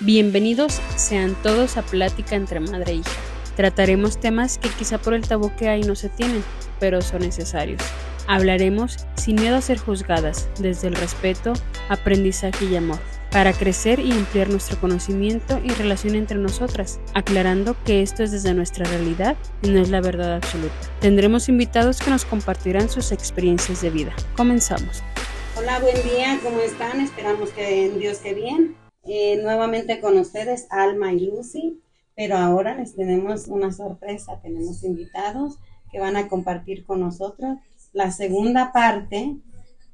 [0.00, 3.10] Bienvenidos sean todos a Plática entre Madre e Hija.
[3.56, 6.44] Trataremos temas que quizá por el tabú que hay no se tienen,
[6.78, 7.82] pero son necesarios.
[8.28, 11.52] Hablaremos sin miedo a ser juzgadas, desde el respeto,
[11.88, 13.00] aprendizaje y amor,
[13.32, 18.54] para crecer y ampliar nuestro conocimiento y relación entre nosotras, aclarando que esto es desde
[18.54, 20.76] nuestra realidad y no es la verdad absoluta.
[21.00, 24.14] Tendremos invitados que nos compartirán sus experiencias de vida.
[24.36, 25.02] Comenzamos.
[25.56, 27.00] Hola, buen día, ¿cómo están?
[27.00, 28.76] Esperamos que en Dios que bien.
[29.04, 31.80] Eh, nuevamente con ustedes Alma y Lucy,
[32.14, 35.58] pero ahora les tenemos una sorpresa, tenemos invitados
[35.90, 37.58] que van a compartir con nosotros
[37.92, 39.36] la segunda parte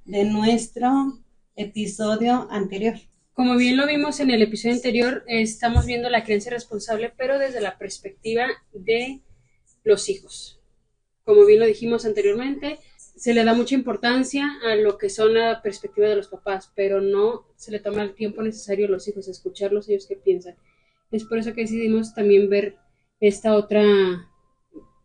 [0.04, 1.18] de nuestro
[1.56, 2.94] episodio anterior.
[3.32, 7.60] Como bien lo vimos en el episodio anterior, estamos viendo la creencia responsable, pero desde
[7.60, 9.22] la perspectiva de
[9.82, 10.60] los hijos.
[11.24, 12.78] Como bien lo dijimos anteriormente,
[13.16, 17.00] se le da mucha importancia a lo que son la perspectiva de los papás, pero
[17.00, 20.56] no se le toma el tiempo necesario a los hijos, escucharlos ellos qué piensan.
[21.10, 22.76] Es por eso que decidimos también ver
[23.20, 23.84] esta otra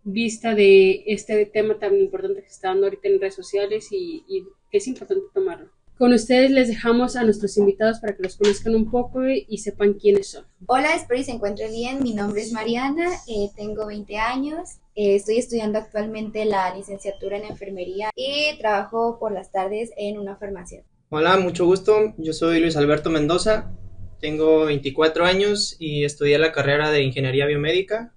[0.04, 4.46] vista de este tema tan importante que está dando ahorita en redes sociales y, y
[4.72, 5.70] es importante tomarlo.
[6.00, 9.96] Con ustedes les dejamos a nuestros invitados para que los conozcan un poco y, sepan
[9.96, 10.46] quiénes son.
[10.66, 12.02] Hola, espero que se encuentre bien.
[12.02, 17.46] Mi nombre es Mariana, eh, tengo 20 años, eh, estoy estudiando actualmente la licenciatura en
[17.46, 20.84] enfermería y trabajo por las tardes en una farmacia.
[21.08, 22.14] Hola, mucho gusto.
[22.18, 23.72] Yo soy Luis Alberto Mendoza,
[24.20, 28.14] tengo 24 años y estudié la carrera de ingeniería biomédica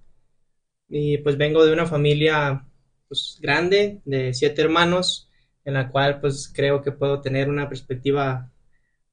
[0.89, 2.67] y pues vengo de una familia
[3.07, 5.29] pues, grande de siete hermanos
[5.63, 8.51] en la cual pues creo que puedo tener una perspectiva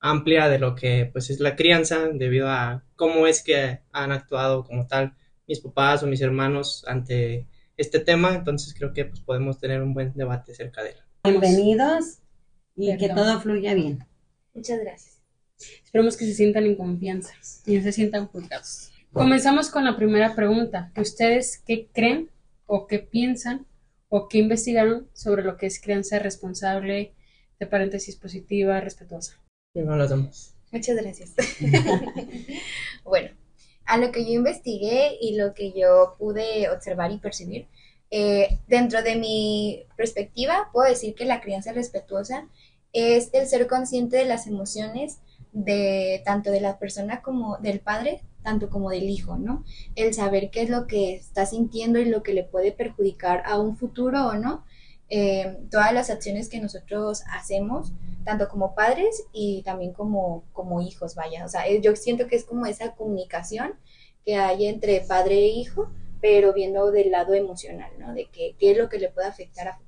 [0.01, 4.65] amplia de lo que pues es la crianza debido a cómo es que han actuado
[4.65, 5.15] como tal
[5.47, 7.47] mis papás o mis hermanos ante
[7.81, 10.97] este tema, entonces creo que pues podemos tener un buen debate acerca de él.
[11.25, 12.19] Bienvenidos
[12.77, 14.05] y que todo fluya bien.
[14.55, 15.20] Muchas gracias.
[15.84, 17.33] Esperemos que se sientan en confianza
[17.67, 18.92] y no se sientan juzgados.
[19.12, 20.92] Comenzamos con la primera pregunta.
[20.97, 22.31] ¿Ustedes qué creen
[22.67, 23.67] o qué piensan
[24.09, 27.15] o qué investigaron sobre lo que es crianza responsable,
[27.59, 29.41] de paréntesis positiva, respetuosa.
[30.72, 31.34] Muchas gracias.
[33.05, 33.31] bueno,
[33.91, 37.67] a lo que yo investigué y lo que yo pude observar y percibir,
[38.11, 42.49] eh, dentro de mi perspectiva, puedo decir que la crianza respetuosa
[42.93, 45.19] es el ser consciente de las emociones
[45.53, 49.65] de tanto de la persona como del padre tanto como del hijo, ¿no?
[49.97, 53.59] El saber qué es lo que está sintiendo y lo que le puede perjudicar a
[53.59, 54.65] un futuro o no.
[55.10, 57.93] Eh, todas las acciones que nosotros hacemos,
[58.25, 61.44] tanto como padres y también como, como hijos, vaya.
[61.44, 63.75] O sea, yo siento que es como esa comunicación
[64.25, 68.15] que hay entre padre e hijo, pero viendo del lado emocional, ¿no?
[68.15, 69.78] De que, qué es lo que le puede afectar a.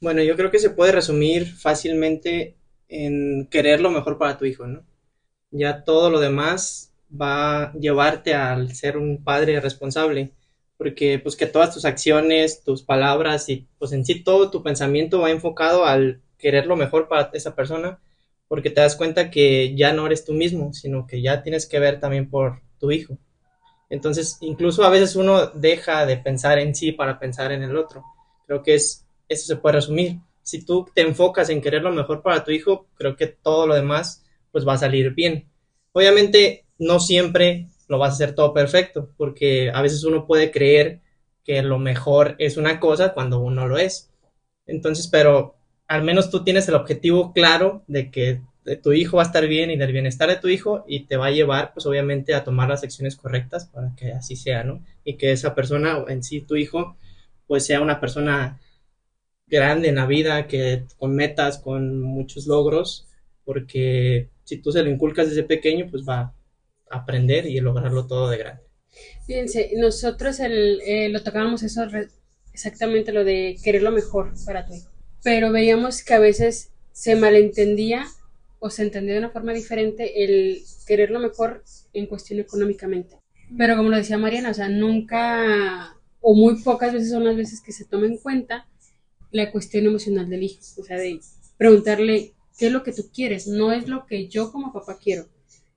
[0.00, 2.56] Bueno, yo creo que se puede resumir fácilmente
[2.88, 4.84] en querer lo mejor para tu hijo, ¿no?
[5.50, 10.32] Ya todo lo demás va a llevarte al ser un padre responsable,
[10.76, 15.20] porque pues que todas tus acciones, tus palabras y pues en sí todo tu pensamiento
[15.20, 17.98] va enfocado al querer lo mejor para esa persona,
[18.48, 21.78] porque te das cuenta que ya no eres tú mismo, sino que ya tienes que
[21.78, 23.18] ver también por tu hijo.
[23.88, 28.04] Entonces, incluso a veces uno deja de pensar en sí para pensar en el otro.
[28.46, 30.18] Creo que es eso se puede resumir.
[30.42, 33.74] Si tú te enfocas en querer lo mejor para tu hijo, creo que todo lo
[33.74, 35.48] demás pues va a salir bien.
[35.92, 41.00] Obviamente no siempre lo vas a hacer todo perfecto, porque a veces uno puede creer
[41.44, 44.10] que lo mejor es una cosa cuando uno lo es.
[44.66, 48.42] Entonces, pero al menos tú tienes el objetivo claro de que
[48.82, 51.26] tu hijo va a estar bien y del bienestar de tu hijo y te va
[51.26, 54.84] a llevar, pues obviamente, a tomar las acciones correctas para que así sea, ¿no?
[55.04, 56.96] Y que esa persona, en sí, tu hijo,
[57.46, 58.60] pues sea una persona
[59.46, 63.06] grande en la vida, que con metas, con muchos logros,
[63.44, 66.34] porque si tú se lo inculcas desde pequeño, pues va,
[66.90, 68.62] aprender y lograrlo todo de grande.
[69.26, 71.82] Fíjense, nosotros el, eh, lo tocábamos eso
[72.52, 74.90] exactamente lo de querer lo mejor para tu hijo,
[75.22, 78.06] pero veíamos que a veces se malentendía
[78.58, 83.16] o se entendía de una forma diferente el querer lo mejor en cuestión económicamente.
[83.56, 87.60] Pero como lo decía Mariana, o sea, nunca o muy pocas veces son las veces
[87.60, 88.66] que se toma en cuenta
[89.30, 91.20] la cuestión emocional del hijo, o sea, de
[91.58, 95.28] preguntarle qué es lo que tú quieres, no es lo que yo como papá quiero,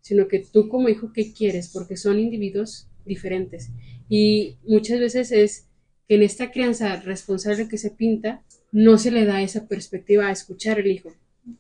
[0.02, 1.70] sino que tú como hijo, ¿qué quieres?
[1.74, 3.70] Porque son individuos diferentes.
[4.08, 5.68] Y muchas veces es
[6.08, 10.32] que en esta crianza responsable que se pinta, no se le da esa perspectiva a
[10.32, 11.14] escuchar al hijo,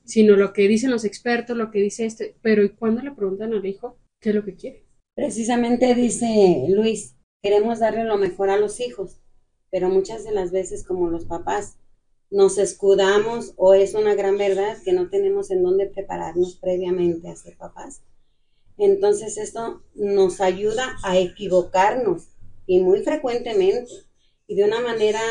[0.03, 3.53] sino lo que dicen los expertos, lo que dice este, pero ¿y cuando le preguntan
[3.53, 4.83] al hijo qué es lo que quiere?
[5.15, 9.19] Precisamente dice Luis, queremos darle lo mejor a los hijos,
[9.71, 11.77] pero muchas de las veces como los papás
[12.31, 17.35] nos escudamos o es una gran verdad que no tenemos en dónde prepararnos previamente a
[17.35, 18.01] ser papás
[18.79, 22.29] Entonces esto nos ayuda a equivocarnos
[22.65, 23.91] y muy frecuentemente
[24.47, 25.21] y de una manera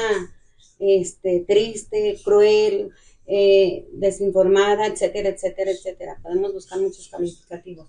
[0.79, 2.91] este, triste, cruel,
[3.27, 6.21] eh, desinformada, etcétera, etcétera, etcétera.
[6.23, 7.89] Podemos buscar muchos calificativos.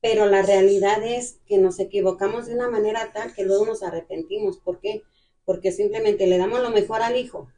[0.00, 4.58] Pero la realidad es que nos equivocamos de una manera tal que luego nos arrepentimos.
[4.58, 5.02] ¿Por qué?
[5.44, 7.48] Porque simplemente le damos lo mejor al hijo.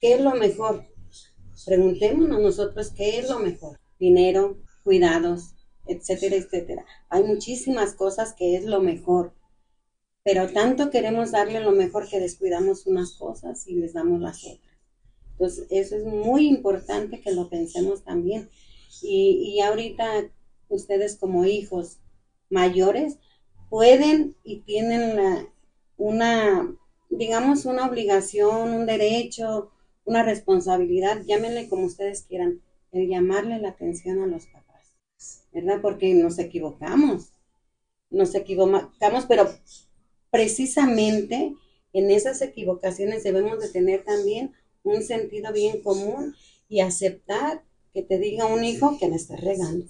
[0.00, 0.84] ¿Qué es lo mejor?
[1.64, 3.78] Preguntémonos nosotros qué es lo mejor.
[4.00, 5.51] Dinero, cuidados,
[5.86, 6.84] etcétera, etcétera.
[7.08, 9.32] Hay muchísimas cosas que es lo mejor,
[10.24, 14.78] pero tanto queremos darle lo mejor que descuidamos unas cosas y les damos las otras.
[15.32, 18.48] Entonces, eso es muy importante que lo pensemos también.
[19.02, 20.30] Y, y ahorita
[20.68, 21.98] ustedes como hijos
[22.50, 23.18] mayores
[23.68, 25.48] pueden y tienen la,
[25.96, 26.76] una,
[27.10, 29.70] digamos, una obligación, un derecho,
[30.04, 32.60] una responsabilidad, llámenle como ustedes quieran,
[32.92, 34.61] el llamarle la atención a los papás
[35.52, 35.80] ¿verdad?
[35.82, 37.32] Porque nos equivocamos,
[38.10, 39.48] nos equivocamos, pero
[40.30, 41.54] precisamente
[41.92, 44.52] en esas equivocaciones debemos de tener también
[44.82, 46.34] un sentido bien común
[46.68, 49.84] y aceptar que te diga un hijo que me está regando.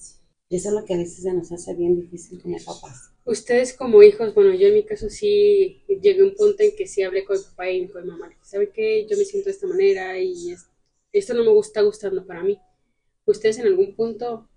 [0.48, 3.10] Y eso es lo que a veces se nos hace bien difícil como papás.
[3.24, 6.86] Ustedes como hijos, bueno, yo en mi caso sí llegué a un punto en que
[6.86, 8.30] sí hablé con mi papá y con mi mamá.
[8.42, 9.06] ¿Sabe qué?
[9.08, 10.54] Yo me siento de esta manera y
[11.12, 12.58] esto no me gusta gustando para mí.
[13.24, 14.48] ¿Ustedes en algún punto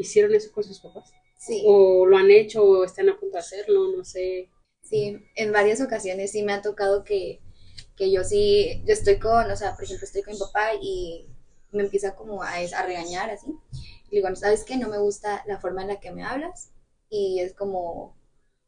[0.00, 1.12] hicieron eso con sus papás.
[1.38, 1.62] Sí.
[1.66, 4.50] O lo han hecho o están a punto de hacerlo, no sé.
[4.82, 7.40] Sí, en varias ocasiones sí me ha tocado que,
[7.96, 11.26] que yo sí, yo estoy con, o sea, por ejemplo, estoy con mi papá y
[11.70, 13.46] me empieza como a, a regañar así.
[14.10, 14.76] Y digo, ¿sabes qué?
[14.76, 16.72] No me gusta la forma en la que me hablas.
[17.08, 18.16] Y es como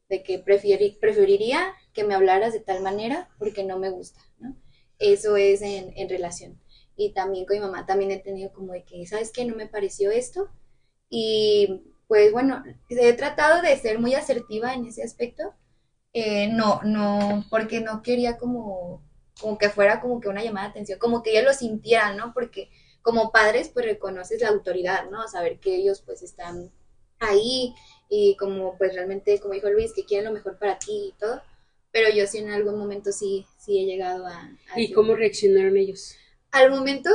[0.09, 4.57] de que preferiría que me hablaras de tal manera porque no me gusta, ¿no?
[4.99, 6.61] Eso es en, en relación.
[6.97, 9.45] Y también con mi mamá también he tenido como de que, ¿sabes qué?
[9.45, 10.51] No me pareció esto
[11.15, 15.53] y pues bueno, he tratado de ser muy asertiva en ese aspecto.
[16.15, 19.03] Eh, no, no, porque no quería como,
[19.39, 22.33] como que fuera como que una llamada de atención, como que ellos lo sintieran, ¿no?
[22.33, 22.71] Porque
[23.03, 25.29] como padres pues reconoces la autoridad, ¿no?
[25.29, 26.73] Saber que ellos pues están
[27.19, 27.75] ahí
[28.09, 31.43] y como pues realmente, como dijo Luis, que quieren lo mejor para ti y todo.
[31.91, 34.51] Pero yo sí en algún momento sí, sí he llegado a...
[34.77, 36.17] ¿Y cómo reaccionaron ellos?
[36.53, 37.11] Al momento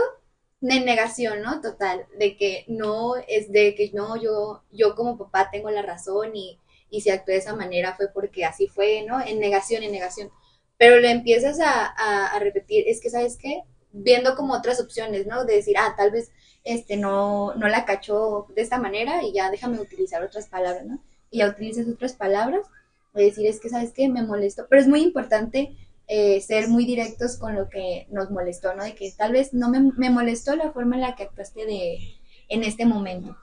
[0.59, 1.61] de negación, ¿no?
[1.61, 6.35] Total, de que no, es de que no, yo, yo como papá tengo la razón
[6.35, 6.59] y,
[6.89, 9.21] y si actué de esa manera fue porque así fue, ¿no?
[9.21, 10.31] En negación, en negación.
[10.77, 13.61] Pero le empiezas a, a, repetir, es que, ¿sabes qué?
[13.91, 15.45] Viendo como otras opciones, ¿no?
[15.45, 16.31] De decir, ah, tal vez
[16.63, 20.99] este no, no la cachó de esta manera y ya déjame utilizar otras palabras, ¿no?
[21.31, 22.65] Y ya utilizas otras palabras,
[23.13, 24.09] de decir, es que, ¿sabes qué?
[24.09, 24.65] Me molesto.
[24.69, 25.75] Pero es muy importante
[26.07, 28.83] eh, ser muy directos con lo que nos molestó, ¿no?
[28.83, 31.99] De que tal vez no me, me, molestó la forma en la que actuaste de,
[32.47, 33.35] en este momento.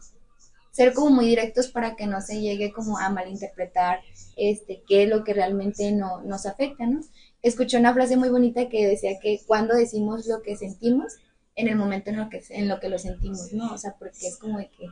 [0.71, 4.01] Ser como muy directos para que no se llegue como a malinterpretar
[4.37, 7.01] este, qué es lo que realmente no, nos afecta, ¿no?
[7.43, 11.19] Escuché una frase muy bonita que decía que cuando decimos lo que sentimos,
[11.57, 13.73] en el momento en lo que en lo que lo sentimos, ¿no?
[13.73, 14.89] O sea, porque es como de que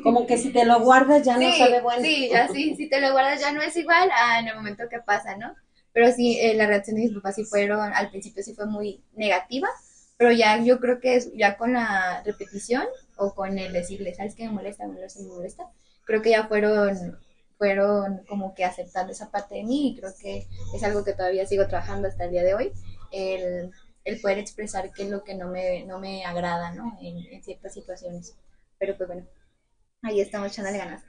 [0.00, 2.02] como que si te lo guardas ya no sabe bueno.
[2.02, 4.84] Sí, ya sí, si te lo guardas ya no es igual a en el momento
[4.88, 5.54] que pasa, ¿no?
[5.94, 9.02] Pero sí, eh, la reacción de mis papás sí fueron, al principio sí fue muy
[9.14, 9.68] negativa,
[10.18, 12.84] pero ya yo creo que es, ya con la repetición
[13.16, 14.86] o con el decirle, ¿sabes qué me molesta?
[14.86, 15.64] Me molesta, me molesta.
[16.04, 17.18] Creo que ya fueron,
[17.58, 21.46] fueron como que aceptando esa parte de mí y creo que es algo que todavía
[21.46, 22.72] sigo trabajando hasta el día de hoy.
[23.12, 23.70] El,
[24.04, 26.98] el poder expresar qué es lo que no me, no me agrada, ¿no?
[27.00, 28.34] En, en ciertas situaciones.
[28.78, 29.26] Pero pues bueno,
[30.04, 31.02] Ahí estamos echándole ganas.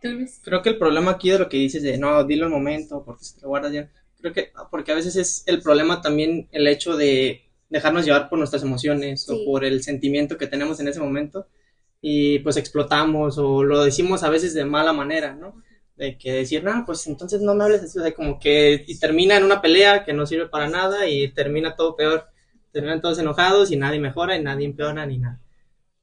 [0.42, 3.24] Creo que el problema aquí de lo que dices de no, dilo al momento, porque
[3.24, 3.88] se te guardas ya.
[4.20, 8.38] Creo que, porque a veces es el problema también el hecho de dejarnos llevar por
[8.38, 11.46] nuestras emociones o por el sentimiento que tenemos en ese momento
[12.00, 15.62] y pues explotamos o lo decimos a veces de mala manera, ¿no?
[15.96, 18.98] De que decir, no, pues entonces no me hables así, o sea, como que y
[18.98, 22.26] termina en una pelea que no sirve para nada y termina todo peor,
[22.72, 25.40] terminan todos enojados y nadie mejora y nadie empeora ni nada.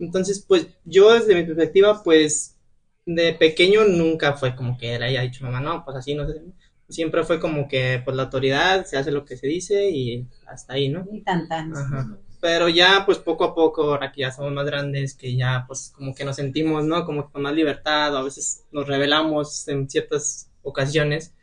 [0.02, 2.58] Entonces, pues yo desde mi perspectiva, pues
[3.06, 6.42] de pequeño nunca fue como que le haya dicho mamá, no, pues así no sé.
[6.90, 10.74] Siempre fue como que pues la autoridad se hace lo que se dice y hasta
[10.74, 11.06] ahí, ¿no?
[11.12, 11.76] Y tan tan.
[11.76, 12.18] Ajá.
[12.42, 15.94] Pero ya pues poco a poco, ahora que ya somos más grandes, que ya pues
[15.96, 17.06] como que nos sentimos, ¿no?
[17.06, 21.36] Como con más libertad o a veces nos revelamos en ciertas ocasiones,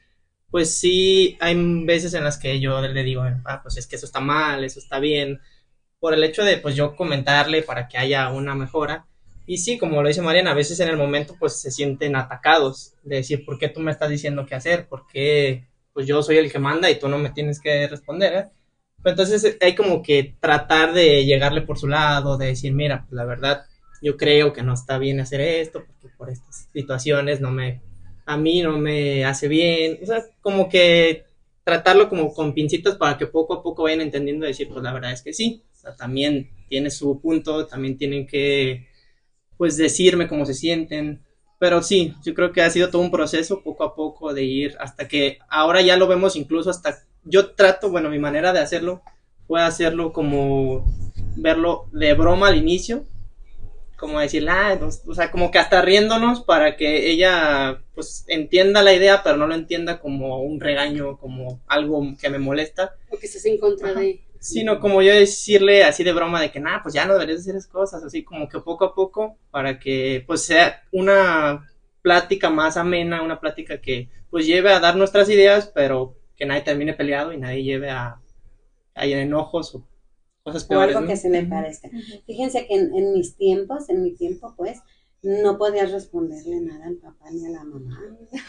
[0.51, 4.07] pues sí hay veces en las que yo le digo, ah, pues es que eso
[4.07, 5.41] está mal, eso está bien,
[6.01, 9.07] por el hecho de pues yo comentarle para que haya una mejora.
[9.47, 12.95] Y sí, como lo dice Mariana, a veces en el momento pues se sienten atacados
[13.03, 14.89] de decir, ¿por qué tú me estás diciendo qué hacer?
[14.89, 18.33] ¿Por qué pues yo soy el que manda y tú no me tienes que responder?
[18.35, 18.49] ¿eh?
[19.05, 23.25] entonces hay como que tratar de llegarle por su lado, de decir, mira, pues la
[23.25, 23.65] verdad,
[24.03, 27.81] yo creo que no está bien hacer esto, porque por estas situaciones no me,
[28.27, 31.25] a mí no me hace bien, o sea, como que
[31.65, 35.13] tratarlo como con pincitas para que poco a poco vayan entendiendo decir, pues la verdad
[35.13, 35.63] es que sí,
[35.97, 38.87] también tiene su punto, también tienen que,
[39.57, 41.23] pues decirme cómo se sienten,
[41.59, 44.77] pero sí, yo creo que ha sido todo un proceso poco a poco de ir
[44.79, 49.03] hasta que ahora ya lo vemos incluso hasta, yo trato, bueno, mi manera de hacerlo
[49.47, 50.85] fue hacerlo como
[51.37, 53.07] verlo de broma al inicio,
[53.97, 58.93] como decir, ah, o sea, como que hasta riéndonos para que ella pues entienda la
[58.93, 62.95] idea, pero no lo entienda como un regaño, como algo que me molesta.
[63.11, 64.21] O que estés en contra de...
[64.41, 67.57] Sino como yo decirle así de broma de que, nada, pues ya no deberías hacer
[67.57, 71.69] esas cosas, así como que poco a poco, para que pues sea una
[72.03, 76.63] plática más amena, una plática que pues lleve a dar nuestras ideas, pero que nadie
[76.63, 78.21] termine peleado y nadie lleve a,
[78.95, 79.85] a enojos o
[80.71, 81.91] o algo que se le parezca.
[82.27, 84.81] Fíjense que en, mis tiempos, en mi tiempo, pues,
[85.23, 88.01] no podías responderle nada al papá ni a la mamá.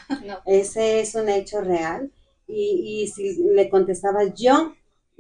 [0.46, 2.12] Ese es un hecho real.
[2.48, 4.74] Y, y si le contestabas yo,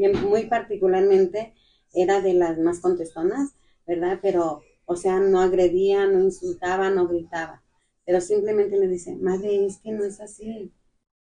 [0.07, 1.53] muy particularmente,
[1.93, 3.51] era de las más contestonas,
[3.85, 4.19] ¿verdad?
[4.21, 7.63] Pero, o sea, no agredía, no insultaba, no gritaba.
[8.05, 10.71] Pero simplemente le dice, madre, es que no es así.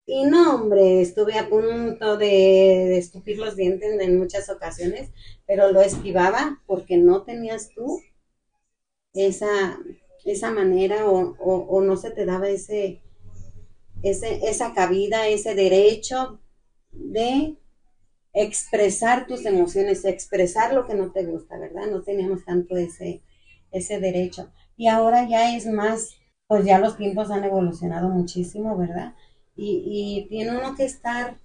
[0.06, 5.10] Y no, hombre, estuve a punto de, estupir los dientes en muchas ocasiones,
[5.46, 8.02] pero lo esquivaba porque no tenías tú
[9.14, 9.80] esa,
[10.26, 13.02] esa manera o, no se te daba ese,
[14.02, 16.40] ese, esa cabida, ese derecho
[16.92, 17.58] de
[18.34, 21.88] expresar tus emociones, expresar lo que no te gusta, ¿verdad?
[21.92, 23.22] No teníamos tanto ese,
[23.72, 24.52] ese derecho.
[24.78, 29.14] Y ahora ya es más, pues ya los tiempos han evolucionado muchísimo, ¿verdad?
[29.56, 31.40] y, tiene uno que estar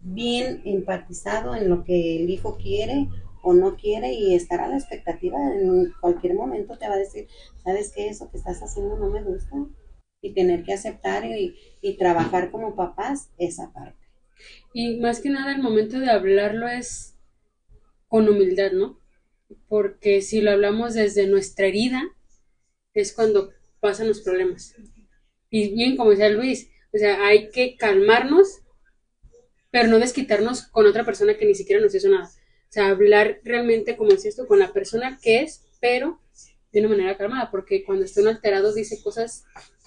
[0.00, 3.08] bien empatizado en lo que el hijo quiere
[3.42, 5.38] o no quiere y estar a la expectativa.
[5.54, 7.28] En cualquier momento te va a decir,
[7.64, 8.08] ¿sabes qué?
[8.08, 9.56] Eso que estás haciendo no me gusta.
[10.22, 13.99] Y tener que aceptar y, y trabajar como papás esa parte.
[14.72, 17.16] Y más que nada el momento de hablarlo es
[18.06, 19.00] con humildad, ¿no?
[19.68, 22.02] Porque si lo hablamos desde nuestra herida,
[22.94, 24.74] es cuando pasan los problemas.
[25.48, 28.60] Y bien, como decía Luis, o sea, hay que calmarnos,
[29.70, 32.26] pero no desquitarnos con otra persona que ni siquiera nos hizo nada.
[32.26, 36.20] O sea, hablar realmente, como decías tú, con la persona que es, pero
[36.72, 39.44] de una manera calmada, porque cuando está uno alterado dice cosas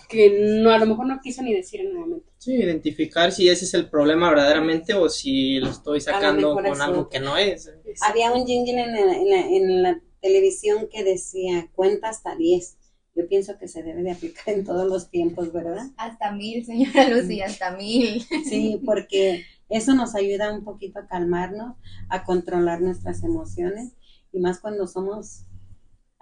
[0.09, 2.29] que no a lo mejor no quiso ni decir en el momento.
[2.37, 7.09] Sí, identificar si ese es el problema verdaderamente o si lo estoy sacando con algo
[7.09, 7.71] que no es.
[8.01, 12.77] Había un jingle en en la televisión que decía cuenta hasta 10
[13.15, 15.87] yo pienso que se debe de aplicar en todos los tiempos, ¿verdad?
[15.97, 18.25] Hasta mil, señora Lucy, hasta mil.
[18.43, 21.75] Sí, porque eso nos ayuda un poquito a calmarnos,
[22.09, 23.93] a controlar nuestras emociones
[24.31, 25.45] y más cuando somos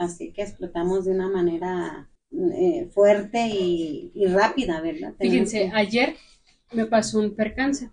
[0.01, 5.13] así que explotamos de una manera eh, fuerte y, rápida, ¿verdad?
[5.19, 6.15] Fíjense, ayer
[6.71, 7.89] me pasó un percance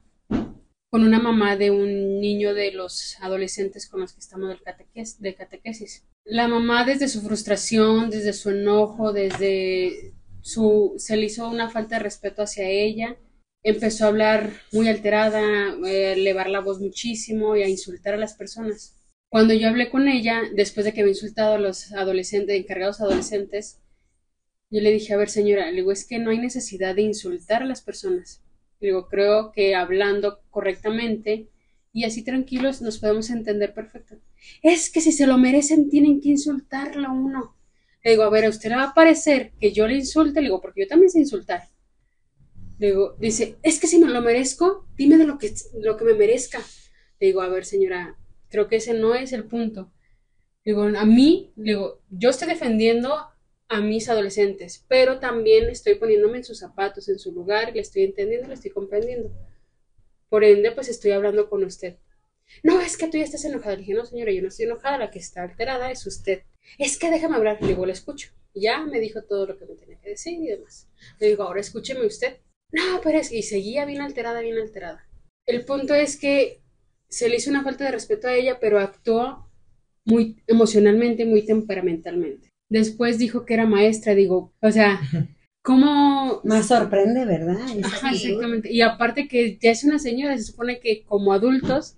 [0.91, 4.59] con una mamá de un niño de los adolescentes con los que estamos del
[5.19, 10.13] de catequesis la mamá desde su frustración, desde su enojo, desde
[10.43, 13.17] su, se le hizo una falta de respeto hacia ella,
[13.63, 15.41] empezó a hablar muy alterada,
[15.87, 18.98] eh, a elevar la voz muchísimo y a insultar a las personas.
[19.29, 23.79] Cuando yo hablé con ella, después de que había insultado a los adolescentes, encargados adolescentes,
[24.71, 27.63] yo le dije, a ver señora, le digo, es que no hay necesidad de insultar
[27.63, 28.43] a las personas.
[28.81, 31.49] Le digo, creo que hablando correctamente
[31.93, 34.17] y así tranquilos nos podemos entender perfecto.
[34.63, 37.57] Es que si se lo merecen tienen que insultarlo a uno.
[38.05, 40.47] Le digo, a ver, a usted le va a parecer que yo le insulte, le
[40.47, 41.69] digo, porque yo también sé insultar.
[42.79, 46.05] Le digo, dice, es que si me lo merezco, dime de lo que, lo que
[46.05, 46.61] me merezca.
[47.19, 48.17] Le digo, a ver, señora,
[48.51, 49.93] creo que ese no es el punto.
[50.65, 53.17] Digo, a mí, digo, yo estoy defendiendo
[53.69, 58.05] a mis adolescentes, pero también estoy poniéndome en sus zapatos, en su lugar, le estoy
[58.05, 59.31] entendiendo, le estoy comprendiendo.
[60.29, 61.97] Por ende, pues estoy hablando con usted.
[62.63, 63.75] No, es que tú ya estás enojada.
[63.75, 66.43] Le dije, no, señora, yo no estoy enojada, la que está alterada es usted.
[66.79, 67.59] Es que déjame hablar.
[67.61, 68.31] Le digo, le escucho.
[68.55, 70.89] Ya me dijo todo lo que me tenía que decir y demás.
[71.19, 72.39] Le digo, ahora escúcheme usted.
[72.73, 73.33] No, pero es.
[73.33, 75.07] Y seguía bien alterada, bien alterada.
[75.47, 76.61] El punto es que
[77.09, 79.49] se le hizo una falta de respeto a ella, pero actuó
[80.05, 82.49] muy emocionalmente, muy temperamentalmente.
[82.71, 85.01] Después dijo que era maestra, digo, o sea,
[85.69, 86.41] ¿Cómo?
[86.45, 87.59] Más sorprende, ¿verdad?
[87.77, 88.73] exactamente.
[88.73, 91.97] Y aparte que ya es una señora, se supone que como adultos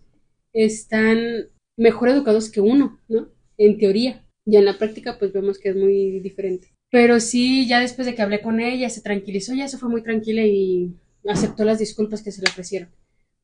[0.52, 3.29] están mejor educados que uno, ¿no?
[3.59, 4.26] En teoría.
[4.45, 6.75] Y en la práctica, pues vemos que es muy diferente.
[6.90, 10.02] Pero sí, ya después de que hablé con ella, se tranquilizó, ya se fue muy
[10.02, 10.93] tranquila y
[11.29, 12.88] aceptó las disculpas que se le ofrecieron.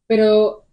[0.08, 0.65] Pero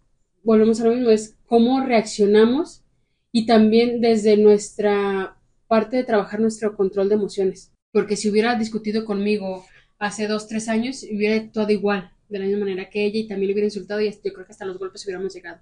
[0.44, 2.84] volvemos a lo mismo, es cómo reaccionamos
[3.32, 5.36] y también desde nuestra
[5.66, 7.72] parte de trabajar nuestro control de emociones.
[7.92, 9.64] Porque si hubiera discutido conmigo
[9.98, 13.48] hace dos, tres años, hubiera actuado igual, de la misma manera que ella, y también
[13.48, 15.60] le hubiera insultado, y yo creo que hasta los golpes hubiéramos llegado.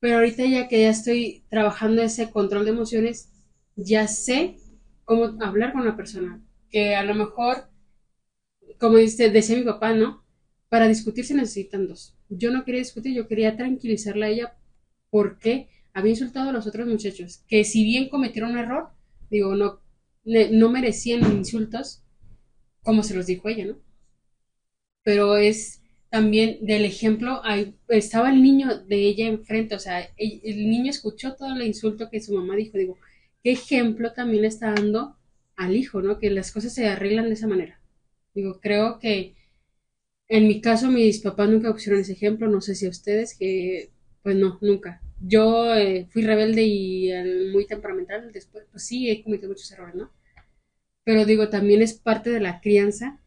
[0.00, 3.30] Pero ahorita ya que ya estoy trabajando ese control de emociones,
[3.76, 4.56] ya sé
[5.04, 6.40] cómo hablar con una persona.
[6.70, 7.68] Que a lo mejor,
[8.78, 10.19] como dice, decía mi papá, ¿no?
[10.70, 12.14] Para discutir se necesitan dos.
[12.28, 14.56] Yo no quería discutir, yo quería tranquilizarla a ella
[15.10, 18.90] porque había insultado a los otros muchachos, que si bien cometieron un error,
[19.28, 19.80] digo, no,
[20.24, 22.04] no merecían insultos,
[22.82, 23.78] como se los dijo ella, ¿no?
[25.02, 27.42] Pero es también del ejemplo,
[27.88, 32.10] estaba el niño de ella enfrente, o sea, el, el, niño escuchó todo el insulto
[32.10, 32.96] que su mamá dijo, digo,
[33.42, 35.16] ¿qué ejemplo también le está dando
[35.56, 36.20] al hijo, ¿no?
[36.20, 37.80] Que las cosas se arreglan de esa manera.
[38.34, 39.34] Digo, creo que
[40.30, 43.90] en mi caso mis papás nunca pusieron ese ejemplo, no sé si a ustedes, que
[44.22, 45.02] pues no, nunca.
[45.20, 47.10] Yo eh, fui rebelde y
[47.52, 50.10] muy temperamental, después, pues sí, he cometido muchos errores, ¿no?
[51.04, 53.20] Pero digo, también es parte de la crianza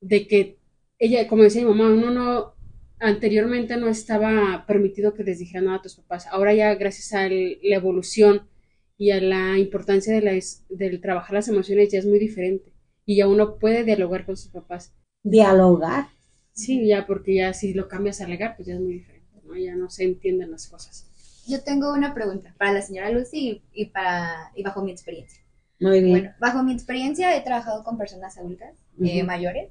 [0.00, 0.58] de que
[0.98, 2.54] ella, como decía mi mamá, uno no,
[2.98, 6.26] anteriormente no estaba permitido que les dijeran nada a tus papás.
[6.28, 8.48] Ahora ya gracias a la evolución
[8.96, 12.72] y a la importancia del trabajar las emociones ya es muy diferente.
[13.04, 14.94] Y ya uno puede dialogar con sus papás.
[15.26, 16.06] Dialogar.
[16.52, 19.56] Sí, ya porque ya si lo cambias a alegar, pues ya es muy diferente, ¿no?
[19.56, 21.10] Ya no se entienden las cosas.
[21.48, 25.42] Yo tengo una pregunta para la señora Lucy y, para, y bajo mi experiencia.
[25.80, 26.10] Muy bien.
[26.12, 29.70] Bueno, bajo mi experiencia he trabajado con personas adultas, eh, mayores,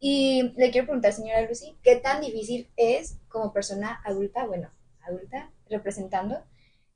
[0.00, 4.68] y le quiero preguntar, señora Lucy, ¿qué tan difícil es como persona adulta, bueno,
[5.00, 6.42] adulta, representando,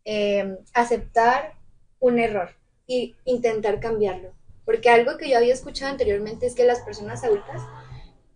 [0.04, 1.54] eh, aceptar
[2.00, 2.50] un error
[2.86, 4.32] y intentar cambiarlo?
[4.64, 7.62] Porque algo que yo había escuchado anteriormente es que las personas adultas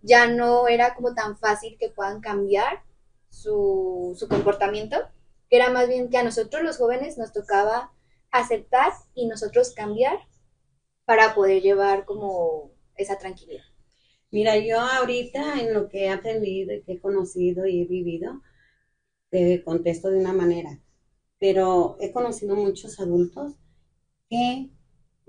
[0.06, 2.84] ya no era como tan fácil que puedan cambiar
[3.28, 4.96] su, su comportamiento,
[5.50, 7.92] que era más bien que a nosotros los jóvenes nos tocaba
[8.30, 10.18] aceptar y nosotros cambiar
[11.04, 13.64] para poder llevar como esa tranquilidad.
[14.30, 18.42] Mira, yo ahorita en lo que he aprendido y que he conocido y he vivido,
[19.30, 20.80] te contesto de una manera,
[21.38, 23.54] pero he conocido muchos adultos
[24.28, 24.70] que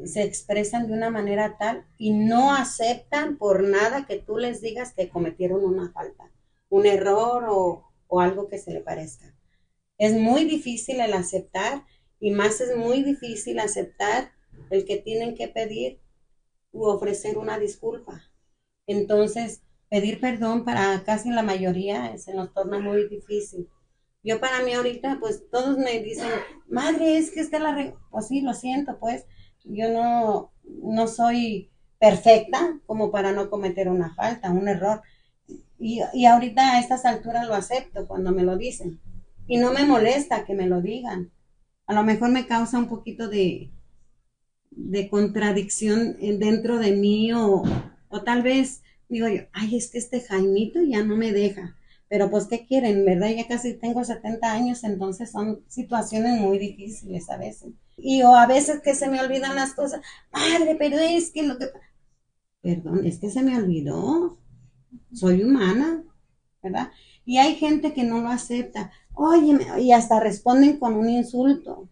[0.05, 4.93] se expresan de una manera tal y no aceptan por nada que tú les digas
[4.93, 6.31] que cometieron una falta,
[6.69, 9.33] un error o, o algo que se le parezca.
[9.97, 11.83] Es muy difícil el aceptar
[12.19, 14.31] y más es muy difícil aceptar
[14.69, 15.99] el que tienen que pedir
[16.71, 18.23] u ofrecer una disculpa.
[18.85, 23.69] Entonces, pedir perdón para casi la mayoría se nos torna muy difícil.
[24.23, 26.29] Yo para mí ahorita, pues todos me dicen,
[26.67, 27.73] madre, es que está la...
[27.73, 29.25] Re pues sí, lo siento, pues
[29.69, 30.51] yo no,
[30.83, 35.01] no soy perfecta como para no cometer una falta, un error.
[35.79, 38.99] Y, y ahorita a estas alturas lo acepto cuando me lo dicen.
[39.47, 41.31] Y no me molesta que me lo digan
[41.87, 43.71] a lo mejor me causa un poquito de,
[44.71, 47.63] de contradicción dentro de mí o,
[48.09, 51.76] o tal vez digo yo, ay, es que este Jaimito ya no me deja.
[52.09, 53.03] Pero pues, ¿qué quieren?
[53.05, 53.29] ¿Verdad?
[53.29, 57.73] Ya casi tengo 70 años, entonces son situaciones muy difíciles a veces.
[57.97, 60.01] Y o a veces que se me olvidan las cosas.
[60.31, 61.67] Padre, pero es que lo que...
[62.61, 64.37] Perdón, es que se me olvidó.
[65.13, 66.03] Soy humana,
[66.63, 66.91] ¿verdad?
[67.25, 68.91] Y hay gente que no lo acepta.
[69.13, 71.89] Oye, y hasta responden con un insulto,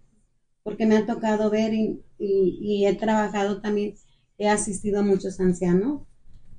[0.64, 3.96] porque me ha tocado ver y, he trabajado también,
[4.38, 6.04] he asistido a muchos ancianos,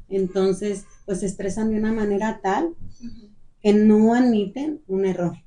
[0.08, 2.74] entonces pues se expresan de una manera tal
[3.66, 5.38] que no admiten un error,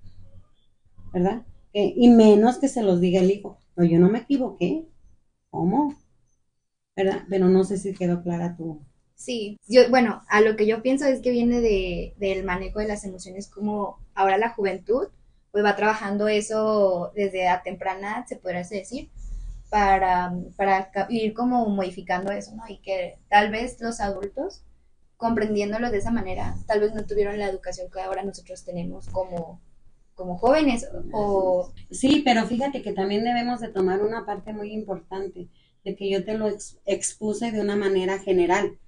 [1.13, 1.45] ¿verdad?
[1.71, 4.89] y menos que se los diga el hijo, no, yo no me equivoqué,
[5.49, 5.95] ¿cómo?
[6.97, 7.23] ¿Verdad?
[7.29, 8.81] Pero no sé si quedó clara tu,
[9.15, 12.89] Sí, yo, bueno, a lo que yo pienso es que viene de, del manejo de
[12.89, 15.07] las emociones, como ahora la juventud,
[15.51, 19.09] pues va trabajando eso desde a temprana, se podría decir,
[19.69, 22.63] para, para ir como modificando eso, ¿no?
[22.67, 24.65] Y que tal vez los adultos,
[25.19, 29.61] comprendiéndolo de esa manera, tal vez no tuvieron la educación que ahora nosotros tenemos como,
[30.15, 31.71] como jóvenes o...
[31.91, 35.49] Sí, pero fíjate que también debemos de tomar una parte muy importante,
[35.85, 36.49] de que yo te lo
[36.85, 38.79] expuse de una manera general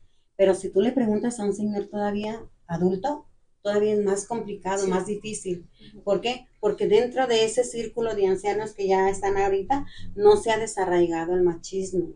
[0.41, 3.28] pero si tú le preguntas a un señor todavía adulto,
[3.62, 5.67] todavía es más complicado, más difícil.
[6.04, 6.48] ¿Por qué?
[6.60, 11.36] Porque dentro de ese círculo de ancianos que ya están ahorita, no se ha desarraigado
[11.36, 12.15] el machismo,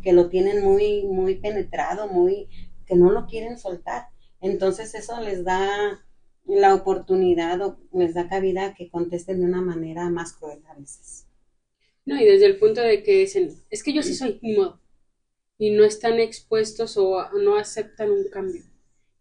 [0.00, 2.48] que lo tienen muy, muy penetrado, muy,
[2.90, 4.08] que no lo quieren soltar.
[4.40, 6.04] Entonces eso les da
[6.44, 11.28] la oportunidad o les da cabida que contesten de una manera más cruel a veces.
[12.04, 14.80] No, y desde el punto de que dicen, es que yo sí soy, ni modo
[15.60, 18.62] y no están expuestos o no aceptan un cambio.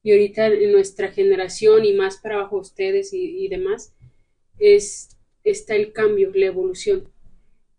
[0.02, 3.94] Y ahorita en nuestra generación y más para abajo ustedes y, demás,
[4.58, 5.10] es,
[5.44, 7.12] está el cambio, la evolución.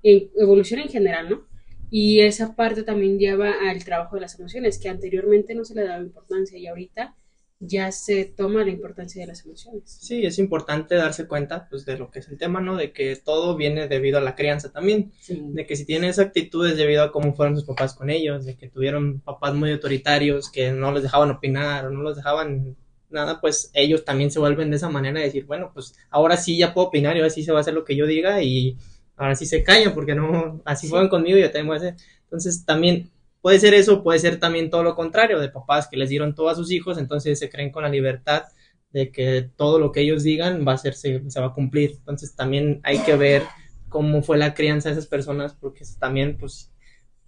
[0.02, 1.48] evolución en general, ¿no?
[1.90, 5.84] Y esa parte también lleva al trabajo de las emociones, que anteriormente no se le
[5.84, 7.16] daba importancia y ahorita
[7.62, 9.82] ya se toma la importancia de las emociones.
[10.00, 12.76] Sí, es importante darse cuenta pues de lo que es el tema, ¿no?
[12.76, 17.02] De que todo viene debido a la crianza también, de que si tienes actitudes debido
[17.02, 20.90] a cómo fueron sus papás con ellos, de que tuvieron papás muy autoritarios que no
[20.90, 22.76] les dejaban opinar o no los dejaban
[23.10, 26.56] nada, pues ellos también se vuelven de esa manera de decir, bueno, pues ahora sí
[26.56, 28.78] ya puedo opinar y ahora sí se va a hacer lo que yo diga y
[29.20, 31.08] ahora sí se callan porque no, así sí.
[31.08, 31.94] conmigo y yo a hacer.
[32.22, 33.10] Entonces también
[33.42, 36.48] puede ser eso, puede ser también todo lo contrario, de papás que les dieron todo
[36.48, 38.44] a sus hijos, entonces se creen con la libertad
[38.92, 41.92] de que todo lo que ellos digan va a ser, se, va a cumplir.
[41.98, 43.42] Entonces también hay que ver
[43.90, 46.72] cómo fue la crianza de esas personas, porque también pues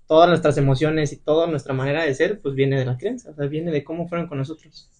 [0.06, 3.34] todas nuestras emociones y toda nuestra manera de ser pues viene de la crianza, o
[3.34, 4.90] sea, viene de cómo fueron con nosotros.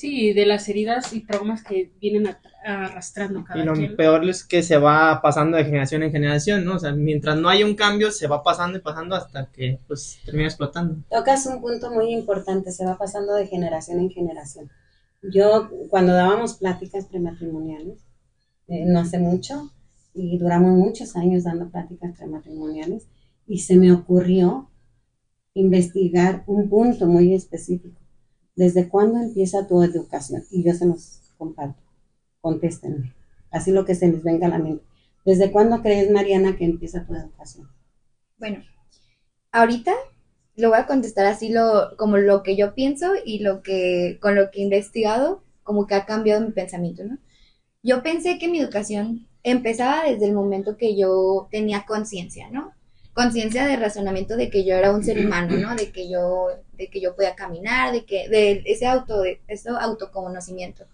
[0.00, 2.34] Sí, de las heridas y traumas que vienen
[2.64, 6.76] arrastrando cada Y lo peor es que se va pasando de generación en generación, ¿no?
[6.76, 10.18] O sea, mientras no hay un cambio, se va pasando y pasando hasta que, pues,
[10.24, 11.04] termina explotando.
[11.10, 14.70] Tocas un punto muy importante, se va pasando de generación en generación.
[15.22, 17.98] Yo, cuando dábamos pláticas prematrimoniales,
[18.68, 19.70] eh, no hace mucho,
[20.14, 23.06] y duramos muchos años dando pláticas prematrimoniales,
[23.46, 24.70] y se me ocurrió
[25.52, 27.99] investigar un punto muy específico
[28.60, 30.44] ¿Desde cuándo empieza tu educación?
[30.50, 31.80] Y yo se los comparto.
[32.42, 33.14] Contéstenme.
[33.50, 34.84] Así lo que se les venga a la mente.
[35.24, 37.70] ¿Desde cuándo crees, Mariana, que empieza tu educación?
[38.38, 38.62] Bueno,
[39.50, 39.94] ahorita
[40.56, 44.34] lo voy a contestar así lo, como lo que yo pienso y lo que, con
[44.34, 47.16] lo que he investigado, como que ha cambiado mi pensamiento, ¿no?
[47.82, 52.74] Yo pensé que mi educación empezaba desde el momento que yo tenía conciencia, ¿no?
[53.12, 55.74] Conciencia de razonamiento de que yo era un ser humano, ¿no?
[55.74, 59.70] De que yo, de que yo podía caminar, de que, de ese auto, de ese
[59.70, 60.86] autoconocimiento.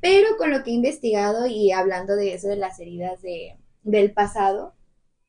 [0.00, 4.12] Pero con lo que he investigado y hablando de eso, de las heridas de, del
[4.12, 4.74] pasado,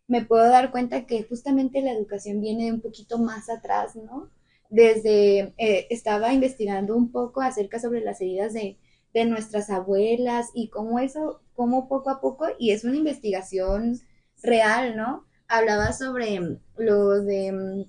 [0.08, 4.30] me puedo dar cuenta que justamente la educación viene un poquito más atrás, ¿no?
[4.70, 8.78] Desde, eh, estaba investigando un poco acerca sobre las heridas de,
[9.14, 14.00] de nuestras abuelas y cómo eso, cómo poco a poco, y es una investigación
[14.42, 15.26] real, ¿no?
[15.52, 17.86] Hablaba sobre los de mm,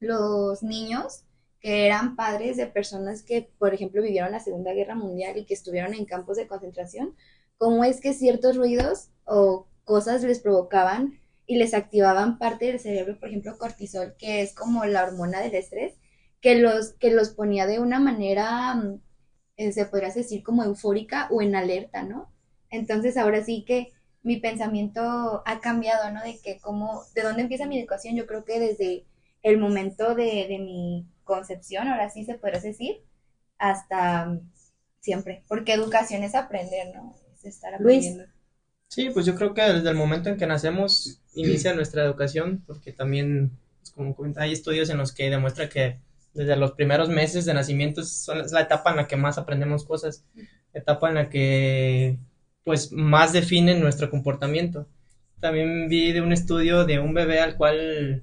[0.00, 1.24] los niños
[1.60, 5.54] que eran padres de personas que, por ejemplo, vivieron la Segunda Guerra Mundial y que
[5.54, 7.14] estuvieron en campos de concentración,
[7.56, 13.20] cómo es que ciertos ruidos o cosas les provocaban y les activaban parte del cerebro,
[13.20, 15.94] por ejemplo, cortisol, que es como la hormona del estrés,
[16.40, 19.00] que los, que los ponía de una manera, mm,
[19.58, 22.32] eh, se podría decir, como eufórica o en alerta, ¿no?
[22.70, 23.92] Entonces, ahora sí que
[24.22, 26.22] mi pensamiento ha cambiado, ¿no?
[26.22, 29.04] De que cómo, de dónde empieza mi educación, yo creo que desde
[29.42, 33.02] el momento de, de mi concepción, ahora sí se puede decir,
[33.58, 34.38] hasta
[35.00, 37.14] siempre, porque educación es aprender, ¿no?
[37.34, 38.24] Es estar aprendiendo.
[38.88, 42.92] Sí, pues yo creo que desde el momento en que nacemos inicia nuestra educación, porque
[42.92, 45.98] también, pues como hay estudios en los que demuestra que
[46.34, 50.24] desde los primeros meses de nacimiento es la etapa en la que más aprendemos cosas,
[50.72, 52.18] etapa en la que
[52.64, 54.86] pues más definen nuestro comportamiento.
[55.40, 58.22] También vi de un estudio de un bebé al cual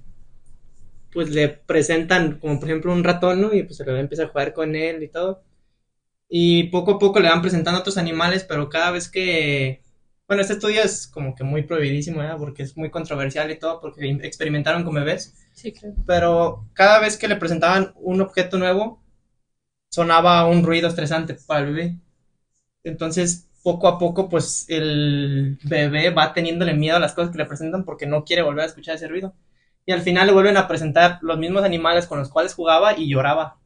[1.11, 3.53] pues le presentan como por ejemplo un ratón, ¿no?
[3.53, 5.43] Y pues el bebé empieza a jugar con él y todo.
[6.29, 9.81] Y poco a poco le van presentando otros animales, pero cada vez que...
[10.27, 12.37] Bueno, este estudio es como que muy prohibidísimo, ¿verdad?
[12.37, 15.35] Porque es muy controversial y todo, porque experimentaron con bebés.
[15.53, 15.95] Sí, claro.
[16.05, 19.01] Pero cada vez que le presentaban un objeto nuevo,
[19.89, 21.95] sonaba un ruido estresante para el bebé.
[22.83, 27.45] Entonces, poco a poco, pues el bebé va teniéndole miedo a las cosas que le
[27.45, 29.33] presentan porque no quiere volver a escuchar ese ruido.
[29.85, 33.09] Y al final le vuelven a presentar los mismos animales con los cuales jugaba y
[33.09, 33.57] lloraba.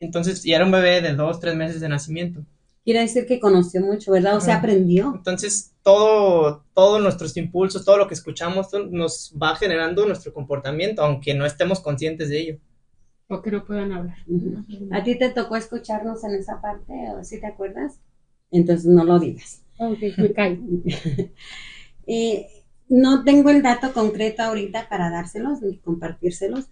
[0.00, 2.44] Entonces, y era un bebé de dos, tres meses de nacimiento.
[2.84, 4.36] Quiere decir que conoció mucho, ¿verdad?
[4.36, 5.12] O sea, aprendió.
[5.16, 11.34] Entonces, todo, todos nuestros impulsos, todo lo que escuchamos nos va generando nuestro comportamiento, aunque
[11.34, 12.58] no estemos conscientes de ello.
[13.28, 14.16] O que no puedan hablar.
[14.92, 16.92] ¿A ti te tocó escucharnos en esa parte?
[17.18, 17.98] ¿O si te acuerdas?
[18.50, 19.62] Entonces no lo digas.
[22.06, 22.46] y
[22.88, 26.66] no tengo el dato concreto ahorita para dárselos ni compartírselos,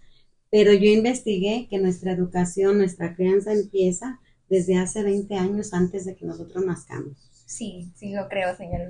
[0.49, 6.15] pero yo investigué que nuestra educación, nuestra crianza empieza desde hace 20 años antes de
[6.15, 7.17] que nosotros nazcamos.
[7.45, 8.89] Sí, sí lo creo, señora.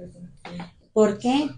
[0.94, 1.50] ¿Por qué?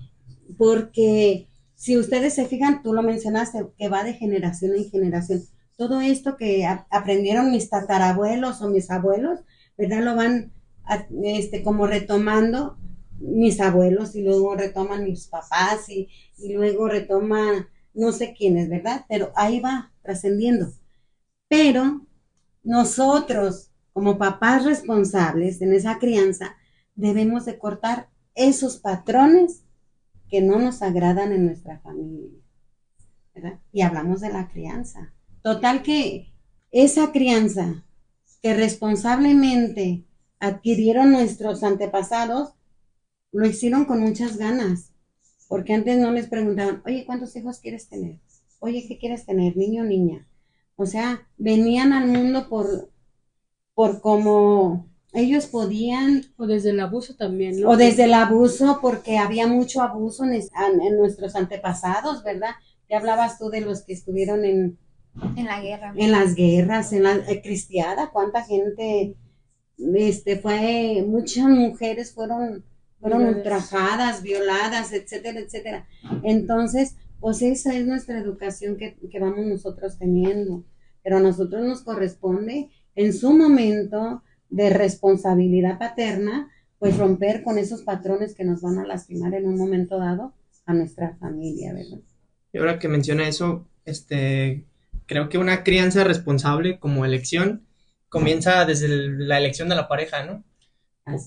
[0.58, 5.44] Porque si ustedes se fijan, tú lo mencionaste, que va de generación en generación.
[5.76, 9.42] Todo esto que aprendieron mis tatarabuelos o mis abuelos,
[9.78, 10.02] ¿verdad?
[10.04, 10.52] Lo van
[11.24, 12.78] este, como retomando
[13.20, 19.06] mis abuelos y luego retoman mis papás y, y luego retoma no sé quiénes, ¿verdad?
[19.10, 20.72] Pero ahí va trascendiendo.
[21.48, 22.06] Pero
[22.64, 26.56] nosotros, como papás responsables en esa crianza,
[26.96, 29.64] debemos de cortar esos patrones
[30.30, 32.40] que no nos agradan en nuestra familia.
[33.34, 33.60] ¿verdad?
[33.72, 35.14] Y hablamos de la crianza.
[35.42, 36.34] Total que
[36.72, 37.86] esa crianza
[38.42, 40.07] que responsablemente
[40.40, 42.54] adquirieron nuestros antepasados,
[43.32, 44.92] lo hicieron con muchas ganas,
[45.48, 48.20] porque antes no les preguntaban, oye, ¿cuántos hijos quieres tener?
[48.60, 50.28] Oye, ¿qué quieres tener, niño o niña?
[50.76, 52.90] O sea, venían al mundo por,
[53.74, 56.24] por como ellos podían.
[56.38, 57.70] O desde el abuso también, ¿no?
[57.70, 62.52] O desde el abuso, porque había mucho abuso en, en nuestros antepasados, ¿verdad?
[62.90, 64.78] Ya hablabas tú de los que estuvieron en,
[65.36, 65.94] en la guerra.
[65.96, 69.16] En las guerras, en la eh, cristiada, cuánta gente,
[69.78, 72.64] este, fue, muchas mujeres fueron,
[73.00, 75.88] fueron ultrajadas, violadas, etcétera, etcétera.
[76.24, 80.64] Entonces, pues esa es nuestra educación que, que vamos nosotros teniendo.
[81.04, 87.82] Pero a nosotros nos corresponde, en su momento de responsabilidad paterna, pues romper con esos
[87.82, 90.34] patrones que nos van a lastimar en un momento dado
[90.66, 92.00] a nuestra familia, ¿verdad?
[92.54, 94.66] Y ahora que menciona eso, este,
[95.06, 97.67] creo que una crianza responsable como elección
[98.10, 100.44] comienza desde la elección de la pareja, ¿no?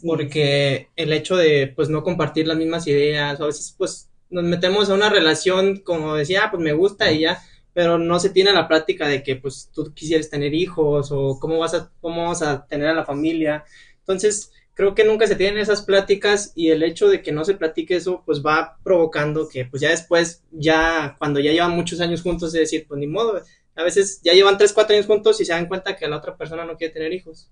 [0.05, 4.91] Porque el hecho de, pues, no compartir las mismas ideas, a veces, pues, nos metemos
[4.91, 7.41] a una relación como decía, ah, pues me gusta y ya,
[7.73, 11.59] pero no se tiene la práctica de que, pues, tú quisieras tener hijos o cómo
[11.59, 13.65] vas a, cómo vas a tener a la familia.
[14.01, 17.55] Entonces, creo que nunca se tienen esas pláticas y el hecho de que no se
[17.55, 22.23] platique eso, pues va provocando que, pues, ya después, ya, cuando ya llevan muchos años
[22.23, 23.41] juntos, es decir, pues, ni modo,
[23.81, 26.37] a veces ya llevan 3, 4 años juntos y se dan cuenta que la otra
[26.37, 27.51] persona no quiere tener hijos.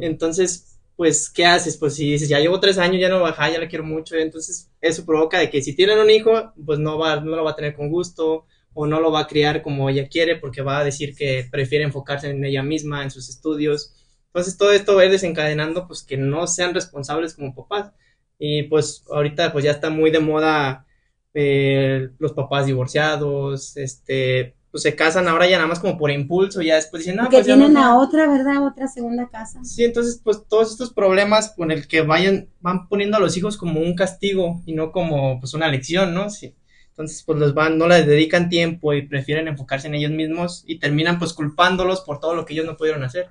[0.00, 1.76] Entonces, pues, ¿qué haces?
[1.76, 4.70] Pues si dices, ya llevo 3 años, ya no baja, ya la quiero mucho, entonces
[4.80, 7.56] eso provoca de que si tienen un hijo, pues no, va, no lo va a
[7.56, 10.84] tener con gusto o no lo va a criar como ella quiere porque va a
[10.84, 13.94] decir que prefiere enfocarse en ella misma, en sus estudios.
[14.26, 17.92] Entonces todo esto va a ir desencadenando pues que no sean responsables como papás.
[18.38, 20.86] Y pues ahorita pues ya está muy de moda
[21.34, 26.62] eh, los papás divorciados, este, pues se casan ahora ya nada más como por impulso,
[26.62, 28.64] ya después dicen, no, Porque pues tienen a otra, ¿verdad?
[28.66, 29.64] Otra segunda casa.
[29.64, 33.56] Sí, entonces pues todos estos problemas con el que vayan, van poniendo a los hijos
[33.56, 36.30] como un castigo y no como pues una lección, ¿no?
[36.30, 36.54] Sí.
[36.90, 40.78] Entonces pues los van, no les dedican tiempo y prefieren enfocarse en ellos mismos y
[40.78, 43.30] terminan pues culpándolos por todo lo que ellos no pudieron hacer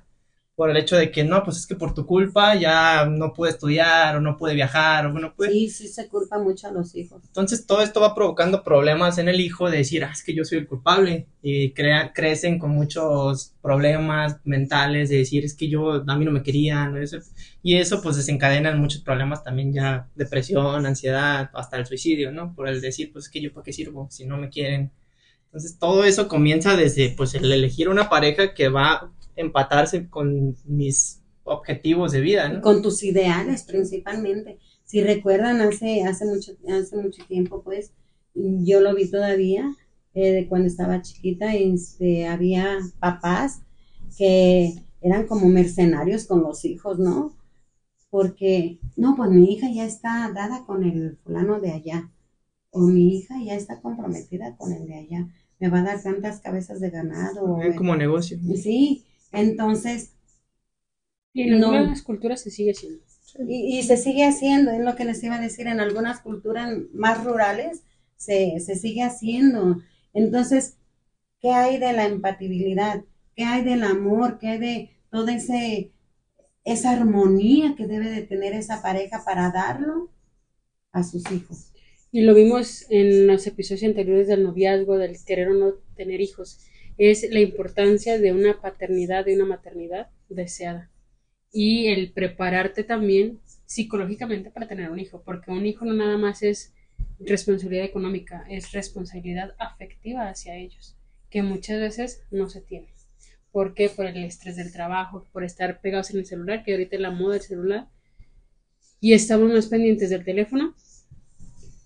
[0.54, 3.48] por el hecho de que no, pues es que por tu culpa ya no pude
[3.48, 5.50] estudiar o no pude viajar o no pude.
[5.50, 7.22] Sí, sí se culpa mucho a los hijos.
[7.24, 10.44] Entonces todo esto va provocando problemas en el hijo de decir, ah, es que yo
[10.44, 16.04] soy el culpable y crea, crecen con muchos problemas mentales de decir, es que yo,
[16.06, 16.94] a mí no me querían,
[17.62, 22.54] y eso pues desencadena muchos problemas también ya, depresión, ansiedad, hasta el suicidio, ¿no?
[22.54, 24.92] Por el decir, pues es que yo para qué sirvo si no me quieren.
[25.46, 31.20] Entonces todo eso comienza desde pues el elegir una pareja que va empatarse con mis
[31.44, 32.60] objetivos de vida, ¿no?
[32.60, 34.58] Con tus ideales principalmente.
[34.84, 37.92] Si recuerdan, hace, hace, mucho, hace mucho tiempo, pues,
[38.34, 39.72] yo lo vi todavía,
[40.14, 43.62] eh, de cuando estaba chiquita, este, había papás
[44.16, 47.36] que eran como mercenarios con los hijos, ¿no?
[48.10, 52.10] Porque, no, pues mi hija ya está dada con el fulano de allá,
[52.70, 55.28] o mi hija ya está comprometida con el de allá,
[55.60, 57.60] me va a dar tantas cabezas de ganado.
[57.62, 58.38] Es como negocio.
[58.56, 60.12] Sí, entonces...
[61.32, 63.02] Y en algunas culturas se sigue haciendo.
[63.46, 67.24] Y, se sigue haciendo, es lo que les iba a decir, en algunas culturas más
[67.24, 67.84] rurales
[68.16, 69.80] se, se sigue haciendo.
[70.12, 70.76] Entonces,
[71.40, 73.04] ¿qué hay de la empatibilidad?
[73.36, 74.38] ¿Qué hay del amor?
[74.38, 75.92] ¿Qué hay de toda ese,
[76.64, 80.10] esa armonía que debe de tener esa pareja para darlo
[80.90, 81.72] a sus hijos?
[82.12, 86.58] Y lo vimos en los episodios anteriores del noviazgo, del querer o no tener hijos
[87.00, 90.90] es la importancia de una paternidad, de una maternidad deseada.
[91.50, 96.42] Y el prepararte también psicológicamente para tener un hijo, porque un hijo no nada más
[96.42, 96.74] es
[97.18, 100.94] responsabilidad económica, es responsabilidad afectiva hacia ellos,
[101.30, 102.92] que muchas veces no se tiene.
[103.50, 103.88] ¿Por qué?
[103.88, 107.10] Por el estrés del trabajo, por estar pegados en el celular, que ahorita es la
[107.10, 107.88] moda del celular,
[109.00, 110.74] y estamos más pendientes del teléfono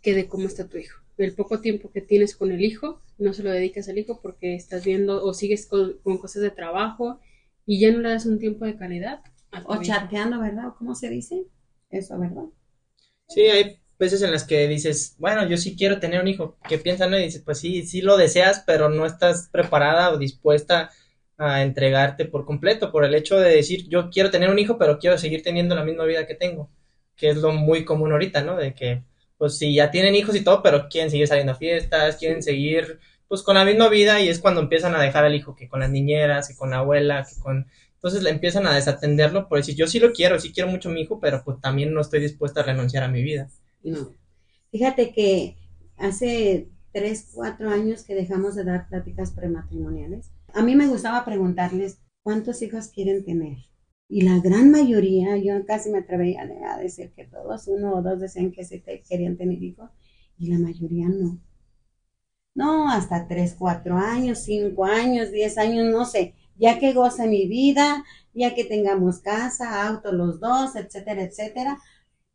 [0.02, 3.32] que de cómo está tu hijo el poco tiempo que tienes con el hijo, no
[3.32, 7.20] se lo dedicas al hijo porque estás viendo o sigues con, cosas de trabajo
[7.66, 9.20] y ya no le das un tiempo de calidad.
[9.66, 10.72] O chateando, ¿verdad?
[10.76, 11.44] ¿Cómo se dice?
[11.90, 12.44] Eso, ¿verdad?
[13.28, 16.58] Sí, hay veces en las que dices, bueno, yo sí quiero tener un hijo.
[16.68, 17.14] ¿Qué piensan?
[17.14, 20.90] Y dices, pues sí, sí lo deseas, pero no estás preparada o dispuesta
[21.36, 24.98] a entregarte por completo por el hecho de decir, yo quiero tener un hijo, pero
[24.98, 26.70] quiero seguir teniendo la misma vida que tengo,
[27.16, 28.56] que es lo muy común ahorita, ¿no?
[28.56, 29.02] De que
[29.44, 32.98] pues sí, ya tienen hijos y todo, pero quieren seguir saliendo a fiestas, quieren seguir
[33.28, 35.80] pues con la misma vida y es cuando empiezan a dejar al hijo que con
[35.80, 37.66] las niñeras, que con la abuela, que con...
[37.92, 40.92] Entonces le empiezan a desatenderlo por decir, yo sí lo quiero, sí quiero mucho a
[40.92, 43.50] mi hijo, pero pues también no estoy dispuesta a renunciar a mi vida.
[43.82, 44.14] No.
[44.70, 45.58] Fíjate que
[45.98, 50.30] hace tres, cuatro años que dejamos de dar pláticas prematrimoniales.
[50.54, 53.58] A mí me gustaba preguntarles cuántos hijos quieren tener.
[54.14, 58.20] Y la gran mayoría, yo casi me atrevería a decir que todos, uno o dos
[58.20, 59.90] decían que sí querían tener hijos,
[60.38, 61.40] y la mayoría no.
[62.54, 67.48] No, hasta tres, cuatro años, cinco años, diez años, no sé, ya que goce mi
[67.48, 71.78] vida, ya que tengamos casa, auto los dos, etcétera, etcétera,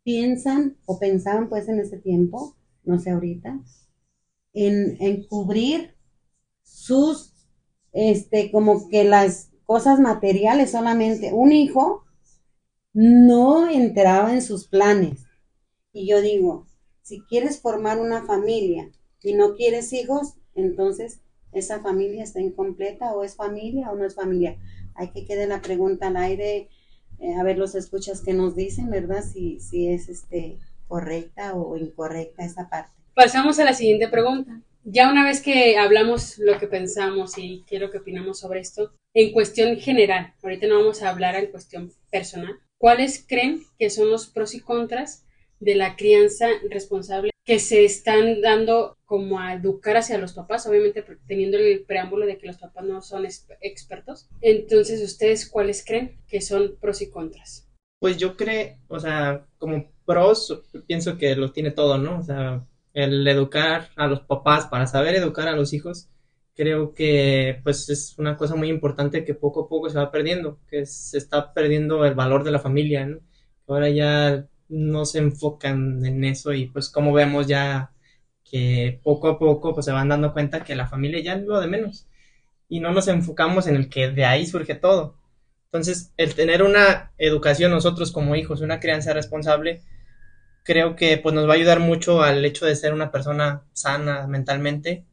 [0.04, 3.58] piensan o pensaban pues en ese tiempo, no sé ahorita,
[4.52, 5.96] en, en cubrir
[6.62, 7.34] sus,
[7.94, 11.32] este, como que las cosas materiales solamente.
[11.32, 12.04] Un hijo
[12.92, 15.28] no entraba en sus planes.
[15.94, 16.66] Y yo digo,
[17.04, 18.90] si quieres formar una familia
[19.22, 24.16] y no quieres hijos, entonces esa familia está incompleta o es familia o no es
[24.16, 24.58] familia.
[24.96, 26.68] Hay que quede la pregunta al aire,
[27.20, 29.24] eh, a ver los escuchas que nos dicen, ¿verdad?
[29.24, 32.92] Si, si es este correcta o incorrecta esa parte.
[33.14, 34.64] Pasamos a la siguiente pregunta.
[34.84, 38.62] Ya una vez que hablamos lo que pensamos y qué es lo que opinamos sobre
[38.62, 43.89] esto, en cuestión general, ahorita no vamos a hablar en cuestión personal, ¿cuáles creen que
[43.89, 45.26] son los pros y contras
[45.60, 51.04] de la crianza responsable que se están dando como a educar hacia los papás, obviamente
[51.28, 54.30] teniendo el preámbulo de que los papás no son expertos.
[54.39, 57.68] Entonces, ¿ustedes cuáles creen que son pros y contras?
[58.00, 62.20] Pues yo creo, o sea, como pros, pienso que lo tiene todo, ¿no?
[62.20, 66.10] O sea, el educar a los papás para saber educar a los hijos,
[66.56, 70.60] creo que pues es una cosa muy importante que poco a poco se va perdiendo,
[70.69, 73.19] que se está perdiendo el valor de la familia, ¿no?
[73.67, 77.91] Ahora ya no se enfocan en eso y pues como vemos ya
[78.43, 81.60] que poco a poco pues se van dando cuenta que la familia ya es lo
[81.60, 82.08] de menos
[82.69, 85.15] y no nos enfocamos en el que de ahí surge todo.
[85.65, 89.82] Entonces, el tener una educación nosotros como hijos, una crianza responsable,
[90.70, 94.28] creo que pues nos va a ayudar mucho al hecho de ser una persona sana
[94.28, 95.04] mentalmente,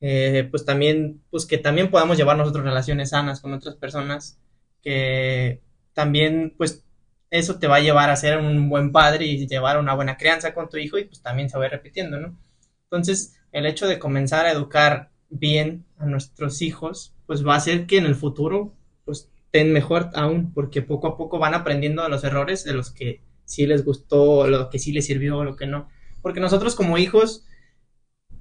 [0.00, 4.38] eh, pues también, pues que también podamos llevar nosotros relaciones sanas con otras personas,
[4.80, 5.60] que
[5.92, 6.84] también pues
[7.30, 10.54] eso te va a llevar a ser un buen padre y llevar una buena crianza
[10.54, 12.36] con tu hijo y pues también se va repitiendo, ¿no?
[12.84, 17.86] Entonces, el hecho de comenzar a educar bien a nuestros hijos, pues va a hacer
[17.86, 18.72] que en el futuro,
[19.04, 22.92] pues, estén mejor aún, porque poco a poco van aprendiendo de los errores, de los
[22.92, 23.20] que
[23.52, 25.88] sí les gustó, lo que sí les sirvió, lo que no.
[26.22, 27.46] Porque nosotros como hijos,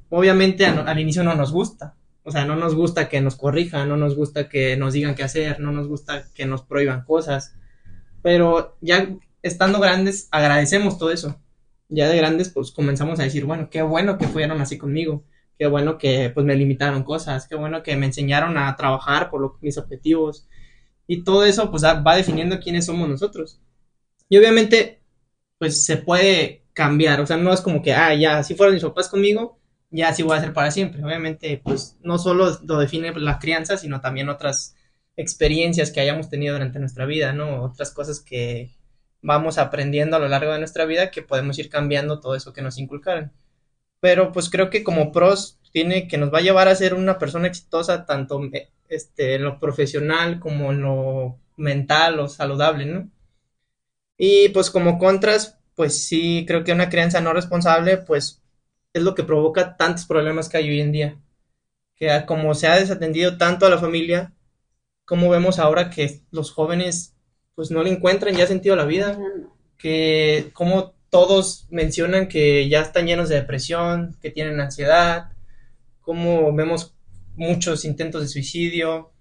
[0.10, 1.95] obviamente al inicio no nos gusta.
[2.24, 5.24] O sea, no nos gusta que nos corrijan, no nos gusta que nos digan qué
[5.24, 7.56] hacer, no nos gusta que nos prohíban cosas
[8.21, 11.39] pero ya estando grandes, agradecemos todo eso.
[11.89, 15.26] Ya de grandes, pues comenzamos a decir, bueno, qué bueno que fueron así conmigo,
[15.58, 19.58] qué bueno que pues me limitaron cosas, qué bueno que me enseñaron a trabajar por
[19.62, 20.47] mis objetivos.
[21.08, 23.60] Y todo eso pues va definiendo quiénes somos nosotros.
[24.30, 25.00] Y obviamente,
[25.62, 28.84] pues se puede cambiar, o sea, no es como que, ah, ya, si fueron mis
[28.84, 29.60] papás conmigo,
[29.91, 31.04] ya así voy a ser para siempre.
[31.04, 34.76] Obviamente, pues no solo lo define la crianza, sino también otras
[35.15, 37.62] experiencias que hayamos tenido durante nuestra vida, ¿no?
[37.62, 38.71] Otras cosas que
[39.21, 42.63] vamos aprendiendo a lo largo de nuestra vida que podemos ir cambiando todo eso que
[42.63, 43.32] nos inculcaron.
[44.00, 47.19] Pero pues creo que como pros tiene que nos va a llevar a ser una
[47.19, 48.41] persona exitosa tanto
[48.89, 53.12] este, en lo profesional como en lo mental o saludable, ¿no?
[54.23, 58.39] Y pues como contras, pues sí, creo que una crianza no responsable, pues
[58.93, 61.19] es lo que provoca tantos problemas que hay hoy en día.
[61.95, 64.31] Que como se ha desatendido tanto a la familia,
[65.05, 67.15] como vemos ahora que los jóvenes
[67.55, 69.17] pues no le encuentran ya sentido a la vida,
[69.79, 75.31] que como todos mencionan que ya están llenos de depresión, que tienen ansiedad,
[76.01, 76.93] como vemos
[77.36, 79.13] muchos intentos de suicidio,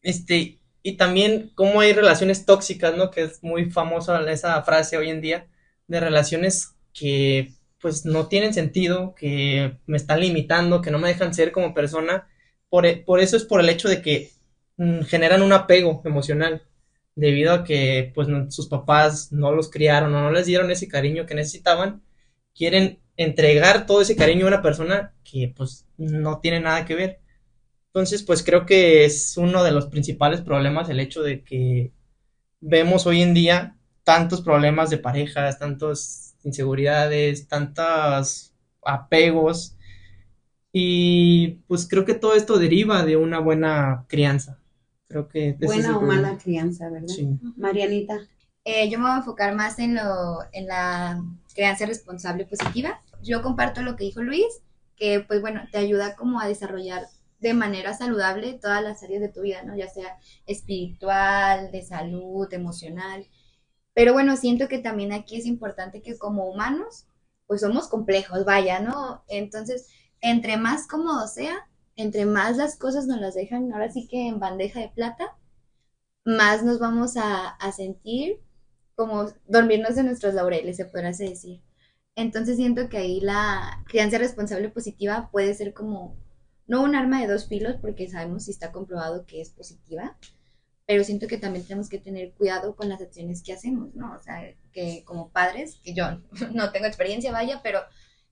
[0.00, 3.10] este, y también cómo hay relaciones tóxicas, ¿no?
[3.10, 5.46] Que es muy famosa esa frase hoy en día,
[5.88, 11.34] de relaciones que pues no tienen sentido, que me están limitando, que no me dejan
[11.34, 12.28] ser como persona.
[12.68, 14.30] Por, por eso es por el hecho de que
[14.76, 16.62] Mm, generan un apego emocional
[17.14, 21.26] debido a que pues sus papás no los criaron o no les dieron ese cariño
[21.26, 22.02] que necesitaban,
[22.54, 27.20] quieren entregar todo ese cariño a una persona que pues no tiene nada que ver.
[27.94, 31.92] Entonces, pues creo que es uno de los principales problemas el hecho de que
[32.60, 39.76] vemos hoy en día tantos problemas de parejas, tantas inseguridades, tantos apegos
[40.72, 44.58] y pues creo que todo esto deriva de una buena crianza.
[45.06, 45.58] Creo que...
[45.60, 47.08] Buena o mala crianza, ¿verdad?
[47.08, 47.28] Sí.
[47.58, 48.20] Marianita.
[48.64, 51.22] Eh, yo me voy a enfocar más en, lo, en la
[51.54, 53.02] crianza responsable positiva.
[53.22, 54.62] Yo comparto lo que dijo Luis,
[54.96, 57.02] que pues bueno, te ayuda como a desarrollar
[57.42, 59.76] de manera saludable todas las áreas de tu vida, ¿no?
[59.76, 63.26] Ya sea espiritual, de salud, emocional.
[63.94, 67.06] Pero bueno, siento que también aquí es importante que como humanos
[67.46, 69.24] pues somos complejos, vaya, ¿no?
[69.28, 69.88] Entonces,
[70.20, 74.38] entre más cómodo sea, entre más las cosas nos las dejan, ahora sí que en
[74.40, 75.36] bandeja de plata,
[76.24, 78.40] más nos vamos a, a sentir
[78.94, 81.60] como dormirnos de nuestros laureles, se podrá decir.
[82.14, 86.16] Entonces siento que ahí la crianza responsable positiva puede ser como,
[86.66, 90.16] no un arma de dos filos, porque sabemos si está comprobado que es positiva,
[90.86, 94.14] pero siento que también tenemos que tener cuidado con las acciones que hacemos, ¿no?
[94.14, 96.04] O sea, que como padres, que yo
[96.52, 97.80] no tengo experiencia, vaya, pero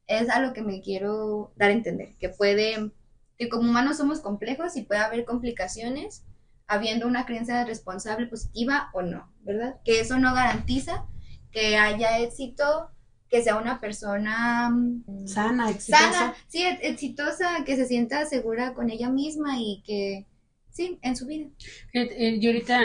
[0.06, 2.92] es a lo que me quiero dar a entender, que puede,
[3.38, 6.24] que como humanos somos complejos y puede haber complicaciones
[6.66, 9.80] habiendo una crianza responsable, positiva o no, ¿verdad?
[9.84, 11.06] Que eso no garantiza
[11.50, 12.90] que haya éxito,
[13.30, 16.12] que sea una persona mm, sana, exitosa.
[16.12, 20.26] Sana, sí, exitosa, que se sienta segura con ella misma y que,
[20.70, 21.48] sí, en su vida.
[21.92, 22.80] Eh, yo ahorita,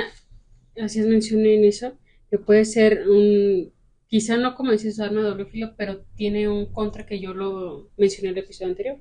[0.81, 1.97] así es mencioné en eso,
[2.29, 3.73] que puede ser un,
[4.07, 7.89] quizá no como dices arma de doble filo, pero tiene un contra que yo lo
[7.97, 8.97] mencioné en el episodio anterior.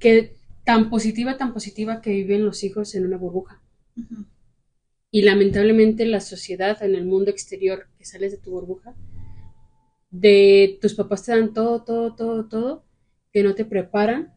[0.00, 0.34] Que
[0.64, 3.62] tan positiva, tan positiva que viven los hijos en una burbuja.
[5.12, 8.94] Y lamentablemente la sociedad en el mundo exterior que sales de tu burbuja,
[10.12, 12.84] de tus papás te dan todo, todo, todo, todo,
[13.32, 14.32] que no te preparan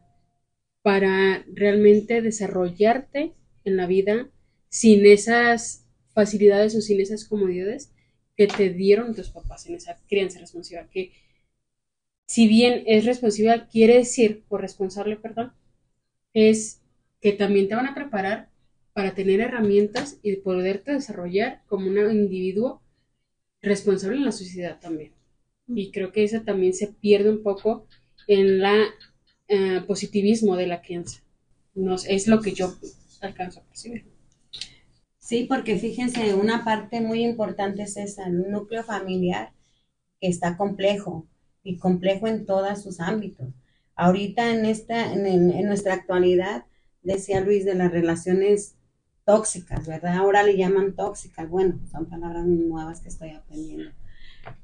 [0.82, 4.30] para realmente desarrollarte en la vida
[4.68, 7.92] sin esas facilidades o sin esas comodidades
[8.36, 11.12] que te dieron tus papás en esa crianza responsiva, que
[12.26, 15.52] si bien es responsiva, quiere decir, por responsable, perdón,
[16.32, 16.80] es
[17.20, 18.50] que también te van a preparar
[18.94, 22.82] para tener herramientas y poderte desarrollar como un individuo
[23.60, 25.15] responsable en la sociedad también.
[25.68, 27.86] Y creo que eso también se pierde un poco
[28.26, 28.84] en la
[29.48, 31.22] eh, positivismo de la crianza.
[31.74, 32.74] No, es lo que yo
[33.20, 34.06] alcanzo a percibir.
[35.18, 39.52] Sí, porque fíjense, una parte muy importante es esa, el núcleo familiar
[40.20, 41.26] que está complejo
[41.64, 43.48] y complejo en todos sus ámbitos.
[43.96, 46.64] Ahorita en esta, en, nuestra actualidad,
[47.02, 48.76] decía Luis de las relaciones
[49.24, 50.16] tóxicas, ¿verdad?
[50.16, 53.90] Ahora le llaman tóxicas, bueno, son palabras nuevas que estoy aprendiendo.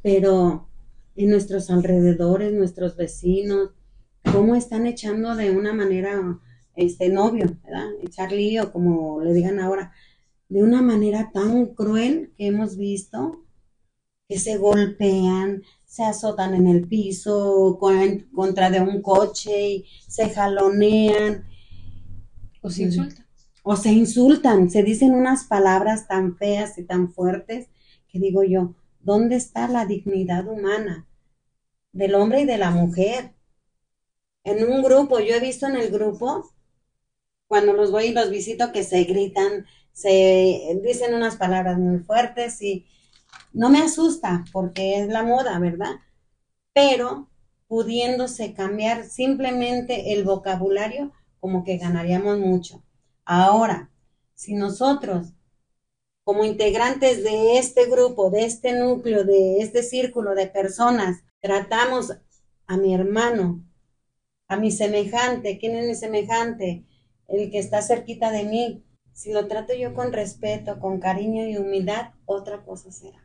[0.01, 0.69] Pero
[1.17, 3.71] en nuestros alrededores, nuestros vecinos,
[4.33, 6.41] cómo están echando de una manera,
[6.75, 7.89] este novio, ¿verdad?
[8.03, 9.93] Echar lío, como le digan ahora,
[10.49, 13.45] de una manera tan cruel que hemos visto,
[14.29, 21.45] que se golpean, se azotan en el piso contra de un coche y se jalonean.
[22.63, 23.27] O se insultan.
[23.63, 27.69] O se insultan, se dicen unas palabras tan feas y tan fuertes
[28.09, 31.07] que digo yo, ¿dónde está la dignidad humana
[31.93, 33.35] del hombre y de la mujer?
[34.45, 36.51] En un grupo, yo he visto en el grupo,
[37.47, 42.61] cuando los voy y los visito, que se gritan, se dicen unas palabras muy fuertes
[42.63, 42.87] y
[43.53, 45.97] no me asusta porque es la moda, ¿verdad?
[46.73, 47.29] Pero
[47.69, 52.83] pudiéndose cambiar simplemente el vocabulario, como que ganaríamos mucho.
[53.25, 53.91] Ahora,
[54.35, 55.33] si nosotros,
[56.25, 62.13] como integrantes de este grupo, de este núcleo, de este círculo de personas, tratamos
[62.67, 63.65] a mi hermano,
[64.49, 66.85] a mi semejante, ¿quién es mi semejante?
[67.29, 68.85] El que está cerquita de mí.
[69.13, 73.19] Si lo trato yo con respeto, con cariño y humildad, otra cosa será.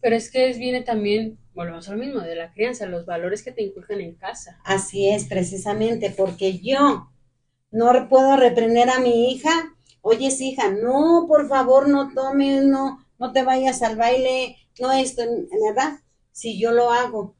[0.00, 3.62] Pero es que viene también, volvemos al mismo, de la crianza, los valores que te
[3.62, 4.60] inculcan en casa.
[4.64, 7.10] Así es, precisamente, porque yo
[7.70, 9.50] no puedo reprender a mi hija.
[10.02, 15.22] Oye, hija, no, por favor, no tomes, no, no te vayas al baile, no esto,
[15.66, 16.00] ¿verdad?
[16.32, 17.34] Si yo lo hago,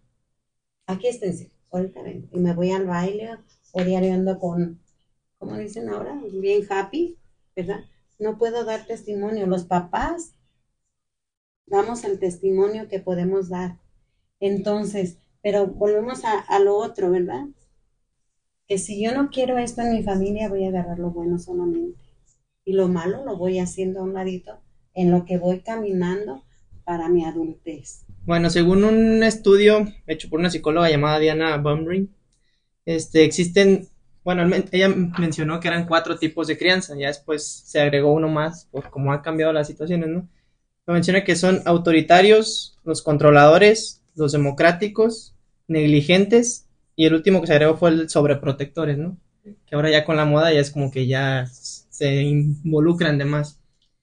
[0.87, 3.39] aquí esténse, ahorita ven, y me voy al baile,
[3.73, 4.81] o diario ando con,
[5.39, 6.21] ¿cómo dicen ahora?
[6.33, 7.17] Bien happy,
[7.55, 7.81] ¿verdad?
[8.19, 9.47] No puedo dar testimonio.
[9.47, 10.35] Los papás
[11.67, 13.79] damos el testimonio que podemos dar.
[14.41, 17.47] Entonces, pero volvemos a, lo otro, ¿verdad?
[18.67, 22.08] Que si yo no quiero esto en mi familia, voy a agarrar lo bueno solamente.
[22.69, 24.61] Y lo malo lo voy haciendo a un ladito
[24.93, 26.45] en lo que voy caminando
[26.85, 28.05] para mi adultez.
[28.27, 32.15] Bueno, según un estudio hecho por una psicóloga llamada Diana Bumring,
[32.85, 33.89] este, existen,
[34.23, 38.67] bueno, ella mencionó que eran cuatro tipos de crianza, ya después se agregó uno más
[38.71, 40.29] por cómo han cambiado las situaciones, ¿no?
[40.93, 45.35] menciona que son autoritarios, los controladores, los democráticos,
[45.69, 46.67] negligentes
[46.97, 49.17] y el último que se agregó fue el sobreprotectores, ¿no?
[49.65, 51.47] Que ahora ya con la moda ya es como que ya
[51.99, 53.61] se involucran de más.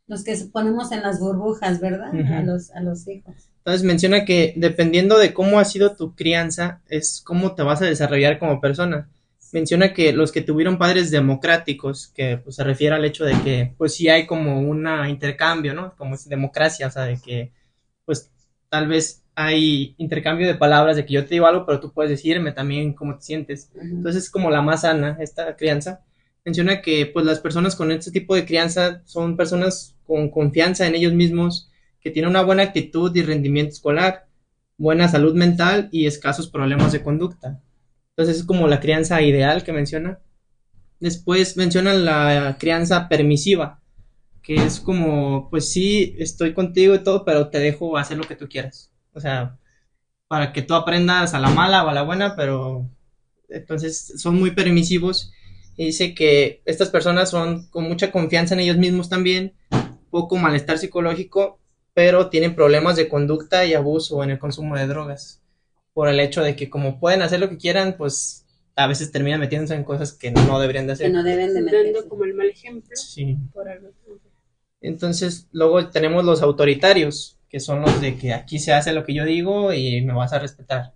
[0.08, 2.12] Los que ponemos en las burbujas, ¿verdad?
[2.14, 3.34] a, los, a los hijos.
[3.58, 7.86] Entonces menciona que dependiendo de cómo ha sido tu crianza, es cómo te vas a
[7.86, 9.10] desarrollar como persona
[9.56, 13.74] menciona que los que tuvieron padres democráticos, que pues, se refiere al hecho de que
[13.78, 15.96] pues sí hay como un intercambio, ¿no?
[15.96, 17.54] Como es democracia, o sea, de que
[18.04, 18.30] pues
[18.70, 22.12] tal vez hay intercambio de palabras, de que yo te digo algo, pero tú puedes
[22.12, 23.72] decirme también cómo te sientes.
[23.80, 26.02] Entonces es como la más sana esta crianza.
[26.46, 30.96] Menciona que pues las personas con este tipo de crianza son personas con confianza en
[30.96, 31.70] ellos mismos,
[32.00, 34.28] que tienen una buena actitud y rendimiento escolar,
[34.78, 37.62] buena salud mental y escasos problemas de conducta.
[38.10, 40.20] Entonces es como la crianza ideal que menciona.
[41.00, 43.82] Después mencionan la crianza permisiva,
[44.42, 48.36] que es como, pues sí, estoy contigo y todo, pero te dejo hacer lo que
[48.36, 48.92] tú quieras.
[49.14, 49.58] O sea,
[50.28, 52.90] para que tú aprendas a la mala o a la buena, pero
[53.50, 55.32] entonces son muy permisivos.
[55.78, 59.54] Y dice que estas personas son con mucha confianza en ellos mismos también,
[60.10, 61.60] poco malestar psicológico,
[61.94, 65.42] pero tienen problemas de conducta y abuso en el consumo de drogas.
[65.94, 68.46] Por el hecho de que como pueden hacer lo que quieran, pues
[68.76, 71.08] a veces terminan metiéndose en cosas que no deberían de hacer.
[71.08, 72.08] Que no deben de Dando meterse.
[72.10, 72.96] como el mal ejemplo.
[72.96, 73.38] Sí.
[73.54, 73.90] Por algo.
[74.82, 79.14] Entonces, luego tenemos los autoritarios, que son los de que aquí se hace lo que
[79.14, 80.94] yo digo y me vas a respetar.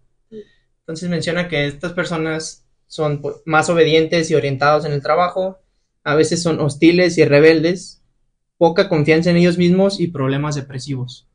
[0.82, 5.60] Entonces menciona que estas personas son pues, más obedientes y orientados en el trabajo,
[6.04, 8.02] a veces son hostiles y rebeldes,
[8.58, 11.28] poca confianza en ellos mismos y problemas depresivos.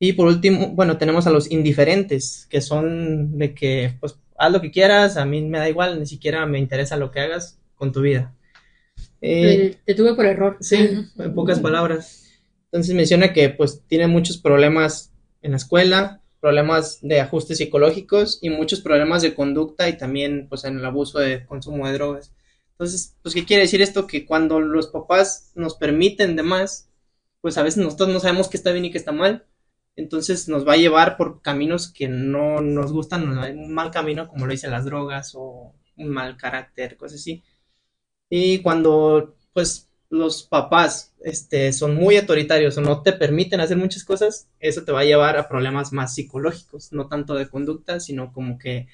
[0.00, 4.62] Y por último, bueno, tenemos a los indiferentes, que son de que, pues, haz lo
[4.62, 7.92] que quieras, a mí me da igual, ni siquiera me interesa lo que hagas con
[7.92, 8.34] tu vida.
[9.20, 10.56] Eh, Eh, te tuve por error.
[10.60, 10.76] Sí,
[11.18, 12.26] en pocas palabras.
[12.72, 15.12] Entonces menciona que pues tiene muchos problemas
[15.42, 20.64] en la escuela, problemas de ajustes psicológicos y muchos problemas de conducta y también pues
[20.64, 22.32] en el abuso de consumo de drogas.
[22.72, 24.06] Entonces, pues ¿qué quiere decir esto?
[24.06, 26.90] Que cuando los papás nos permiten de más,
[27.42, 29.46] pues a veces nosotros no sabemos qué está bien y qué está mal.
[29.96, 34.46] Entonces nos va a llevar por caminos que no nos gustan, un mal camino como
[34.46, 37.44] lo dicen las drogas o un mal carácter, cosas así.
[38.30, 44.04] Y cuando, pues, los papás, este, son muy autoritarios o no te permiten hacer muchas
[44.04, 48.32] cosas, eso te va a llevar a problemas más psicológicos, no tanto de conducta, sino
[48.32, 48.88] como que,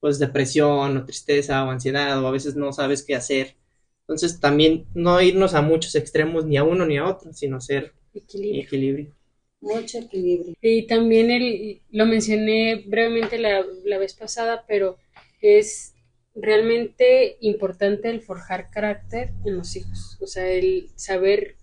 [0.00, 3.56] pues, depresión o tristeza o ansiedad o a veces no sabes qué hacer.
[4.02, 7.94] Entonces, también no irnos a muchos extremos, ni a uno ni a otro, sino ser
[8.14, 8.62] Equilibrio.
[8.62, 9.12] equilibrio.
[9.60, 10.54] Mucho equilibrio.
[10.62, 14.98] Y también el, lo mencioné brevemente la, la vez pasada, pero
[15.40, 15.94] es
[16.36, 20.18] realmente importante el forjar carácter en los hijos.
[20.20, 21.56] O sea, el saber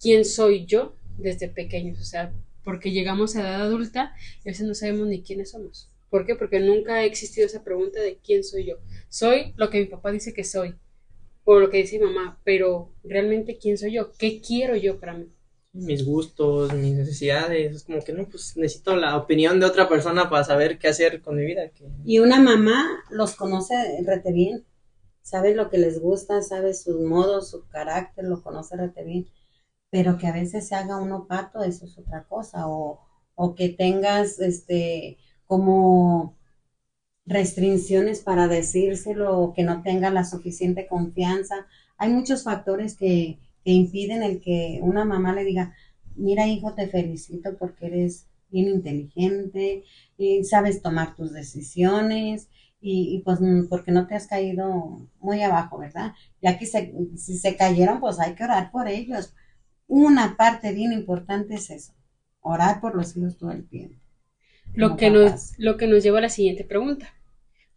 [0.00, 2.00] quién soy yo desde pequeños.
[2.00, 2.32] O sea,
[2.64, 4.14] porque llegamos a edad adulta
[4.44, 5.88] y a veces no sabemos ni quiénes somos.
[6.10, 6.34] ¿Por qué?
[6.36, 8.76] Porque nunca ha existido esa pregunta de quién soy yo.
[9.08, 10.74] Soy lo que mi papá dice que soy,
[11.44, 15.14] o lo que dice mi mamá, pero realmente quién soy yo, qué quiero yo para
[15.14, 15.26] mí.
[15.74, 20.28] Mis gustos, mis necesidades, es como que no, pues necesito la opinión de otra persona
[20.28, 21.70] para saber qué hacer con mi vida.
[21.70, 24.64] que- Y una mamá los conoce rete bien.
[25.22, 29.26] Sabe lo que les gusta, sabe sus modos, su carácter, lo conoce rete bien.
[29.90, 32.68] Pero que a veces se haga uno pato, eso es otra cosa.
[32.68, 33.00] O,
[33.34, 35.16] o que tengas este
[35.46, 36.36] como
[37.24, 41.66] restricciones para decírselo o que no tenga la suficiente confianza.
[41.98, 45.74] Hay muchos factores que, que impiden el que una mamá le diga,
[46.16, 49.84] mira hijo, te felicito porque eres bien inteligente
[50.18, 52.48] y sabes tomar tus decisiones
[52.80, 56.12] y, y, pues mm, porque no te has caído muy abajo, ¿verdad?
[56.40, 59.34] Y aquí se, si se cayeron, pues hay que orar por ellos.
[59.86, 61.94] Una parte bien importante es eso,
[62.40, 63.98] orar por los hijos todo el tiempo.
[64.74, 67.14] Lo que, nos, lo que nos lleva a la siguiente pregunta.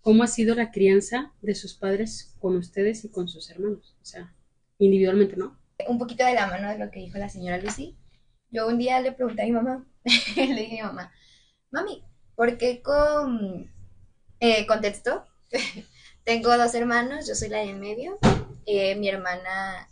[0.02, 3.96] ¿Cómo ha sido la crianza de sus padres con ustedes y con sus hermanos?
[4.02, 4.34] O sea,
[4.78, 5.58] individualmente, ¿no?
[5.88, 7.98] Un poquito de la mano de lo que dijo la señora Lucy.
[8.52, 9.86] Yo un día le pregunté a mi mamá,
[10.36, 11.12] le dije a mi mamá,
[11.72, 12.04] mami,
[12.36, 13.72] ¿por qué con...
[14.40, 15.26] Eh, contestó,
[16.26, 18.20] tengo dos hermanos, yo soy la de en medio,
[18.66, 19.90] eh, mi hermana,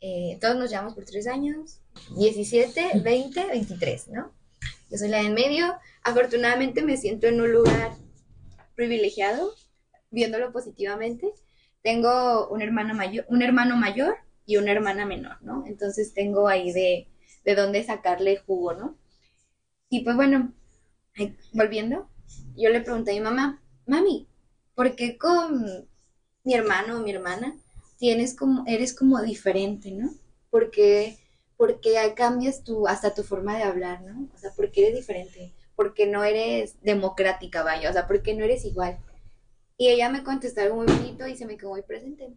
[0.00, 1.80] eh, todos nos llevamos por tres años,
[2.16, 4.32] 17, 20, 23, ¿no?
[4.90, 7.92] Yo soy la de en medio, afortunadamente me siento en un lugar
[8.74, 9.54] privilegiado,
[10.10, 11.32] viéndolo positivamente.
[11.82, 14.18] Tengo un hermano mayor, un hermano mayor
[14.48, 15.62] y una hermana menor, ¿no?
[15.66, 17.06] Entonces tengo ahí de,
[17.44, 18.96] de dónde sacarle jugo, ¿no?
[19.90, 20.54] Y pues bueno,
[21.52, 22.08] volviendo,
[22.56, 24.26] yo le pregunté a mi mamá, mami,
[24.74, 25.86] ¿por qué con
[26.44, 27.58] mi hermano o mi hermana
[27.98, 30.14] tienes como, eres como diferente, ¿no?
[30.48, 31.18] Porque,
[31.58, 34.30] porque cambias tu, hasta tu forma de hablar, ¿no?
[34.34, 35.52] O sea, ¿por qué eres diferente?
[35.76, 38.98] Porque no eres democrática, vaya, o sea, porque no eres igual.
[39.76, 42.34] Y ella me contestó algo muy bonito y se me quedó muy presente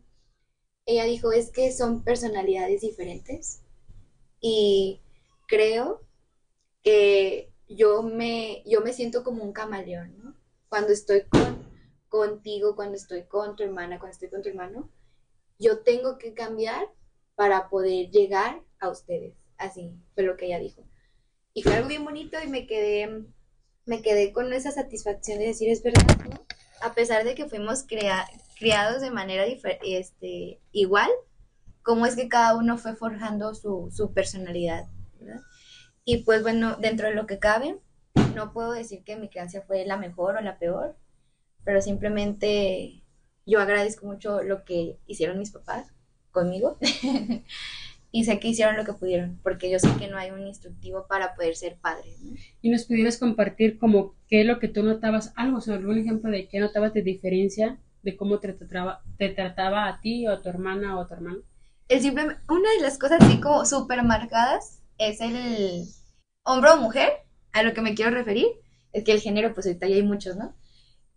[0.86, 3.62] ella dijo es que son personalidades diferentes
[4.40, 5.02] y
[5.48, 6.02] creo
[6.84, 10.38] que yo me, yo me siento como un camaleón.
[10.70, 11.66] Cuando estoy con,
[12.10, 14.90] contigo, cuando estoy con tu hermana, cuando estoy con tu hermano,
[15.60, 16.88] yo tengo que cambiar
[17.36, 19.36] para poder llegar a ustedes.
[19.58, 20.84] Así fue lo que ella dijo.
[21.54, 23.26] Y fue algo bien bonito y me quedé,
[23.86, 26.06] me quedé con esa satisfacción de decir, es verdad.
[26.82, 27.84] A pesar de que fuimos
[28.62, 29.44] criados de manera
[29.84, 31.10] este, igual,
[31.82, 34.86] cómo es que cada uno fue forjando su, su personalidad,
[35.20, 35.42] ¿verdad?
[36.06, 37.80] Y pues bueno, dentro de lo que cabe,
[38.36, 40.96] no puedo decir que mi crianza fue la mejor o la peor,
[41.64, 43.02] pero simplemente
[43.48, 45.88] yo agradezco mucho lo que hicieron mis papás
[46.30, 46.78] conmigo
[48.12, 51.08] y sé que hicieron lo que pudieron, porque yo sé que no hay un instructivo
[51.08, 52.14] para poder ser padre.
[52.62, 56.30] Y nos pudieras compartir como qué es lo que tú notabas, algo sobre algún ejemplo
[56.30, 60.42] de qué notabas de diferencia de cómo te trataba, te trataba a ti o a
[60.42, 61.40] tu hermana o a tu hermano.
[61.88, 65.86] El simple, una de las cosas así como súper marcadas es el
[66.44, 67.12] hombre o mujer,
[67.52, 68.48] a lo que me quiero referir,
[68.94, 70.56] es que el género, pues ahorita ya hay muchos, ¿no?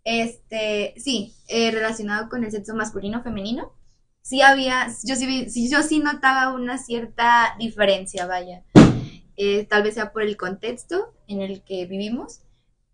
[0.03, 3.71] Este, sí, eh, relacionado con el sexo masculino femenino,
[4.21, 8.63] sí había, yo sí, yo sí notaba una cierta diferencia, vaya.
[9.37, 12.41] Eh, tal vez sea por el contexto en el que vivimos.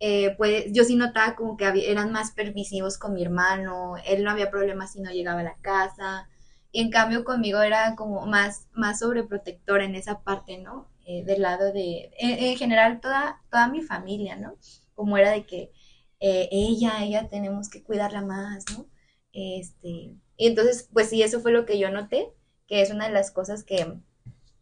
[0.03, 4.31] Eh, pues yo sí notaba como que eran más permisivos con mi hermano, él no
[4.31, 6.27] había problemas si no llegaba a la casa,
[6.71, 10.89] y en cambio conmigo era como más, más sobreprotector en esa parte, ¿no?
[11.05, 14.57] Eh, del lado de, en, general toda, toda mi familia, ¿no?
[14.95, 15.71] Como era de que
[16.19, 18.87] ella, ella tenemos que cuidarla más, ¿no?
[19.33, 22.29] Este, y entonces, pues sí, eso fue lo que yo noté,
[22.67, 23.85] que es una de las cosas que,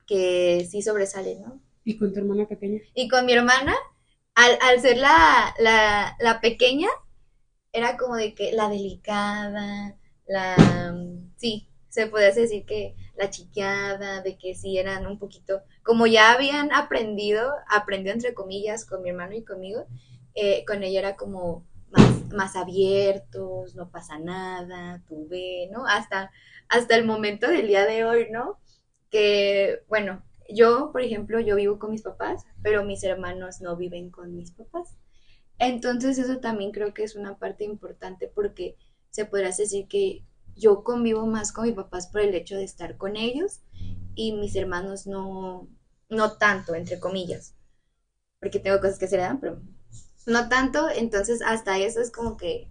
[0.05, 1.61] que sí sobresale, ¿no?
[1.85, 2.81] ¿Y con tu hermana pequeña?
[2.93, 3.73] Y con mi hermana,
[4.39, 6.87] al, al ser la, la, pequeña,
[7.73, 10.95] era como de que la delicada, la...
[11.35, 16.31] Sí, se puede decir que la chiqueada, de que sí eran un poquito, como ya
[16.31, 19.87] habían aprendido, aprendió entre comillas con mi hermano y conmigo,
[20.35, 21.65] eh, con ella era como
[22.31, 25.85] más, abiertos, no pasa nada, tú ve, ¿no?
[25.85, 26.31] Hasta,
[26.69, 28.57] hasta el momento del día de hoy, ¿no?
[29.09, 30.23] Que, bueno,
[30.53, 34.51] yo, por ejemplo, yo vivo con mis papás, pero mis hermanos no viven con mis
[34.51, 34.95] papás.
[35.59, 38.77] Entonces eso también creo que es una parte importante porque
[39.09, 40.23] se podrá decir que
[40.55, 43.61] yo convivo más con mis papás por el hecho de estar con ellos
[44.15, 45.67] y mis hermanos no,
[46.09, 47.55] no tanto, entre comillas,
[48.39, 49.61] porque tengo cosas que hacer, pero
[50.25, 52.69] no tanto, entonces hasta eso es como que,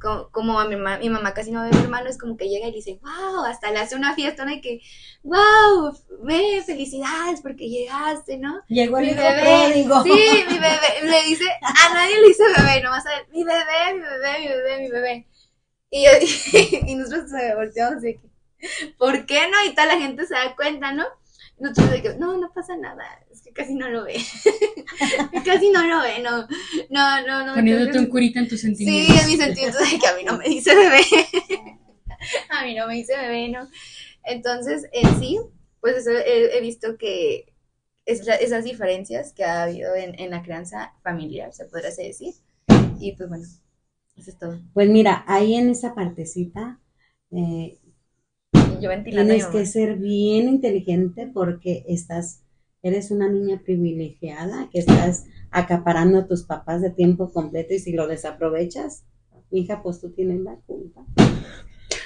[0.00, 2.66] como, a mi, mi, mamá casi no ve a mi hermano, es como que llega
[2.66, 4.52] y dice, wow, hasta le hace una fiesta, ¿no?
[4.52, 4.80] Y que,
[5.22, 8.60] wow, ve, felicidades porque llegaste, ¿no?
[8.68, 9.72] Llegó el mi bebé.
[9.74, 13.94] Sí, mi bebé, le dice, a nadie le dice bebé, nomás a ver, mi bebé,
[13.94, 15.26] mi bebé, mi bebé, mi bebé.
[15.90, 16.06] Y,
[16.92, 18.28] y, nosotros se volteamos de que,
[18.98, 19.64] ¿por qué no?
[19.64, 21.04] Y toda la gente se da cuenta, ¿no?
[22.18, 23.04] no, no pasa nada,
[23.52, 24.14] que casi no lo ve.
[25.44, 26.46] casi no lo ve, no,
[26.90, 27.46] no, no.
[27.46, 29.16] no Poniéndote un curita en tus sentimientos.
[29.16, 31.00] Sí, en mis sentimientos de que a mí no me dice bebé.
[32.50, 33.68] a mí no me dice bebé, ¿no?
[34.24, 35.38] Entonces, en sí,
[35.80, 37.52] pues eso he, visto que
[38.04, 42.34] es esas diferencias que ha habido en, en la crianza familiar, se podría decir.
[42.98, 43.44] Y pues bueno,
[44.16, 44.60] eso es todo.
[44.74, 46.78] Pues mira, ahí en esa partecita,
[47.30, 47.80] eh,
[48.80, 52.42] Tienes que ser bien inteligente porque estás,
[52.82, 57.92] eres una niña privilegiada que estás acaparando a tus papás de tiempo completo y si
[57.92, 59.04] lo desaprovechas,
[59.50, 61.04] hija, pues tú tienes la culpa.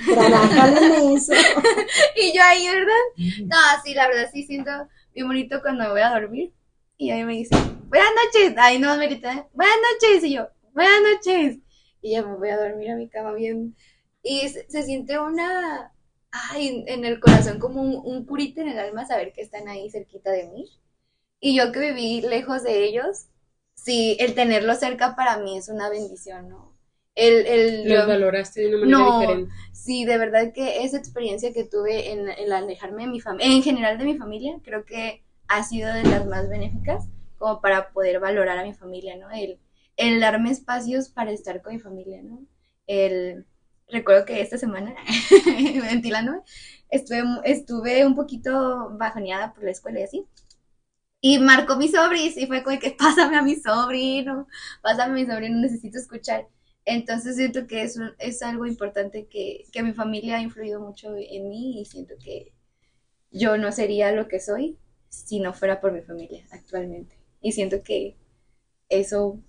[0.06, 1.32] Trabájale en eso.
[2.16, 3.46] y yo ahí, ¿verdad?
[3.46, 4.70] No, sí, la verdad sí siento
[5.14, 6.52] bien bonito cuando me voy a dormir.
[6.96, 7.54] Y ahí me dice,
[7.88, 8.54] buenas noches.
[8.58, 10.24] Ahí no me grita, buenas noches.
[10.24, 11.58] Y yo, buenas noches.
[12.02, 13.76] Y ya me voy a dormir a mi cama bien.
[14.22, 15.92] Y se siente una,
[16.34, 19.88] ay, en el corazón como un, un purito en el alma saber que están ahí
[19.88, 20.68] cerquita de mí.
[21.40, 23.26] Y yo que viví lejos de ellos,
[23.74, 26.74] sí, el tenerlo cerca para mí es una bendición, ¿no?
[27.14, 29.54] El, el, Los valoraste de una manera no, diferente.
[29.72, 33.62] Sí, de verdad que esa experiencia que tuve en, el alejarme de mi familia, en
[33.62, 37.06] general de mi familia, creo que ha sido de las más benéficas
[37.38, 39.30] como para poder valorar a mi familia, ¿no?
[39.30, 39.60] El,
[39.96, 42.44] el darme espacios para estar con mi familia, ¿no?
[42.88, 43.46] El,
[43.88, 44.94] recuerdo que esta semana,
[45.90, 46.40] ventilándome,
[46.90, 50.26] estuve, estuve un poquito bajoneada por la escuela y así.
[51.20, 54.46] Y marcó mi sobrino y fue como que pásame a mi sobrino,
[54.82, 56.48] pásame a mi sobrino, necesito escuchar.
[56.84, 61.48] Entonces siento que es, es algo importante que, que mi familia ha influido mucho en
[61.48, 62.52] mí y siento que
[63.30, 64.78] yo no sería lo que soy
[65.08, 67.16] si no fuera por mi familia actualmente.
[67.40, 68.16] Y siento que
[68.88, 69.40] eso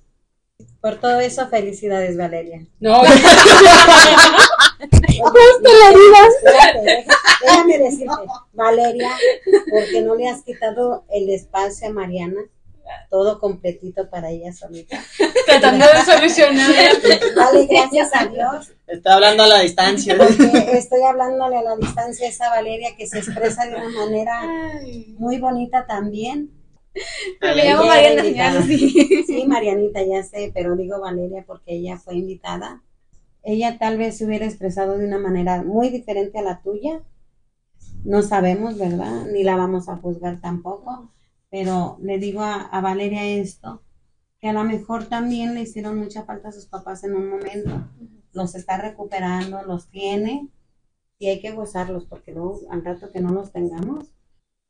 [0.86, 2.64] por todo eso, felicidades, Valeria.
[2.80, 3.00] No.
[3.06, 3.18] Justo
[5.64, 6.30] le digas.
[7.42, 8.22] Déjame decirte,
[8.54, 9.10] Valeria,
[9.72, 12.40] porque no le has quitado el espacio a Mariana,
[13.10, 15.04] todo completito para ella solita.
[15.48, 16.72] Tratando de solucionar.
[17.36, 18.72] Vale, gracias a Dios.
[18.86, 20.16] Está hablando a la distancia.
[20.16, 24.40] Porque estoy hablándole a la distancia a esa Valeria que se expresa de una manera
[25.18, 26.52] muy bonita también
[27.42, 29.24] Me llamo Mariana, Lucy.
[29.26, 32.84] Sí, Marianita, ya sé, pero digo Valeria porque ella fue invitada.
[33.44, 37.02] Ella tal vez se hubiera expresado de una manera muy diferente a la tuya.
[38.04, 39.26] No sabemos, ¿verdad?
[39.32, 41.12] Ni la vamos a juzgar tampoco.
[41.50, 43.82] Pero le digo a, a Valeria esto,
[44.40, 47.90] que a lo mejor también le hicieron mucha falta a sus papás en un momento.
[48.34, 50.50] Los está recuperando, los tiene
[51.20, 54.12] y hay que gozarlos porque luego al rato que no los tengamos.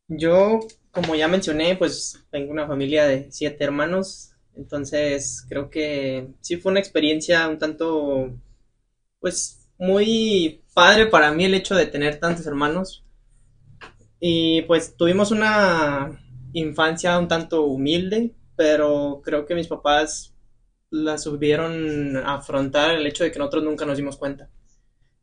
[0.07, 0.59] Yo,
[0.95, 6.71] como ya mencioné, pues tengo una familia de siete hermanos, entonces creo que sí fue
[6.71, 8.33] una experiencia un tanto,
[9.19, 13.03] pues muy padre para mí el hecho de tener tantos hermanos.
[14.21, 16.17] Y pues tuvimos una
[16.53, 20.33] infancia un tanto humilde, pero creo que mis papás
[20.89, 24.49] la supieron afrontar el hecho de que nosotros nunca nos dimos cuenta.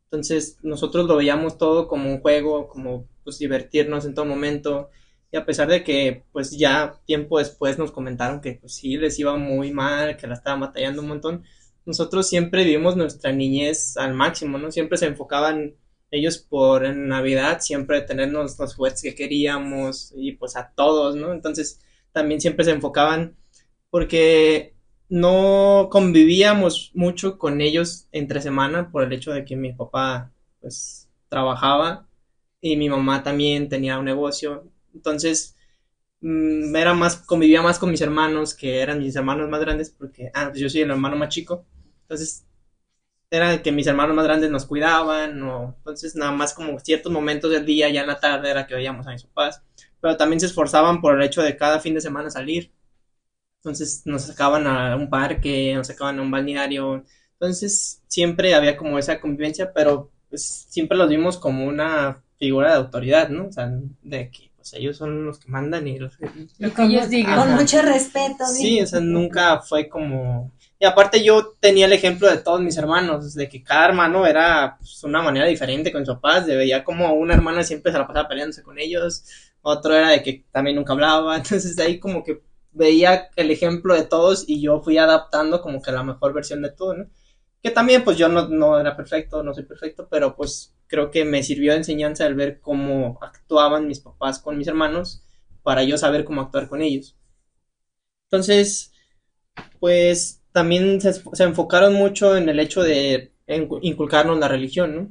[0.05, 4.91] Entonces nosotros lo veíamos todo como un juego, como pues divertirnos en todo momento.
[5.33, 9.17] Y a pesar de que pues ya tiempo después nos comentaron que pues sí les
[9.17, 11.43] iba muy mal, que la estaban batallando un montón,
[11.85, 14.71] nosotros siempre vivimos nuestra niñez al máximo, ¿no?
[14.71, 15.75] Siempre se enfocaban
[16.11, 21.33] ellos por en Navidad, siempre tenernos los juguetes que queríamos y pues a todos, ¿no?
[21.33, 21.81] Entonces
[22.11, 23.35] también siempre se enfocaban
[23.89, 24.75] porque
[25.09, 30.31] no convivíamos mucho con ellos entre semana por el hecho de que mi papá
[30.61, 32.07] pues trabajaba
[32.61, 34.71] y mi mamá también tenía un negocio.
[34.93, 35.55] Entonces
[36.21, 40.31] mm, era más, convivía más con mis hermanos, que eran mis hermanos más grandes, porque
[40.33, 41.65] ah, pues yo soy el hermano más chico.
[42.03, 42.45] Entonces
[43.29, 47.51] era que mis hermanos más grandes nos cuidaban, o entonces nada más como ciertos momentos
[47.51, 49.63] del día, ya en la tarde era que veíamos a mis papás,
[49.99, 52.71] pero también se esforzaban por el hecho de cada fin de semana salir.
[53.57, 57.05] Entonces nos sacaban a un parque, nos sacaban a un balneario.
[57.33, 62.75] Entonces siempre había como esa convivencia, pero pues siempre los vimos como una figura de
[62.77, 63.47] autoridad, ¿no?
[63.47, 63.71] O sea,
[64.01, 66.29] de que pues ellos son los que mandan y los que...
[66.57, 67.37] Lo que ellos digan.
[67.37, 68.45] Con mucho respeto.
[68.45, 70.53] Sí, o sea, nunca fue como...
[70.79, 74.77] Y aparte yo tenía el ejemplo de todos mis hermanos, de que cada hermano era
[74.79, 78.07] pues, una manera diferente con sus papás, de veía como una hermana siempre se la
[78.07, 79.25] pasaba peleándose con ellos,
[79.61, 82.41] otro era de que también nunca hablaba, entonces de ahí como que
[82.71, 86.71] veía el ejemplo de todos y yo fui adaptando como que la mejor versión de
[86.71, 87.09] todo, ¿no?
[87.61, 91.25] Que también pues yo no, no era perfecto, no soy perfecto, pero pues creo que
[91.25, 95.23] me sirvió de enseñanza el ver cómo actuaban mis papás con mis hermanos
[95.63, 97.17] para yo saber cómo actuar con ellos.
[98.29, 98.93] Entonces,
[99.79, 103.33] pues también se, enfocaron mucho en el hecho de
[103.81, 105.09] inculcarnos la religión, ¿no?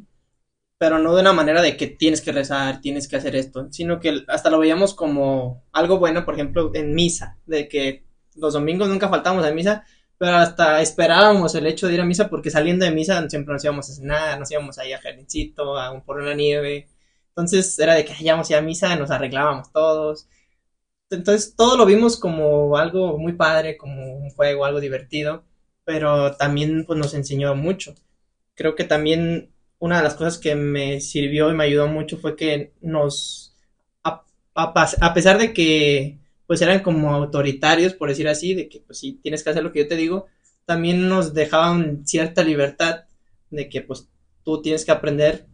[0.79, 3.99] Pero no de una manera de que tienes que rezar, tienes que hacer esto, sino
[3.99, 8.05] que hasta lo veíamos como algo bueno, por ejemplo, en misa, de que
[8.37, 9.85] los domingos nunca faltábamos a misa,
[10.23, 13.65] pero hasta esperábamos el hecho de ir a misa porque saliendo de misa siempre nos
[13.65, 16.87] íbamos a cenar, nos íbamos ahí a jardincito, a un por una nieve.
[17.31, 20.29] Entonces era de que íbamos a a misa, nos arreglábamos todos.
[21.11, 25.43] Entonces todo lo vimos como algo muy padre, como un juego, algo divertido,
[25.85, 27.97] pero también pues nos enseñó mucho.
[28.55, 29.51] Creo que también
[29.81, 33.57] una de las cosas que me sirvió y me ayudó mucho fue que nos,
[34.05, 38.99] a, a pesar de que pues eran como autoritarios, por decir así, de que pues
[38.99, 40.27] sí, tienes que hacer lo que yo te digo,
[40.65, 43.05] también nos dejaban cierta libertad
[43.51, 44.09] de que pues
[44.45, 45.47] tú tienes que aprender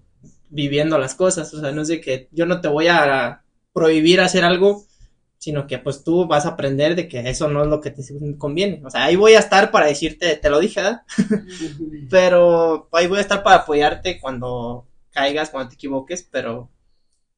[0.50, 4.20] viviendo las cosas, o sea, no es de que yo no te voy a prohibir
[4.20, 4.86] hacer algo,
[5.38, 8.02] sino que pues tú vas a aprender de que eso no es lo que te
[8.36, 11.02] conviene, o sea, ahí voy a estar para decirte, te lo dije, ¿verdad?
[12.10, 16.70] pero ahí voy a estar para apoyarte cuando caigas, cuando te equivoques, pero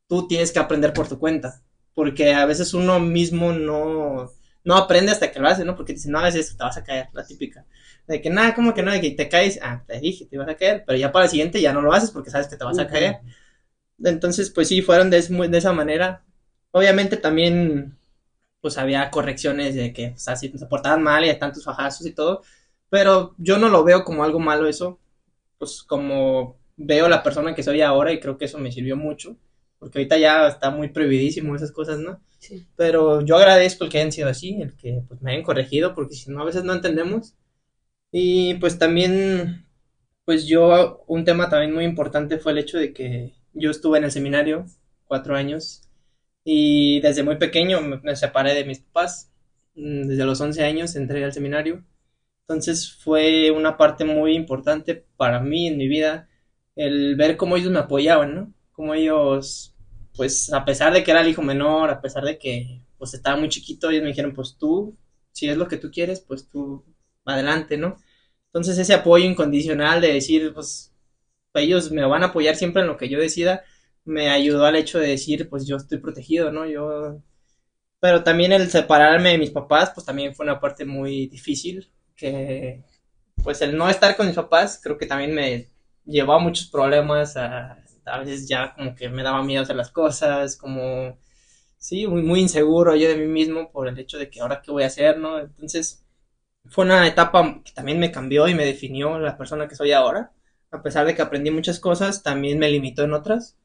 [0.09, 1.63] tú tienes que aprender por tu cuenta,
[2.01, 4.31] porque a veces uno mismo no,
[4.65, 5.77] no aprende hasta que lo hace, ¿no?
[5.77, 7.67] Porque dicen, no hagas eso, te vas a caer, la típica.
[8.07, 10.49] De que nada, como que no, de que te caes, ah, te dije, te vas
[10.49, 12.65] a caer, pero ya para el siguiente ya no lo haces porque sabes que te
[12.65, 12.93] vas a Ujú.
[12.93, 13.19] caer.
[14.05, 16.25] Entonces, pues sí, fueron de, de esa manera.
[16.73, 17.99] Obviamente también,
[18.61, 22.07] pues había correcciones de que, o sea, si se portaban mal y de tantos fajazos
[22.07, 22.43] y todo,
[22.91, 25.01] pero yo no lo veo como algo malo eso,
[25.59, 29.37] pues como veo la persona que soy ahora y creo que eso me sirvió mucho,
[29.81, 32.23] porque ahorita ya está muy prohibidísimo esas cosas, ¿no?
[32.39, 32.67] Sí.
[32.77, 36.15] Pero yo agradezco el que hayan sido así, el que pues me hayan corregido, porque
[36.15, 37.35] si no, a veces no entendemos.
[38.13, 39.67] Y pues también,
[40.25, 44.05] pues yo, un tema también muy importante fue el hecho de que yo estuve en
[44.05, 44.67] el seminario
[45.07, 45.83] cuatro años
[46.45, 49.33] y desde muy pequeño me, me separé de mis papás.
[49.75, 51.85] Mm, Desde los 11 años entré al seminario.
[52.43, 56.29] Entonces fue una parte muy importante para mí en mi vida
[56.77, 58.55] el ver cómo ellos me apoyaban, ¿no?
[58.81, 59.75] Cómo ellos,
[60.17, 63.37] pues a pesar de que era el hijo menor, a pesar de que pues estaba
[63.37, 64.97] muy chiquito, ellos me dijeron, pues tú,
[65.33, 66.83] si es lo que tú quieres, pues tú
[67.27, 67.97] adelante, ¿no?
[68.47, 70.95] Entonces ese apoyo incondicional de decir, pues
[71.55, 73.65] ellos me van a apoyar siempre en lo que yo decida,
[74.05, 76.65] me ayudó al hecho de decir, pues yo estoy protegido, ¿no?
[76.67, 77.23] Yo
[78.01, 82.83] Pero también el separarme de mis papás, pues también fue una parte muy difícil, que
[83.43, 85.69] pues el no estar con mis papás creo que también me
[86.07, 89.91] llevó a muchos problemas, a, a veces ya como que me daba miedo hacer las
[89.91, 91.19] cosas, como,
[91.79, 94.71] sí, muy, muy inseguro yo de mí mismo por el hecho de que ahora qué
[94.73, 95.39] voy a hacer, ¿no?
[95.41, 96.05] Entonces,
[96.67, 100.33] fue una etapa que también me cambió y me definió la persona que soy ahora.
[100.71, 103.59] A pesar de que aprendí muchas cosas, también me limitó en otras.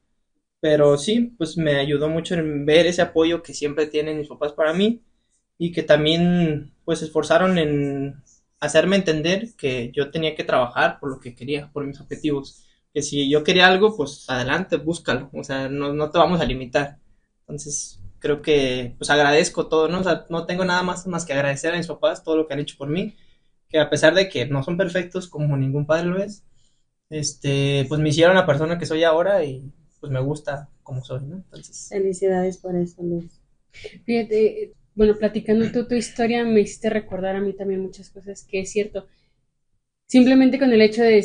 [0.60, 4.54] Pero sí, pues me ayudó mucho en ver ese apoyo que siempre tienen mis papás
[4.54, 5.04] para mí
[5.58, 8.24] y que también pues se esforzaron en
[8.60, 12.65] hacerme entender que yo tenía que trabajar por lo que quería, por mis objetivos.
[12.96, 15.30] Que si yo quería algo, pues adelante, búscalo.
[15.34, 16.98] O sea, no, no te vamos a limitar.
[17.42, 20.00] Entonces, creo que pues agradezco todo, ¿no?
[20.00, 22.56] O sea, no tengo nada más más que agradecer a mis papás todo lo que
[22.56, 23.16] han hecho por mí,
[23.70, 26.44] que a pesar de que no son perfectos como ningún padre lo es,
[27.12, 31.24] este, pues me hicieron la persona que soy ahora y pues me gusta como soy,
[31.26, 31.36] ¿no?
[31.36, 31.90] Entonces.
[31.90, 33.42] Felicidades por eso, Luis.
[34.06, 38.62] Fíjate, bueno, platicando tú tu historia me hiciste recordar a mí también muchas cosas que
[38.62, 39.06] es cierto.
[40.08, 41.20] Simplemente con el hecho de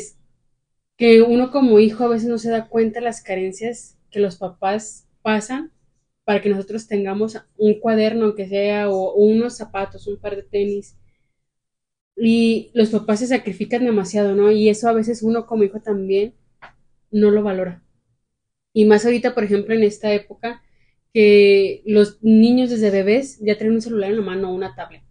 [1.01, 4.35] que uno como hijo a veces no se da cuenta de las carencias que los
[4.35, 5.71] papás pasan
[6.25, 10.95] para que nosotros tengamos un cuaderno, aunque sea, o, unos zapatos, un par de tenis.
[12.15, 14.51] Y los papás se sacrifican demasiado, ¿no?
[14.51, 16.35] Y eso a veces uno como hijo también
[17.09, 17.83] no lo valora.
[18.71, 20.61] Y más ahorita, por ejemplo, en esta época,
[21.15, 25.01] que los niños desde bebés ya tienen un celular en la mano o una tablet.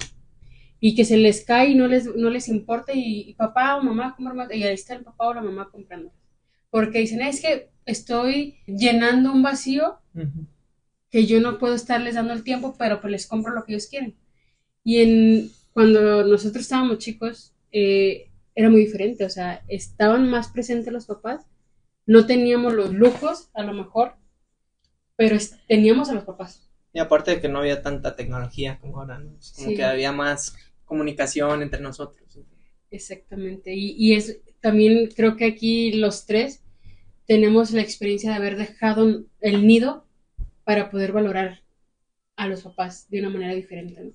[0.81, 4.17] Y que se les cae y no les, no les importa y, papá o mamá
[4.17, 6.11] compran y ahí está el papá o la mamá comprando.
[6.71, 9.99] Porque dicen, es que estoy llenando un vacío
[11.11, 13.89] que yo no puedo estarles dando el tiempo, pero pues les compro lo que ellos
[13.89, 14.17] quieren.
[14.85, 20.93] Y en, cuando nosotros estábamos chicos, eh, era muy diferente, o sea, estaban más presentes
[20.93, 21.47] los papás,
[22.07, 24.15] no teníamos los lujos, a lo mejor,
[25.17, 25.37] pero
[25.69, 26.69] teníamos a los papás.
[26.93, 29.37] Y aparte de que no había tanta tecnología como ahora, ¿no?
[29.57, 30.57] como que había más
[30.91, 32.39] comunicación entre nosotros.
[32.91, 36.63] Exactamente, y, y es también creo que aquí los tres
[37.27, 40.05] tenemos la experiencia de haber dejado el nido
[40.65, 41.63] para poder valorar
[42.37, 44.13] a los papás de una manera diferente, ¿no?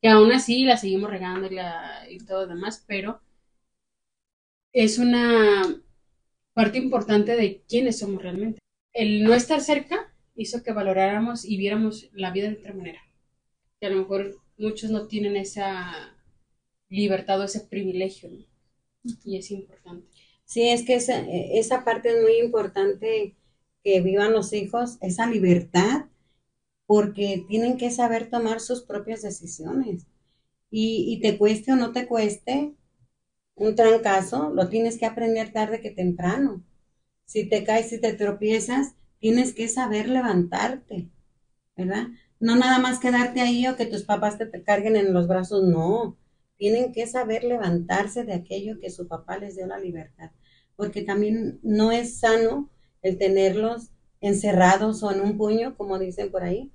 [0.00, 1.58] Que aún así la seguimos regando y,
[2.14, 3.20] y todo lo demás, pero
[4.72, 5.82] es una
[6.54, 8.58] parte importante de quiénes somos realmente.
[8.92, 13.00] El no estar cerca hizo que valoráramos y viéramos la vida de otra manera.
[13.80, 16.13] Que a lo mejor muchos no tienen esa
[16.94, 18.44] libertad o ese privilegio, ¿no?
[19.24, 20.06] Y es importante.
[20.44, 23.34] Sí, es que esa, esa parte es muy importante
[23.82, 26.06] que vivan los hijos esa libertad,
[26.86, 30.06] porque tienen que saber tomar sus propias decisiones.
[30.70, 32.74] Y, te cueste o no te cueste
[33.56, 36.64] un trancazo, lo tienes que aprender tarde que temprano.
[37.26, 41.10] Si te caes, si te tropiezas, tienes que saber levantarte,
[41.76, 42.08] ¿verdad?
[42.40, 45.64] No nada más quedarte ahí o que tus papás te, te carguen en los brazos,
[45.64, 46.16] no.
[46.64, 50.30] Tienen que saber levantarse de aquello que su papá les dio la libertad,
[50.76, 52.70] porque también no es sano
[53.02, 53.90] el tenerlos
[54.22, 56.72] encerrados o en un puño, como dicen por ahí,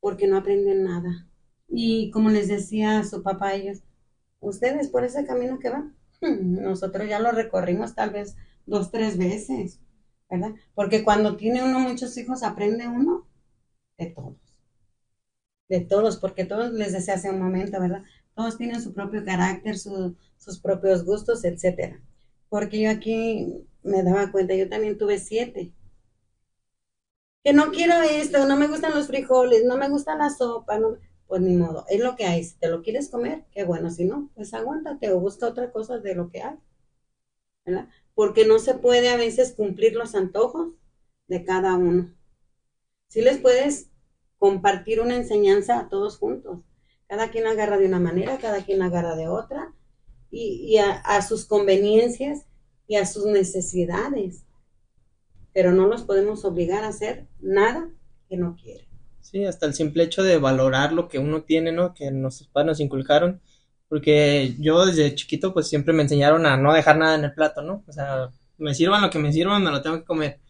[0.00, 1.28] porque no aprenden nada.
[1.68, 3.82] Y como les decía su papá a ellos,
[4.40, 8.36] ustedes por ese camino que van, nosotros ya lo recorrimos tal vez
[8.66, 9.80] dos, tres veces,
[10.30, 10.54] ¿verdad?
[10.74, 13.28] Porque cuando tiene uno muchos hijos, aprende uno
[13.98, 14.36] de todos.
[15.68, 18.02] De todos, porque todos les decía hace un momento, ¿verdad?
[18.38, 22.00] Todos tienen su propio carácter, sus propios gustos, etcétera.
[22.48, 25.72] Porque yo aquí me daba cuenta, yo también tuve siete.
[27.42, 30.78] Que no quiero esto, no me gustan los frijoles, no me gusta la sopa,
[31.26, 32.44] pues ni modo, es lo que hay.
[32.44, 35.98] Si te lo quieres comer, qué bueno, si no, pues aguántate o busca otra cosa
[35.98, 36.56] de lo que hay.
[37.66, 37.88] ¿verdad?
[38.14, 40.74] Porque no se puede a veces cumplir los antojos
[41.26, 42.14] de cada uno.
[43.08, 43.90] Si les puedes
[44.38, 46.60] compartir una enseñanza a todos juntos.
[47.08, 49.72] Cada quien agarra de una manera, cada quien agarra de otra,
[50.30, 52.44] y, a sus conveniencias
[52.86, 54.44] y a sus necesidades.
[55.52, 57.90] Pero no los podemos obligar a hacer nada
[58.28, 58.86] que no quieren.
[59.20, 61.92] Sí, hasta el simple hecho de valorar lo que uno tiene, ¿no?
[61.92, 63.42] Que nuestros padres nos inculcaron.
[63.88, 67.62] Porque yo desde chiquito pues siempre me enseñaron a no dejar nada en el plato,
[67.62, 67.84] ¿no?
[67.86, 70.40] O sea, me sirvan lo que me sirvan, me lo tengo que comer.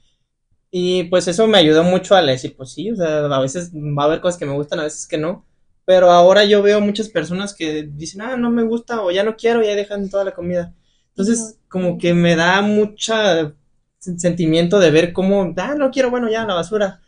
[0.70, 4.02] Y pues eso me ayudó mucho a decir, pues sí, o sea, a veces va
[4.04, 5.46] a haber cosas que me gustan, a veces que no.
[5.88, 9.36] Pero ahora yo veo muchas personas que dicen, ah, no me gusta o ya no
[9.36, 10.74] quiero, y ya dejan toda la comida.
[11.08, 13.54] Entonces, como que me da mucha
[13.98, 17.00] sentimiento de ver cómo, ah, no quiero, bueno, ya, la basura.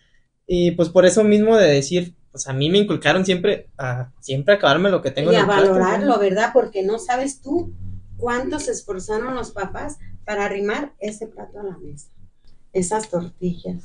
[0.46, 4.54] Y pues por eso mismo de decir, pues a mí me inculcaron siempre a siempre
[4.54, 5.30] acabarme lo que tengo.
[5.30, 6.52] Y a valorarlo, ¿verdad?
[6.54, 7.74] Porque no sabes tú
[8.16, 12.08] cuánto se esforzaron los papás para arrimar ese plato a la mesa,
[12.72, 13.84] esas tortillas.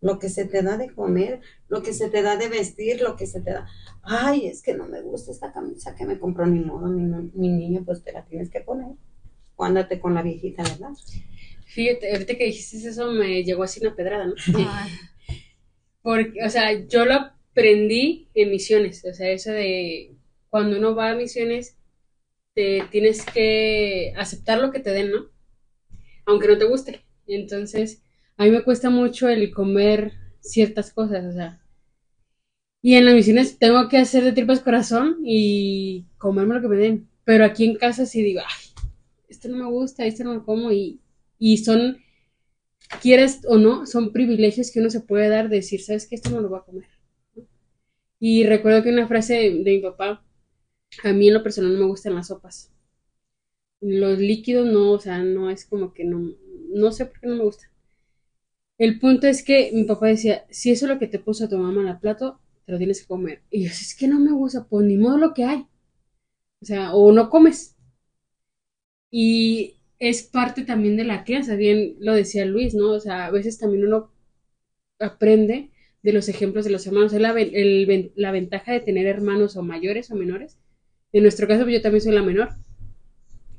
[0.00, 3.16] Lo que se te da de comer, lo que se te da de vestir, lo
[3.16, 3.66] que se te da.
[4.02, 7.48] Ay, es que no me gusta esta camisa que me compró ni modo mi, mi
[7.48, 8.94] niño, pues te la tienes que poner.
[9.56, 10.90] O ándate con la viejita, ¿verdad?
[11.66, 14.34] Fíjate, ahorita que dijiste eso me llegó así una pedrada, ¿no?
[16.02, 20.14] Porque, o sea, yo lo aprendí en misiones, o sea, eso de
[20.50, 21.76] cuando uno va a misiones,
[22.54, 25.26] te tienes que aceptar lo que te den, ¿no?
[26.24, 27.04] Aunque no te guste.
[27.26, 28.02] Entonces,
[28.38, 31.60] a mí me cuesta mucho el comer ciertas cosas, o sea.
[32.82, 36.76] Y en las misiones tengo que hacer de tripas corazón y comerme lo que me
[36.76, 37.08] den.
[37.24, 38.86] Pero aquí en casa sí digo, ay,
[39.28, 41.00] esto no me gusta, esto no me como y,
[41.38, 41.98] y son,
[43.00, 46.28] quieres o no, son privilegios que uno se puede dar de decir, sabes que esto
[46.30, 46.86] no lo voy a comer.
[48.20, 50.22] Y recuerdo que una frase de, de mi papá,
[51.04, 52.72] a mí en lo personal no me gustan las sopas.
[53.80, 56.34] Los líquidos no, o sea, no es como que no,
[56.74, 57.70] no sé por qué no me gusta.
[58.78, 61.48] El punto es que mi papá decía, si eso es lo que te puso a
[61.48, 63.42] tu mamá en el plato, te lo tienes que comer.
[63.50, 65.66] Y yo, es que no me gusta, pues ni modo lo que hay.
[66.62, 67.76] O sea, o no comes.
[69.10, 72.90] Y es parte también de la crianza, bien lo decía Luis, ¿no?
[72.92, 74.10] O sea, a veces también uno
[75.00, 75.70] aprende
[76.02, 77.12] de los ejemplos de los hermanos.
[77.14, 77.34] Es la,
[78.16, 80.58] la ventaja de tener hermanos o mayores o menores.
[81.12, 82.50] En nuestro caso, yo también soy la menor.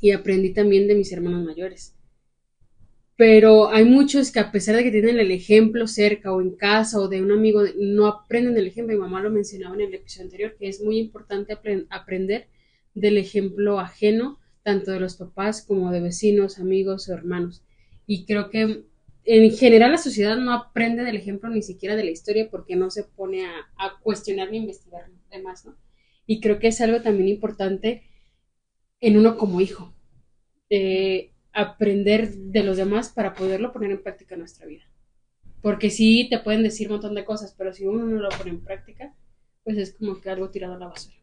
[0.02, 1.97] Y aprendí también de mis hermanos mayores
[3.18, 7.00] pero hay muchos que a pesar de que tienen el ejemplo cerca o en casa
[7.00, 8.96] o de un amigo, no aprenden el ejemplo.
[8.96, 11.58] Mi mamá lo mencionaba en el episodio anterior, que es muy importante
[11.90, 12.48] aprender
[12.94, 17.64] del ejemplo ajeno, tanto de los papás como de vecinos, amigos o hermanos.
[18.06, 18.84] Y creo que
[19.26, 22.92] en general la sociedad no aprende del ejemplo ni siquiera de la historia porque no
[22.92, 25.76] se pone a, a cuestionar ni investigar demás, ¿no?
[26.28, 28.04] Y creo que es algo también importante
[29.00, 29.94] en uno como hijo.
[30.70, 34.84] Eh, aprender de los demás para poderlo poner en práctica en nuestra vida.
[35.62, 38.52] Porque sí te pueden decir un montón de cosas, pero si uno no lo pone
[38.52, 39.14] en práctica,
[39.64, 41.18] pues es como que algo tirado a la basura.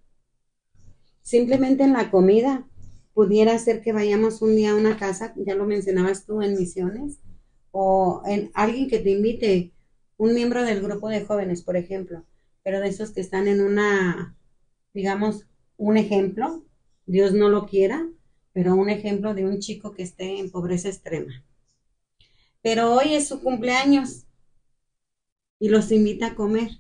[1.22, 2.68] Simplemente en la comida,
[3.14, 7.20] pudiera ser que vayamos un día a una casa, ya lo mencionabas tú en misiones,
[7.70, 9.72] o en alguien que te invite,
[10.16, 12.25] un miembro del grupo de jóvenes, por ejemplo,
[12.62, 14.37] pero de esos que están en una,
[14.93, 15.47] digamos,
[15.77, 16.64] un ejemplo,
[17.07, 18.07] Dios no lo quiera,
[18.55, 21.44] pero un ejemplo de un chico que esté en pobreza extrema.
[22.62, 24.24] Pero hoy es su cumpleaños
[25.59, 26.70] y los invita a comer.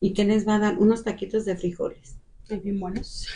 [0.00, 0.78] ¿Y qué les va a dar?
[0.78, 2.16] Unos taquitos de frijoles.
[2.64, 3.28] Bien buenos.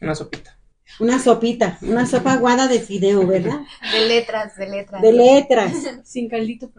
[0.00, 0.58] Una sopita.
[1.00, 3.60] Una sopita, una sopa aguada de fideo, ¿verdad?
[3.92, 5.02] De letras, de letras.
[5.02, 5.72] De letras.
[6.04, 6.72] Sin caldito.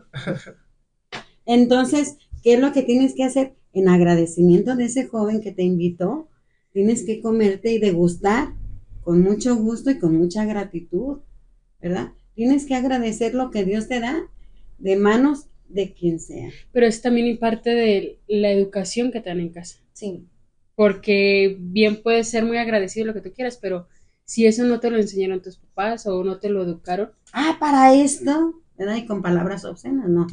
[1.45, 3.55] Entonces, ¿qué es lo que tienes que hacer?
[3.73, 6.29] En agradecimiento de ese joven que te invitó,
[6.71, 8.53] tienes que comerte y degustar
[9.05, 11.19] con mucho gusto y con mucha gratitud,
[11.79, 12.13] ¿verdad?
[12.33, 14.27] Tienes que agradecer lo que Dios te da
[14.79, 16.49] de manos de quien sea.
[16.71, 19.77] Pero es también parte de la educación que te dan en casa.
[19.93, 20.27] Sí.
[20.73, 23.87] Porque bien puedes ser muy agradecido lo que tú quieras, pero
[24.25, 27.11] si eso no te lo enseñaron tus papás o no te lo educaron.
[27.31, 28.95] Ah, para esto, ¿verdad?
[28.95, 30.25] Y con palabras obscenas, no.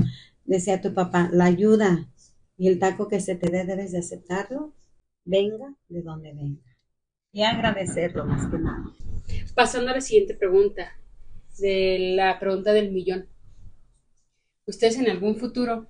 [0.47, 2.09] Decía tu papá, la ayuda
[2.57, 4.73] y el taco que se te dé debes de aceptarlo,
[5.27, 6.72] venga de donde venga
[7.33, 8.85] y agradecerlo más que nada.
[9.55, 10.93] Pasando a la siguiente pregunta,
[11.59, 13.26] de la pregunta del millón.
[14.66, 15.89] ¿Ustedes en algún futuro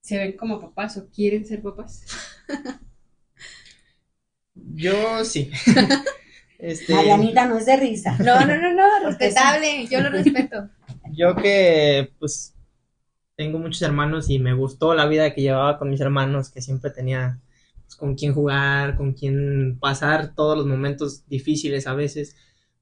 [0.00, 2.04] se ven como papás o quieren ser papás?
[4.54, 5.50] Yo sí.
[6.58, 8.16] este, Marianita no es de risa.
[8.18, 10.68] No, no, no, no, respetable, yo lo respeto.
[11.12, 12.54] Yo que pues
[13.36, 16.90] tengo muchos hermanos y me gustó la vida que llevaba con mis hermanos, que siempre
[16.90, 17.40] tenía
[17.96, 22.36] con quién jugar, con quién pasar todos los momentos difíciles a veces.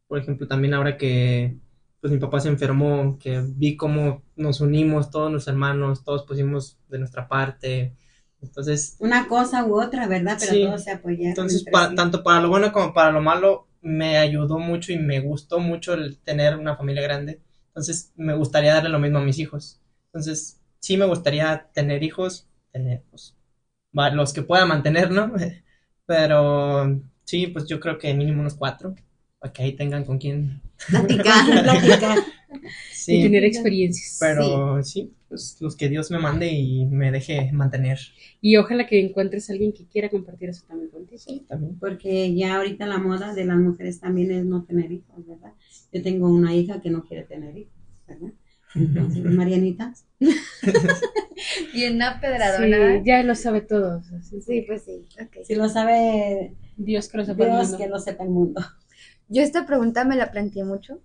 [0.06, 1.56] Por ejemplo, también ahora que
[2.00, 6.78] pues mi papá se enfermó, que vi cómo nos unimos todos los hermanos, todos pusimos
[6.88, 7.96] de nuestra parte.
[8.40, 10.38] Entonces, una cosa u otra, ¿verdad?
[10.38, 11.28] Pero todos se apoyaron.
[11.28, 11.64] Entonces,
[11.96, 15.94] tanto para lo bueno como para lo malo, me ayudó mucho y me gustó mucho
[15.94, 17.40] el tener una familia grande.
[17.68, 19.80] Entonces, me gustaría darle lo mismo a mis hijos.
[20.06, 23.02] Entonces, sí me gustaría tener hijos, tener,
[23.92, 25.32] los que pueda mantener, ¿no?
[26.06, 28.94] Pero sí, pues yo creo que mínimo unos cuatro,
[29.38, 32.18] para que ahí tengan con quién platicar, platicar.
[32.92, 34.18] Sí, y tener experiencias.
[34.20, 35.12] Pero sí.
[35.28, 37.98] pues los que Dios me mande y me deje mantener.
[38.40, 41.18] Y ojalá que encuentres a alguien que quiera compartir eso también contigo.
[41.18, 41.78] Sí, también.
[41.78, 45.52] Porque ya ahorita la moda de las mujeres también es no tener hijos, ¿verdad?
[45.92, 47.74] Yo tengo una hija que no quiere tener hijos,
[48.06, 48.32] ¿verdad?
[48.74, 49.94] Entonces, Marianita.
[51.92, 52.98] una pedradona.
[52.98, 54.02] Sí, ya lo sabe todo.
[54.22, 55.06] Sí, pues sí.
[55.44, 57.78] Si lo sabe Dios que lo sepa el mundo.
[57.78, 58.60] que lo sepa el mundo.
[59.28, 61.00] Yo esta pregunta me la planteé mucho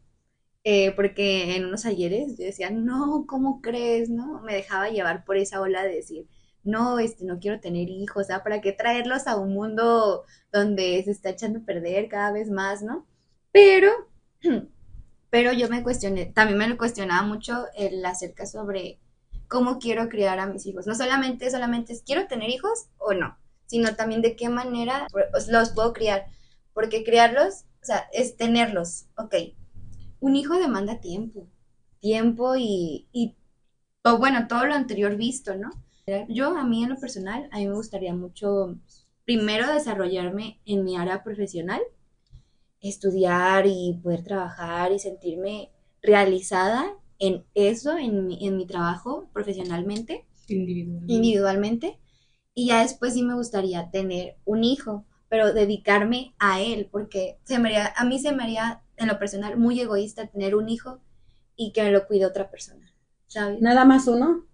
[0.64, 4.10] eh, porque en unos ayeres yo decía, no, ¿cómo crees?
[4.10, 4.42] ¿No?
[4.42, 6.28] Me dejaba llevar por esa ola de decir,
[6.64, 11.12] no, este, no quiero tener hijos, sea, ¿para qué traerlos a un mundo donde se
[11.12, 13.06] está echando a perder cada vez más, ¿no?
[13.52, 13.92] Pero,
[15.34, 19.00] pero yo me cuestioné, también me lo cuestionaba mucho el acerca sobre
[19.48, 20.86] cómo quiero criar a mis hijos.
[20.86, 25.08] No solamente, solamente es quiero tener hijos o no, sino también de qué manera
[25.50, 26.28] los puedo criar.
[26.76, 29.34] Porque criarlos, o sea, es tenerlos, ok.
[30.20, 31.48] Un hijo demanda tiempo,
[32.00, 33.36] tiempo y, y
[34.04, 35.72] o bueno, todo lo anterior visto, ¿no?
[36.30, 38.78] Yo, a mí en lo personal, a mí me gustaría mucho,
[39.26, 41.82] primero, desarrollarme en mi área profesional,
[42.90, 45.72] estudiar y poder trabajar y sentirme
[46.02, 46.86] realizada
[47.20, 51.14] en eso, en mi, en mi trabajo profesionalmente, Individualmente.
[51.14, 52.00] individualmente.
[52.56, 57.60] Y ya después sí me gustaría tener un hijo, pero dedicarme a él, porque se
[57.60, 61.00] me haría, a mí se me haría en lo personal muy egoísta tener un hijo
[61.56, 62.94] y que me lo cuide otra persona,
[63.28, 63.62] ¿sabes?
[63.62, 64.46] Nada más uno.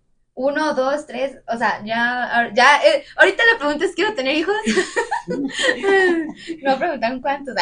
[0.41, 4.55] Uno, dos, tres, o sea, ya, ya, eh, ahorita la pregunta es, ¿quiero tener hijos?
[6.63, 7.55] no preguntan cuántos,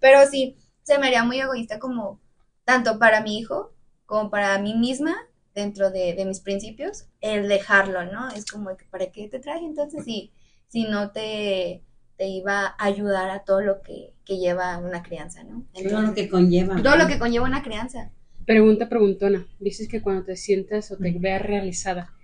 [0.00, 2.18] pero sí, se me haría muy egoísta como,
[2.64, 3.74] tanto para mi hijo
[4.06, 5.14] como para mí misma,
[5.54, 8.30] dentro de, de mis principios, el dejarlo, ¿no?
[8.30, 10.32] Es como, que, ¿para qué te traje entonces si,
[10.68, 11.82] si no te,
[12.16, 15.66] te iba a ayudar a todo lo que, que lleva una crianza, ¿no?
[15.74, 16.82] Todo lo que conlleva.
[16.82, 18.10] todo lo que conlleva una crianza.
[18.46, 19.46] Pregunta preguntona.
[19.58, 22.14] Dices que cuando te sientas o te veas realizada,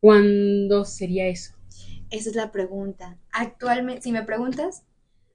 [0.00, 1.54] ¿cuándo sería eso?
[2.10, 3.18] Esa es la pregunta.
[3.32, 4.82] Actualmente, si me preguntas,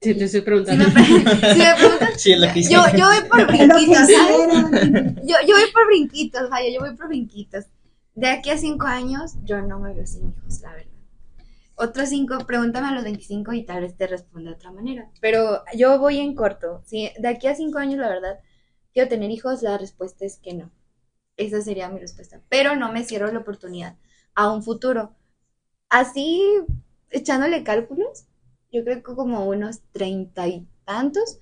[0.00, 0.84] Si te estoy si preguntando.
[0.84, 1.04] me, pre-
[1.52, 4.08] si me preguntas, Sí, lo que yo, yo voy por brinquitos.
[5.22, 7.66] Yo, yo voy por brinquitos, vaya, yo voy por brinquitos.
[8.14, 10.90] De aquí a cinco años, yo no me veo sin hijos, la verdad.
[11.76, 15.08] Otros cinco, pregúntame a los 25 y tal vez te responda de otra manera.
[15.20, 16.82] Pero yo voy en corto.
[16.84, 18.38] Si de aquí a cinco años, la verdad,
[18.92, 20.70] quiero tener hijos, la respuesta es que no.
[21.36, 22.40] Esa sería mi respuesta.
[22.48, 23.96] Pero no me cierro la oportunidad
[24.34, 25.14] a un futuro.
[25.88, 26.42] Así,
[27.10, 28.26] echándole cálculos,
[28.70, 31.38] yo creo que como unos treinta y tantos,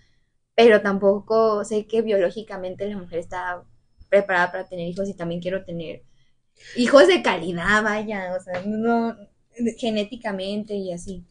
[0.54, 3.64] pero tampoco sé que biológicamente la mujer está
[4.08, 6.02] preparada para tener hijos y también quiero tener
[6.76, 9.16] hijos de calidad, vaya, o sea, no
[9.78, 11.24] genéticamente y así.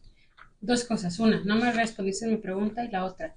[0.60, 1.18] Dos cosas.
[1.18, 3.34] Una, no me respondiste mi pregunta y la otra.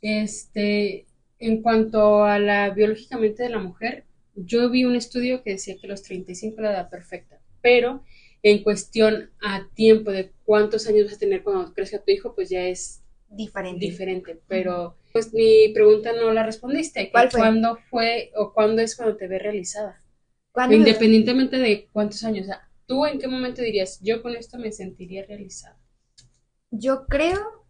[0.00, 1.06] Este,
[1.46, 5.86] en cuanto a la biológicamente de la mujer, yo vi un estudio que decía que
[5.86, 8.02] los 35 era la edad perfecta, pero
[8.42, 12.50] en cuestión a tiempo de cuántos años vas a tener cuando crezca tu hijo, pues
[12.50, 13.84] ya es Diferente.
[13.84, 14.40] diferente.
[14.48, 17.06] Pero pues mi pregunta no la respondiste.
[17.06, 17.40] que ¿Cuál fue?
[17.40, 20.02] ¿Cuándo fue o cuándo es cuando te ves realizada?
[20.70, 22.44] Independientemente de cuántos años.
[22.44, 25.78] O sea, ¿tú en qué momento dirías, yo con esto me sentiría realizada?
[26.70, 27.66] Yo creo,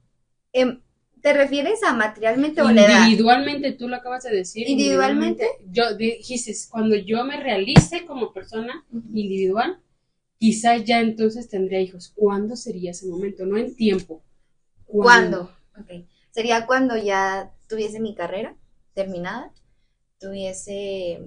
[0.52, 0.80] em,
[1.24, 2.70] ¿te refieres a materialmente o?
[2.70, 4.68] Individualmente, tú lo acabas de decir.
[4.68, 5.48] Individualmente.
[5.70, 9.80] Yo dijiste, cuando yo me realice como persona individual,
[10.38, 12.12] quizás ya entonces tendría hijos.
[12.14, 13.46] ¿Cuándo sería ese momento?
[13.46, 14.22] No en tiempo.
[14.84, 15.50] ¿Cuándo?
[15.80, 16.04] Ok.
[16.30, 18.54] Sería cuando ya tuviese mi carrera
[18.92, 19.50] terminada,
[20.20, 21.22] tuviese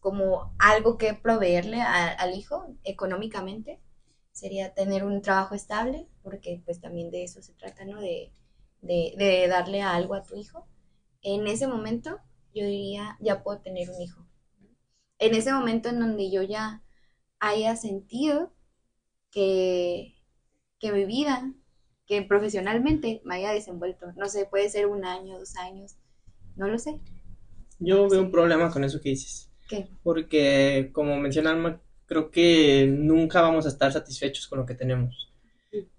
[0.00, 3.78] como algo que proveerle a- al hijo económicamente.
[4.32, 8.00] Sería tener un trabajo estable, porque pues también de eso se trata, ¿no?
[8.00, 8.32] De,
[8.86, 10.66] de, de darle algo a tu hijo.
[11.22, 12.18] En ese momento,
[12.54, 14.26] yo diría, ya puedo tener un hijo.
[15.18, 16.82] En ese momento en donde yo ya
[17.38, 18.52] haya sentido
[19.30, 20.14] que,
[20.78, 21.52] que mi vida
[22.06, 24.12] que profesionalmente me haya desenvuelto.
[24.16, 25.96] No sé, puede ser un año, dos años,
[26.54, 27.00] no lo sé.
[27.78, 29.50] Yo veo un problema con eso que dices.
[29.68, 29.88] ¿Qué?
[30.02, 35.32] Porque, como menciona Alma, creo que nunca vamos a estar satisfechos con lo que tenemos.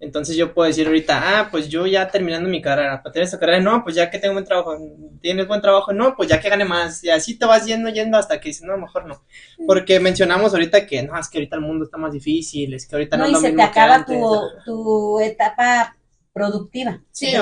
[0.00, 3.38] Entonces yo puedo decir ahorita, ah, pues yo ya terminando mi carrera, para tener esta
[3.38, 4.76] carrera, no, pues ya que tengo buen trabajo,
[5.20, 8.16] tienes buen trabajo, no, pues ya que gane más, y así te vas yendo, yendo
[8.16, 9.20] hasta que dices, no, mejor no.
[9.66, 12.94] Porque mencionamos ahorita que, no, es que ahorita el mundo está más difícil, es que
[12.94, 14.18] ahorita no, No, es y lo se te mismo que acaba antes.
[14.18, 15.96] tu, tu etapa
[16.32, 17.00] productiva.
[17.10, 17.32] Sí,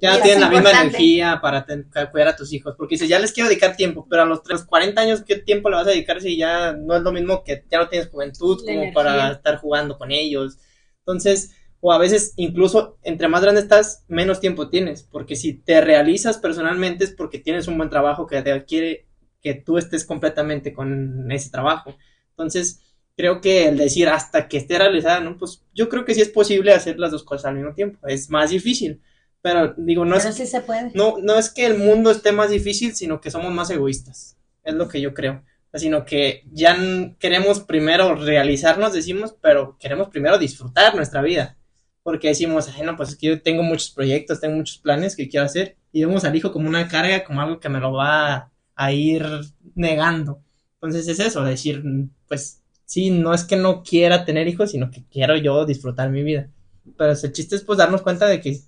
[0.00, 1.64] ya tienen la misma energía para
[2.10, 4.64] cuidar a tus hijos, porque dices, ya les quiero dedicar tiempo, pero a los, tres-
[4.64, 7.64] 40 años, ¿qué tiempo le vas a dedicar si ya no es lo mismo que
[7.70, 8.94] ya no tienes juventud La como energía.
[8.94, 10.58] para estar jugando con ellos?
[11.00, 11.52] Entonces,
[11.86, 16.38] o a veces incluso entre más grande estás, menos tiempo tienes, porque si te realizas
[16.38, 19.06] personalmente es porque tienes un buen trabajo que te quiere
[19.42, 21.94] que tú estés completamente con ese trabajo.
[22.30, 22.80] Entonces,
[23.18, 25.36] creo que el decir hasta que esté realizada, ¿no?
[25.36, 27.98] Pues yo creo que sí es posible hacer las dos cosas al mismo tiempo.
[28.08, 29.02] Es más difícil,
[29.42, 30.90] pero digo, no Pero es, sí se puede.
[30.94, 34.38] no, no es que el mundo esté más difícil, sino que somos más egoístas.
[34.62, 35.44] Es lo que yo creo.
[35.74, 36.78] Sino que ya
[37.18, 41.58] queremos primero realizarnos, decimos, pero queremos primero disfrutar nuestra vida.
[42.04, 45.28] Porque decimos, ay, no, pues es que yo tengo muchos proyectos, tengo muchos planes que
[45.28, 45.76] quiero hacer.
[45.90, 49.26] Y vemos al hijo como una carga, como algo que me lo va a ir
[49.74, 50.44] negando.
[50.74, 51.82] Entonces es eso, decir,
[52.28, 56.22] pues sí, no es que no quiera tener hijos, sino que quiero yo disfrutar mi
[56.22, 56.50] vida.
[56.96, 58.60] Pero el chiste es pues darnos cuenta de que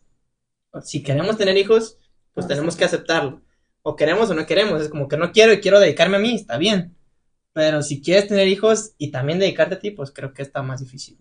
[0.83, 1.99] si queremos tener hijos,
[2.33, 3.43] pues tenemos que aceptarlo.
[3.83, 6.35] O queremos o no queremos, es como que no quiero y quiero dedicarme a mí,
[6.35, 6.97] está bien.
[7.53, 10.81] Pero si quieres tener hijos y también dedicarte a ti, pues creo que está más
[10.81, 11.19] difícil.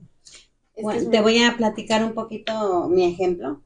[0.78, 3.62] Bueno, te voy a platicar un poquito mi ejemplo.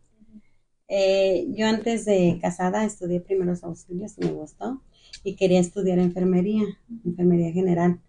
[0.89, 4.81] Eh, yo antes de casada estudié primeros auxilios y me gustó
[5.23, 6.63] y quería estudiar enfermería,
[7.05, 8.01] enfermería general.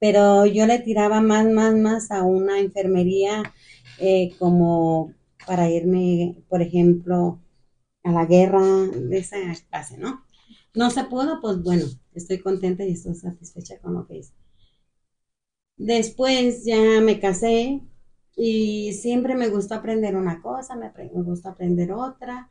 [0.00, 3.42] Pero yo le tiraba más, más, más a una enfermería
[4.00, 5.14] eh, como
[5.46, 7.40] para irme, por ejemplo,
[8.04, 9.38] a la guerra de esa
[9.70, 10.24] clase, ¿no?
[10.74, 14.34] No se pudo, pues bueno, estoy contenta y estoy satisfecha con lo que hice.
[15.78, 17.80] Después ya me casé
[18.38, 22.48] y siempre me gustó aprender una cosa, me, me gustó aprender otra.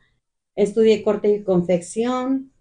[0.54, 2.52] Estudié corte y confección.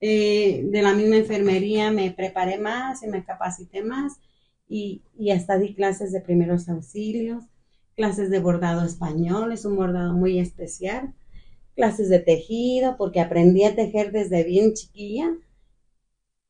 [0.00, 4.20] Eh, de la misma enfermería me preparé más y me capacité más
[4.68, 7.44] y, y hasta di clases de primeros auxilios,
[7.96, 11.14] clases de bordado español, es un bordado muy especial
[11.74, 15.36] clases de tejido, porque aprendí a tejer desde bien chiquilla.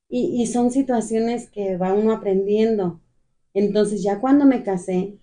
[0.09, 3.01] Y, son situaciones que va uno aprendiendo.
[3.53, 5.19] Entonces ya cuando me casé,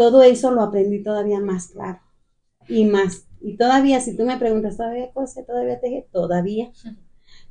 [0.00, 2.00] todo eso lo aprendí todavía más claro
[2.66, 3.26] y más.
[3.42, 5.42] Y todavía, si tú me preguntas, ¿todavía cose?
[5.42, 6.08] ¿Todavía teje?
[6.10, 6.72] Todavía.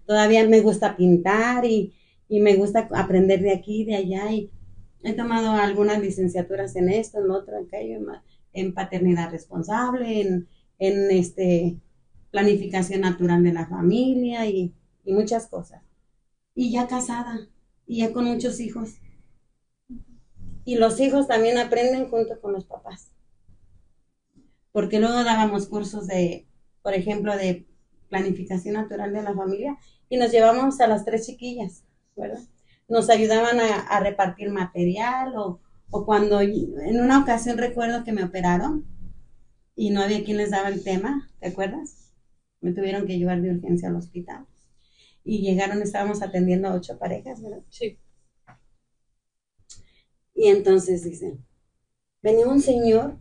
[0.08, 1.94] Todavía me gusta pintar y,
[2.28, 4.32] y me gusta aprender de aquí, de allá.
[4.32, 4.50] Y
[5.04, 8.00] he tomado algunas licenciaturas en esto, en otro, en aquello,
[8.54, 10.48] en paternidad responsable, en,
[10.80, 11.78] en este,
[12.32, 14.74] planificación natural de la familia y,
[15.06, 15.84] muchas cosas.
[16.56, 17.48] Y ya casada,
[17.86, 18.96] y ya con muchos hijos.
[20.66, 23.12] Y los hijos también aprenden junto con los papás.
[24.72, 26.48] Porque luego dábamos cursos de,
[26.82, 27.66] por ejemplo, de
[28.10, 29.78] planificación natural de la familia
[30.10, 31.84] y nos llevamos a las tres chiquillas,
[32.16, 32.40] ¿verdad?
[32.88, 35.60] Nos ayudaban a, repartir material o,
[35.92, 38.86] o, cuando en una ocasión recuerdo que me operaron
[39.76, 42.12] y no había quien les daba el tema, ¿te acuerdas?
[42.62, 44.46] Me tuvieron que llevar de urgencia al hospital.
[45.24, 47.62] Y llegaron, estábamos atendiendo a ocho parejas, ¿verdad?
[47.70, 47.98] Sí.
[50.40, 51.46] Y entonces dicen,
[52.24, 53.18] venía un señor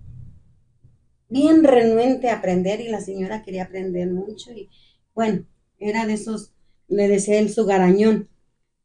[1.28, 4.70] bien renuente a aprender y la señora quería aprender mucho y
[5.16, 5.44] bueno,
[5.80, 6.52] era de esos,
[6.86, 8.28] le decía él su garañón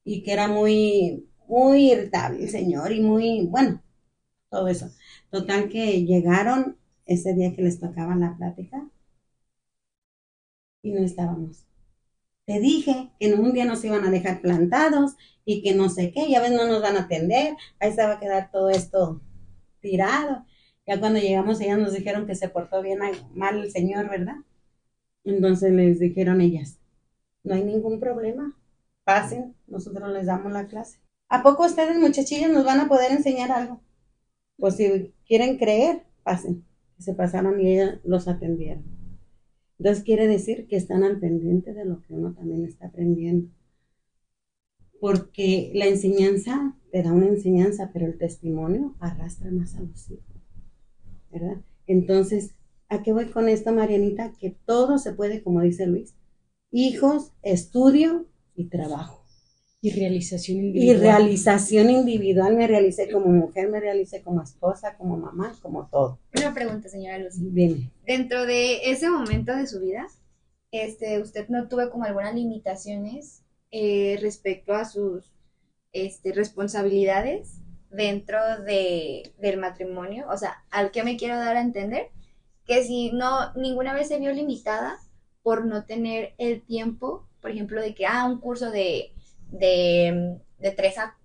[0.03, 3.83] y que era muy, muy irritable el señor y muy, bueno,
[4.49, 4.89] todo eso.
[5.29, 8.89] Total que llegaron ese día que les tocaba la plática
[10.81, 11.67] y no estábamos.
[12.45, 15.15] Te dije que en un día nos iban a dejar plantados
[15.45, 18.13] y que no sé qué, ya ves, no nos van a atender, ahí se va
[18.13, 19.21] a quedar todo esto
[19.79, 20.45] tirado.
[20.85, 22.99] Ya cuando llegamos, ellas nos dijeron que se portó bien
[23.33, 24.35] mal el señor, ¿verdad?
[25.23, 26.79] Entonces les dijeron ellas,
[27.43, 28.57] no hay ningún problema,
[29.05, 30.99] pasen, nosotros les damos la clase.
[31.29, 33.81] ¿A poco ustedes, muchachillos, nos van a poder enseñar algo?
[34.57, 36.65] Pues si quieren creer, pasen
[37.03, 38.92] se pasaron y ella los atendieron.
[39.83, 43.49] Entonces quiere decir que están al pendiente de lo que uno también está aprendiendo.
[45.01, 50.37] Porque la enseñanza te da una enseñanza, pero el testimonio arrastra más a los hijos.
[51.29, 51.57] ¿Verdad?
[51.85, 52.55] Entonces,
[52.87, 54.31] ¿a qué voy con esto, Marianita?
[54.39, 56.15] Que todo se puede, como dice Luis,
[56.71, 59.22] hijos, estudio y trabajo.
[59.83, 60.95] Y realización individual.
[60.95, 66.19] Y realización individual, me realicé como mujer, me realicé como esposa, como mamá, como todo.
[66.37, 67.49] Una pregunta, señora Lucy.
[67.51, 67.91] Dime.
[68.07, 70.07] Dentro de ese momento de su vida,
[70.71, 75.33] este, ¿usted no tuvo como algunas limitaciones eh, respecto a sus
[75.91, 77.59] este, responsabilidades
[77.91, 80.27] dentro de, del matrimonio?
[80.29, 82.07] O sea, ¿al que me quiero dar a entender?
[82.65, 84.97] Que si no, ninguna vez se vio limitada
[85.41, 89.11] por no tener el tiempo, por ejemplo, de que, ah, un curso de
[89.53, 91.17] de, de 3 a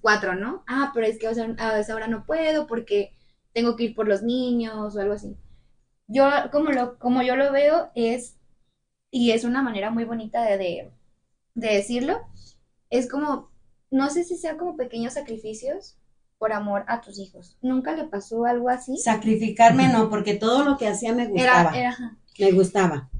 [0.00, 0.64] 4, ¿no?
[0.66, 3.12] Ah, pero es que a esa hora no puedo porque
[3.52, 5.36] tengo que ir por los niños o algo así.
[6.06, 8.36] Yo, como, lo, como yo lo veo, es,
[9.10, 10.92] y es una manera muy bonita de, de,
[11.54, 12.20] de decirlo,
[12.90, 13.50] es como,
[13.90, 15.96] no sé si sea como pequeños sacrificios
[16.38, 17.56] por amor a tus hijos.
[17.62, 18.96] ¿Nunca le pasó algo así?
[18.98, 21.72] Sacrificarme no, porque todo lo que hacía me gustaba.
[22.38, 23.10] me gustaba.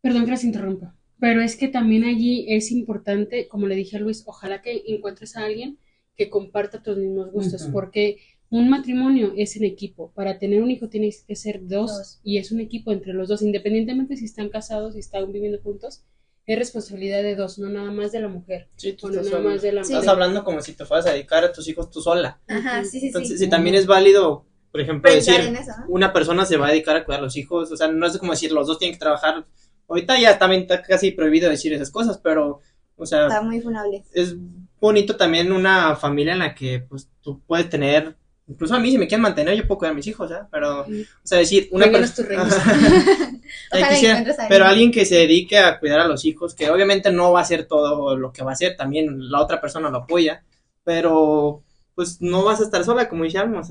[0.00, 0.96] Perdón que las interrumpa.
[1.22, 5.36] Pero es que también allí es importante, como le dije a Luis, ojalá que encuentres
[5.36, 5.78] a alguien
[6.16, 8.18] que comparta tus mismos gustos, porque
[8.50, 10.10] un matrimonio es en equipo.
[10.16, 13.40] Para tener un hijo tienes que ser dos, y es un equipo entre los dos,
[13.40, 16.02] independientemente si están casados, si están viviendo juntos,
[16.44, 18.68] es responsabilidad de dos, no nada más de la mujer.
[18.74, 21.52] Sí, tú estás, más de la estás hablando como si te fueras a dedicar a
[21.52, 22.40] tus hijos tú sola.
[22.48, 25.36] Ajá, sí, sí, Entonces, si también es válido, por ejemplo, decir,
[25.86, 28.18] una persona se va a dedicar a cuidar a los hijos, o sea, no es
[28.18, 29.46] como decir los dos tienen que trabajar
[29.92, 32.60] Ahorita ya también está casi prohibido decir esas cosas, pero
[32.96, 34.04] O sea, Está muy funable.
[34.12, 34.34] es
[34.80, 38.16] bonito también una familia en la que pues tú puedes tener,
[38.48, 40.40] incluso a mí si me quieren mantener yo puedo cuidar a mis hijos, ¿eh?
[40.50, 40.86] Pero, o
[41.22, 42.48] sea, decir, una persona...
[43.70, 44.62] pero alguien.
[44.62, 47.66] alguien que se dedique a cuidar a los hijos, que obviamente no va a hacer
[47.66, 50.42] todo lo que va a hacer, también la otra persona lo apoya,
[50.84, 51.62] pero
[51.94, 53.68] pues no vas a estar sola, como decíamos,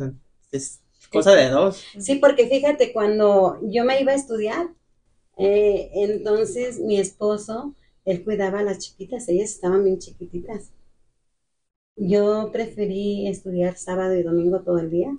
[0.52, 0.81] es
[1.11, 1.84] cosa de dos.
[1.99, 4.68] Sí, porque fíjate, cuando yo me iba a estudiar,
[5.37, 7.75] eh, entonces mi esposo,
[8.05, 10.71] él cuidaba a las chiquitas, ellas estaban bien chiquititas.
[11.95, 15.17] Yo preferí estudiar sábado y domingo todo el día,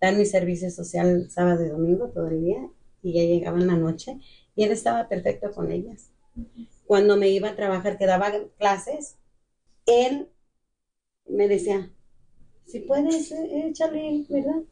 [0.00, 2.68] dar mi servicio social sábado y domingo todo el día,
[3.02, 4.18] y ya llegaba en la noche,
[4.56, 6.10] y él estaba perfecto con ellas.
[6.86, 9.16] Cuando me iba a trabajar, que daba clases,
[9.86, 10.28] él
[11.26, 11.90] me decía,
[12.66, 14.62] si puedes, eh, échale, ¿verdad?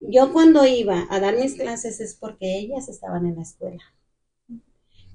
[0.00, 3.82] Yo cuando iba a dar mis clases es porque ellas estaban en la escuela.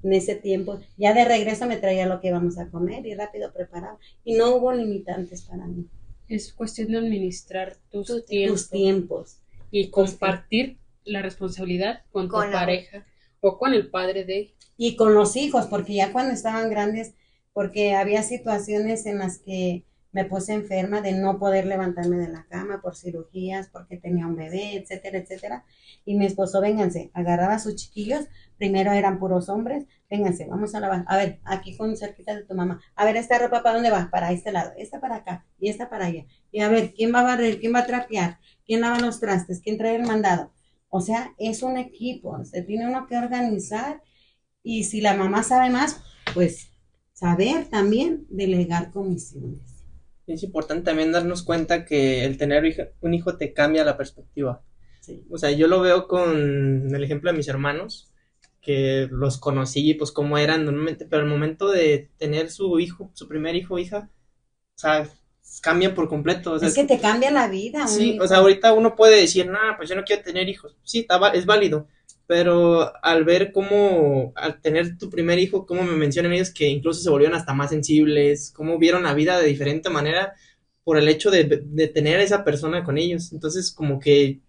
[0.03, 3.51] En ese tiempo, ya de regreso me traía lo que íbamos a comer y rápido
[3.51, 3.97] preparaba.
[4.23, 5.87] Y no hubo limitantes para mí.
[6.27, 9.37] Es cuestión de administrar tus Tus tiempos Tus tiempos.
[9.71, 13.05] y compartir la responsabilidad con tu la- pareja
[13.41, 17.13] o con el padre de Y con los hijos, porque ya cuando estaban grandes,
[17.53, 22.45] porque había situaciones en las que me puse enferma de no poder levantarme de la
[22.49, 25.65] cama por cirugías, porque tenía un bebé, etcétera, etcétera.
[26.05, 28.25] Y mi esposo, vénganse, agarraba a sus chiquillos,
[28.57, 31.03] primero eran puros hombres, vénganse, vamos a lavar.
[31.07, 32.81] A ver, aquí con cerquita de tu mamá.
[32.95, 34.09] A ver, esta ropa para dónde va?
[34.11, 36.25] Para este lado, esta para acá y esta para allá.
[36.51, 37.59] Y a ver, ¿quién va a barrer?
[37.59, 38.39] ¿Quién va a trapear?
[38.65, 39.61] ¿Quién lava los trastes?
[39.61, 40.51] ¿Quién trae el mandado?
[40.89, 44.01] O sea, es un equipo, se tiene uno que organizar
[44.63, 46.01] y si la mamá sabe más,
[46.33, 46.71] pues
[47.13, 49.76] saber también delegar comisiones.
[50.27, 54.61] Es importante también darnos cuenta que el tener un hijo te cambia la perspectiva.
[55.01, 55.25] Sí.
[55.31, 58.11] O sea, yo lo veo con el ejemplo de mis hermanos,
[58.61, 63.29] que los conocí, pues cómo eran normalmente, pero al momento de tener su hijo, su
[63.29, 64.09] primer hijo o hija,
[64.75, 65.09] o sea,
[65.61, 66.51] cambia por completo.
[66.51, 67.87] O sea, es que te cambia la vida.
[67.87, 68.25] Sí, hijo.
[68.25, 70.75] o sea, ahorita uno puede decir, no, pues yo no quiero tener hijos.
[70.83, 71.87] Sí, está es válido,
[72.27, 77.01] pero al ver cómo, al tener tu primer hijo, cómo me mencionan ellos que incluso
[77.01, 80.33] se volvieron hasta más sensibles, cómo vieron la vida de diferente manera
[80.83, 83.31] por el hecho de, de tener a esa persona con ellos.
[83.33, 84.41] Entonces, como que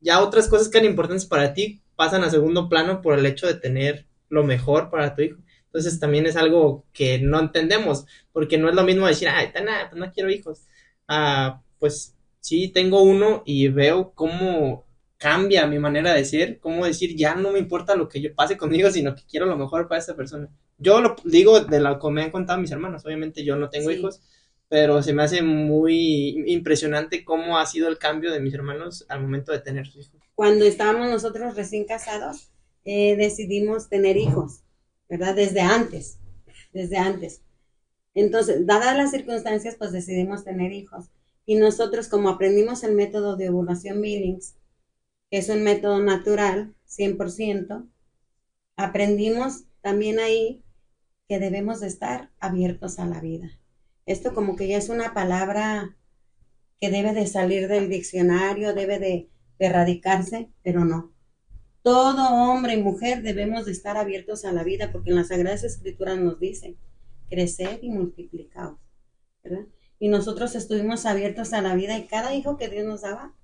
[0.00, 3.46] ya otras cosas que eran importantes para ti pasan a segundo plano por el hecho
[3.46, 5.38] de tener lo mejor para tu hijo.
[5.66, 9.88] Entonces, también es algo que no entendemos, porque no es lo mismo decir, ay, ah,
[9.90, 10.62] pues no quiero hijos.
[11.08, 14.85] Ah, pues sí, tengo uno y veo cómo
[15.18, 18.56] cambia mi manera de ser, cómo decir, ya no me importa lo que yo pase
[18.56, 20.48] conmigo, sino que quiero lo mejor para esta persona.
[20.78, 23.90] Yo lo digo de lo que me han contado mis hermanos, obviamente yo no tengo
[23.90, 23.96] Sí.
[23.96, 24.20] hijos,
[24.68, 29.22] pero se me hace muy impresionante cómo ha sido el cambio de mis hermanos al
[29.22, 30.28] momento de tener sus hijos.
[30.34, 32.50] Cuando estábamos nosotros recién casados,
[32.84, 34.60] eh, decidimos tener hijos,
[35.08, 35.34] ¿verdad?
[35.34, 36.18] Desde antes,
[36.72, 37.42] desde antes.
[38.14, 41.06] Entonces, dadas las circunstancias, pues decidimos tener hijos.
[41.46, 44.55] Y nosotros, como aprendimos el método de ovulación Billings,
[45.38, 47.88] es un método natural, 100%,
[48.76, 50.64] aprendimos también ahí
[51.28, 53.50] que debemos de estar abiertos a la vida.
[54.06, 55.96] Esto como que ya es una palabra
[56.80, 61.12] que debe de salir del diccionario, debe de, erradicarse, pero no.
[61.82, 65.64] Todo hombre y mujer debemos de estar abiertos a la vida, porque en las Sagradas
[65.64, 66.76] Escrituras nos dicen,
[67.28, 68.78] crecer y multiplicaos.
[69.98, 73.34] Y nosotros estuvimos abiertos a la vida y cada hijo que Dios nos daba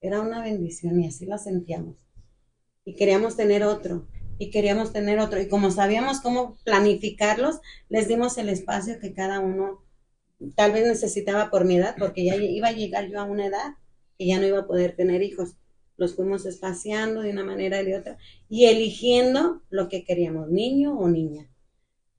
[0.00, 1.96] era una bendición y así lo sentíamos.
[2.84, 4.06] Y queríamos tener otro,
[4.40, 5.40] y queríamos tener otro.
[5.40, 7.60] Y como sabíamos cómo planificarlos,
[7.90, 9.84] les dimos el espacio que cada uno
[10.56, 13.74] tal vez necesitaba por mi edad, porque ya iba a llegar yo a una edad
[14.18, 15.56] que ya no iba a poder tener hijos.
[15.98, 18.16] Los fuimos espaciando de una manera y de otra
[18.48, 21.50] y eligiendo lo que queríamos, niño o niña.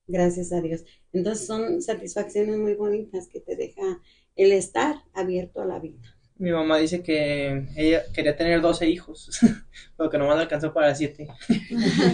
[0.06, 0.86] Gracias a Dios.
[1.14, 4.00] Entonces son satisfacciones muy bonitas que te deja
[4.36, 6.11] el estar abierto a la vida.
[6.42, 9.30] Mi mamá dice que ella quería tener 12 hijos,
[9.98, 11.28] pero que nomás alcanzó para 7.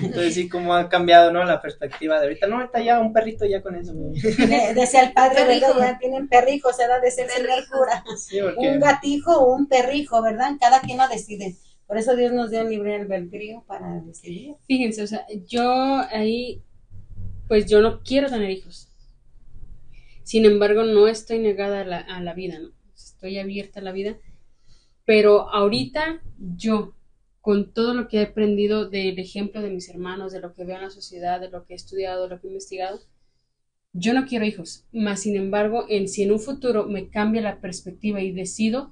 [0.04, 1.46] Entonces sí, cómo ha cambiado, ¿no?
[1.46, 2.46] La perspectiva de ahorita.
[2.48, 3.94] No, está ya un perrito ya con eso.
[3.94, 5.68] De- Decía el padre, Perrijo.
[5.76, 5.94] ¿verdad?
[5.94, 7.78] Ya tienen perrijos, era de ser Perrijo.
[7.78, 8.04] cura.
[8.18, 8.70] Sí, porque...
[8.70, 10.52] Un gatijo o un perrijo, ¿verdad?
[10.60, 11.56] Cada quien lo decide.
[11.88, 14.56] Por eso Dios nos dio el libre albedrío para decidir.
[14.68, 16.62] Fíjense, o sea, yo ahí,
[17.48, 18.90] pues yo no quiero tener hijos.
[20.24, 22.72] Sin embargo, no estoy negada a la, a la vida, ¿no?
[23.18, 24.16] Estoy abierta a la vida.
[25.04, 26.22] Pero ahorita
[26.56, 26.94] yo,
[27.42, 30.76] con todo lo que he aprendido del ejemplo de mis hermanos, de lo que veo
[30.76, 33.02] en la sociedad, de lo que he estudiado, de lo que he investigado,
[33.92, 34.86] yo no quiero hijos.
[34.92, 38.92] Más sin embargo, en si en un futuro me cambia la perspectiva y decido,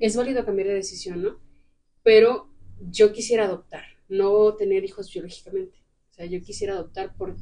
[0.00, 1.38] es válido cambiar de decisión, ¿no?
[2.02, 2.50] Pero
[2.80, 5.76] yo quisiera adoptar, no tener hijos biológicamente.
[6.10, 7.36] O sea, yo quisiera adoptar por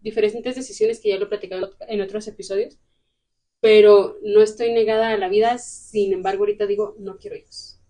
[0.00, 2.80] diferentes decisiones que ya lo he platicado en otros episodios,
[3.60, 7.80] pero no estoy negada a la vida, sin embargo ahorita digo, no quiero hijos.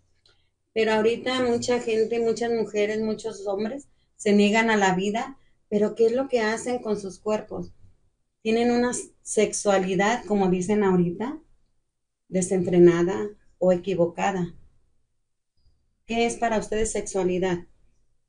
[0.73, 5.39] Pero ahorita mucha gente, muchas mujeres, muchos hombres se niegan a la vida,
[5.69, 7.73] pero ¿qué es lo que hacen con sus cuerpos?
[8.43, 8.93] Tienen una
[9.23, 11.39] sexualidad, como dicen ahorita,
[12.29, 13.29] desenfrenada
[13.59, 14.55] o equivocada.
[16.07, 17.67] ¿Qué es para ustedes sexualidad?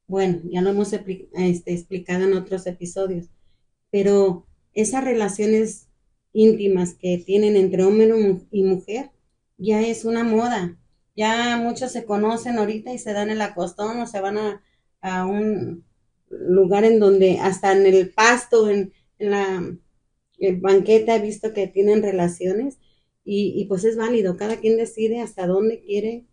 [0.07, 3.30] Bueno, ya lo hemos este, explicado en otros episodios,
[3.91, 5.89] pero esas relaciones
[6.34, 8.10] íntimas que tienen entre hombre
[8.51, 9.11] y mujer
[9.57, 10.77] ya es una moda.
[11.15, 14.64] Ya muchos se conocen ahorita y se dan el acostón o se van a,
[15.01, 15.84] a un
[16.30, 19.77] lugar en donde hasta en el pasto, en, la
[20.61, 22.80] banqueta he visto que tienen relaciones
[23.26, 26.26] y, y, pues es válido, cada quien decide hasta dónde quiere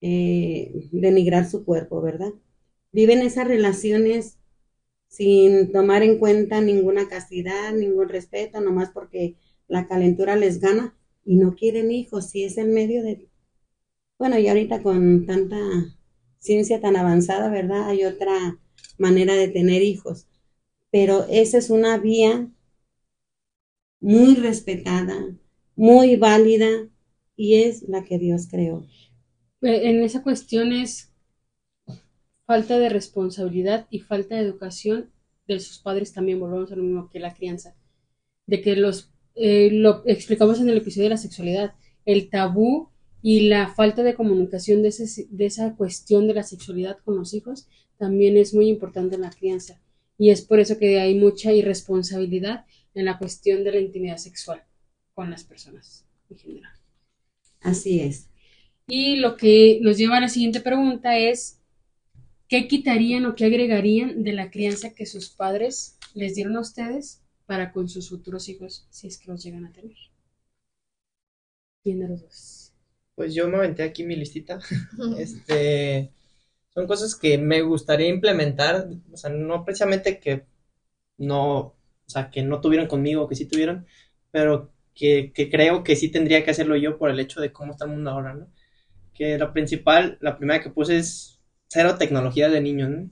[0.00, 2.32] eh, denigrar su cuerpo, ¿verdad?
[2.92, 4.37] Viven esas relaciones
[5.08, 9.36] sin tomar en cuenta ninguna castidad, ningún respeto, nomás porque
[9.66, 10.94] la calentura les gana
[11.24, 13.28] y no quieren hijos, si es el medio de...
[14.18, 15.58] Bueno, y ahorita con tanta
[16.38, 17.88] ciencia tan avanzada, ¿verdad?
[17.88, 18.58] Hay otra
[18.96, 20.26] manera de tener hijos,
[20.90, 22.48] pero esa es una vía
[24.00, 25.36] muy respetada,
[25.76, 26.88] muy válida
[27.36, 28.84] y es la que Dios creó.
[29.62, 31.12] Eh, en esa cuestión es
[32.48, 35.10] falta de responsabilidad y falta de educación
[35.46, 37.76] de sus padres también, volvemos a lo mismo que la crianza,
[38.46, 41.74] de que los, eh, lo explicamos en el episodio de la sexualidad,
[42.06, 42.88] el tabú
[43.20, 44.94] y la falta de comunicación de,
[45.28, 47.68] de esa cuestión de la sexualidad con los hijos
[47.98, 49.82] también es muy importante en la crianza.
[50.16, 52.64] Y es por eso que hay mucha irresponsabilidad
[52.94, 54.64] en la cuestión de la intimidad sexual
[55.12, 56.72] con las personas en general.
[57.60, 58.30] Así es.
[58.86, 61.57] Y lo que nos lleva a la siguiente pregunta es,
[62.48, 67.22] ¿qué quitarían o qué agregarían de la crianza que sus padres les dieron a ustedes
[67.46, 69.96] para con sus futuros hijos, si es que los llegan a tener?
[71.82, 72.72] ¿Quién de los dos?
[73.14, 74.60] Pues yo me aventé aquí mi listita.
[75.18, 76.10] este,
[76.70, 80.46] son cosas que me gustaría implementar, o sea, no precisamente que
[81.18, 81.74] no, o
[82.06, 83.86] sea, que no tuvieron conmigo, que sí tuvieron,
[84.30, 87.84] pero que, creo que sí tendría que hacerlo yo por el hecho de cómo está
[87.84, 88.52] el mundo ahora, ¿no?
[89.14, 91.37] Que lo principal, la primera que puse es
[91.68, 93.08] cero tecnología de niños, ¿no?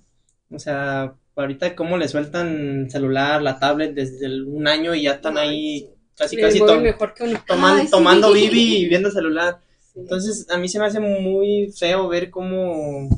[0.57, 5.39] O sea, ahorita cómo le sueltan celular, la tablet desde un año y ya están
[5.39, 6.61] ahí casi casi
[7.47, 9.61] tomando, tomando bibi y viendo celular.
[9.95, 13.09] Entonces, a mí se me hace muy feo ver cómo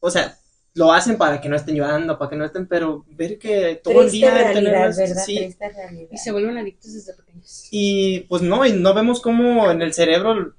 [0.00, 0.36] o sea,
[0.74, 4.02] lo hacen para que no estén llorando, para que no estén, pero ver que todo
[4.02, 5.24] el día realidad, ¿verdad?
[5.24, 5.54] Sí,
[6.10, 7.68] y se vuelven adictos desde pequeños.
[7.70, 10.54] Y pues no, y no vemos cómo en el cerebro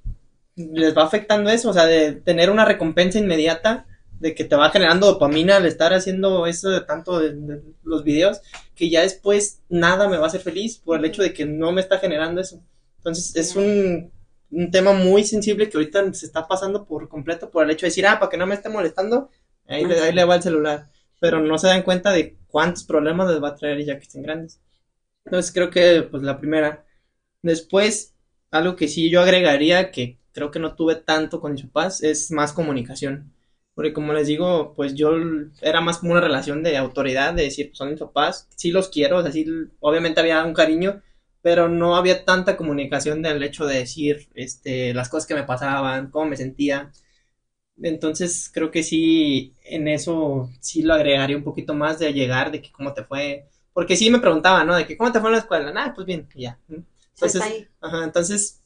[0.54, 3.86] les va afectando eso, o sea, de tener una recompensa inmediata,
[4.22, 8.40] de que te va generando dopamina al estar haciendo eso de tanto de, los videos,
[8.74, 11.72] que ya después nada me va a hacer feliz por el hecho de que no
[11.72, 12.62] me está generando eso.
[12.98, 14.12] Entonces es un
[14.52, 17.88] un tema muy sensible que ahorita se está pasando por completo por el hecho de
[17.88, 19.30] decir, ah, para que no me esté molestando,
[19.66, 20.88] ahí, le, ahí le va el celular.
[21.20, 24.22] Pero no se dan cuenta de cuántos problemas les va a traer ya que estén
[24.22, 24.60] grandes.
[25.24, 26.84] Entonces creo que, pues, la primera.
[27.42, 28.14] Después,
[28.50, 32.30] algo que sí yo agregaría, que creo que no tuve tanto con mis papás, es
[32.30, 33.32] más comunicación.
[33.74, 35.12] Porque como les digo, pues yo
[35.62, 38.88] era más como una relación de autoridad, de decir, pues son mis papás, sí los
[38.90, 39.46] quiero, o sea, sí,
[39.80, 41.02] obviamente había un cariño,
[41.42, 46.10] pero no había tanta comunicación del hecho de decir este, las cosas que me pasaban,
[46.10, 46.92] cómo me sentía.
[47.82, 52.62] Entonces creo que sí, en eso sí lo agregaría un poquito más de llegar, de
[52.62, 54.76] que cómo te fue, porque sí me preguntaba, ¿no?
[54.76, 56.58] De que cómo te fue en la escuela, nada, pues bien, ya.
[57.14, 57.42] Entonces,
[57.80, 58.61] ajá, entonces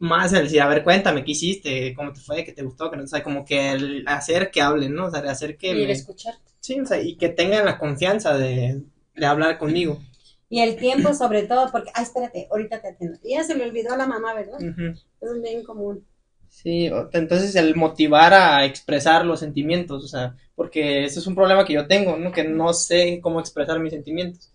[0.00, 1.94] más el decir, a ver, cuéntame, ¿qué hiciste?
[1.94, 2.44] ¿Cómo te fue?
[2.44, 2.90] ¿Qué te gustó?
[2.90, 5.06] Que no, o como que el hacer que hablen, ¿no?
[5.06, 5.72] O sea, hacer que...
[5.72, 6.40] Y escucharte.
[6.58, 8.82] Sí, o sea, y que tengan la confianza de,
[9.14, 10.00] de hablar conmigo.
[10.48, 13.18] Y el tiempo sobre todo, porque, ay, espérate, ahorita te atiendo.
[13.22, 14.58] Y ya se le olvidó a la mamá, ¿verdad?
[14.60, 16.04] Es un bien común.
[16.48, 21.64] Sí, entonces el motivar a expresar los sentimientos, o sea, porque ese es un problema
[21.64, 22.32] que yo tengo, ¿no?
[22.32, 24.50] Que no sé cómo expresar mis sentimientos.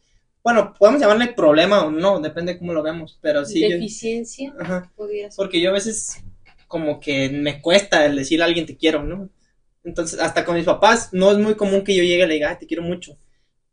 [0.46, 3.68] Bueno, podemos llamarle problema o no, depende de cómo lo veamos, pero sí.
[3.68, 4.54] Deficiencia.
[4.58, 4.90] ajá,
[5.36, 6.24] porque yo a veces
[6.68, 9.28] como que me cuesta el decir a alguien te quiero, ¿no?
[9.84, 12.50] Entonces, hasta con mis papás no es muy común que yo llegue y le diga,
[12.52, 13.18] ay, te quiero mucho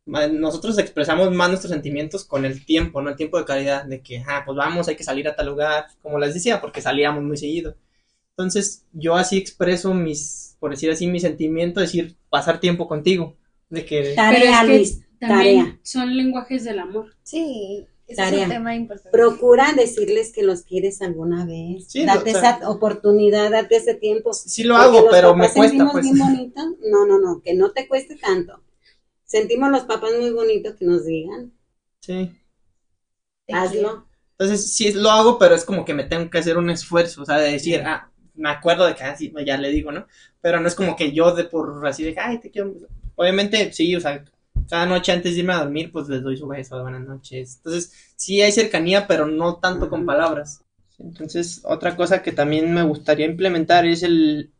[0.05, 3.11] nosotros expresamos más nuestros sentimientos con el tiempo, ¿no?
[3.11, 5.86] El tiempo de calidad, de que, ah, pues vamos, hay que salir a tal lugar,
[6.01, 7.77] como les decía, porque salíamos muy seguido.
[8.31, 13.36] Entonces, yo así expreso mis, por decir así, mis sentimientos, decir, pasar tiempo contigo.
[13.70, 14.15] De que...
[14.15, 15.78] Tarea, Luis, tarea.
[15.82, 17.15] Son lenguajes del amor.
[17.23, 19.11] Sí, es un tema importante.
[19.11, 21.93] Procura decirles que los quieres alguna vez.
[22.05, 24.32] date esa oportunidad, date ese tiempo.
[24.32, 25.89] Sí lo hago, pero me cuesta.
[25.90, 26.05] Pues.
[26.05, 26.61] Bien bonito.
[26.90, 28.62] No, no, no, que no te cueste tanto
[29.32, 31.53] sentimos los papás muy bonito que nos digan,
[32.01, 32.31] Sí.
[33.49, 34.07] Hazlo.
[34.32, 37.24] Entonces, sí lo hago, pero es como que me tengo que hacer un esfuerzo, o
[37.24, 40.07] sea, de decir, ah, me acuerdo de que así, ya le digo, ¿no?
[40.40, 42.74] Pero no es como que yo de por así de, ay, te quiero.
[43.15, 44.24] Obviamente, sí, o sea,
[44.68, 47.56] cada noche antes de irme a dormir, pues les doy su beso de buenas noches.
[47.59, 50.62] Entonces, sí hay cercanía, pero no tanto con palabras.
[50.98, 54.52] Entonces, otra cosa que también me gustaría implementar es el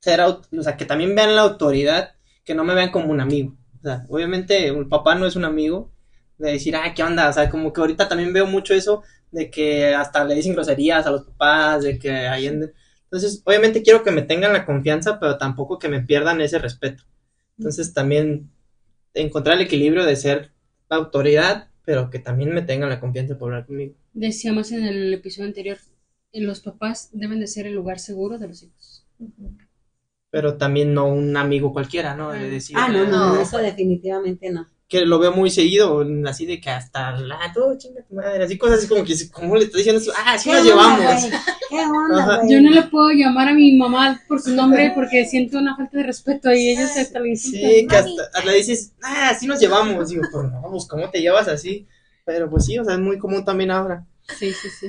[0.00, 2.14] ser, o sea, que también vean la autoridad,
[2.44, 3.56] que no me vean como un amigo.
[3.80, 5.90] O sea, obviamente, un papá no es un amigo,
[6.38, 7.28] de decir, ah, ¿qué onda?
[7.28, 11.06] O sea, como que ahorita también veo mucho eso de que hasta le dicen groserías
[11.06, 12.72] a los papás, de que ahí en-
[13.04, 17.04] Entonces, obviamente quiero que me tengan la confianza, pero tampoco que me pierdan ese respeto.
[17.58, 18.50] Entonces, también
[19.14, 20.50] encontrar el equilibrio de ser
[20.90, 23.94] la autoridad, pero que también me tengan la confianza por hablar conmigo.
[24.12, 25.78] Decíamos en el episodio anterior,
[26.32, 29.06] eh, los papás deben de ser el lugar seguro de los hijos.
[30.30, 32.32] Pero también no un amigo cualquiera, ¿no?
[32.32, 33.40] De decir, Ah, no, no, No.
[33.40, 34.68] eso definitivamente no.
[34.94, 38.56] Que lo veo muy seguido, así de que hasta la, todo chinga tu madre, así
[38.56, 40.12] cosas así como que, ¿cómo le estoy diciendo eso?
[40.16, 41.20] Ah, así ¿Qué nos onda,
[41.68, 42.48] llevamos.
[42.48, 45.98] Yo no le puedo llamar a mi mamá por su nombre porque siento una falta
[45.98, 47.34] de respeto y ellos hasta le.
[47.34, 50.10] Sí, que hasta, hasta le dices, ah, así nos llevamos.
[50.10, 51.88] Digo, pues no, pues ¿cómo te llevas así?
[52.24, 54.06] Pero pues sí, o sea, es muy común también ahora.
[54.38, 54.86] Sí, sí, sí.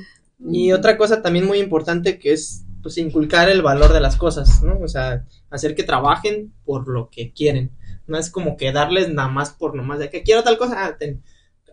[0.52, 4.62] Y otra cosa también muy importante que es, pues, inculcar el valor de las cosas,
[4.62, 4.78] ¿no?
[4.82, 7.72] O sea, hacer que trabajen por lo que quieren.
[8.08, 10.98] No es como que darles nada más por nomás de que quiero tal cosa, ah,
[10.98, 11.24] ten.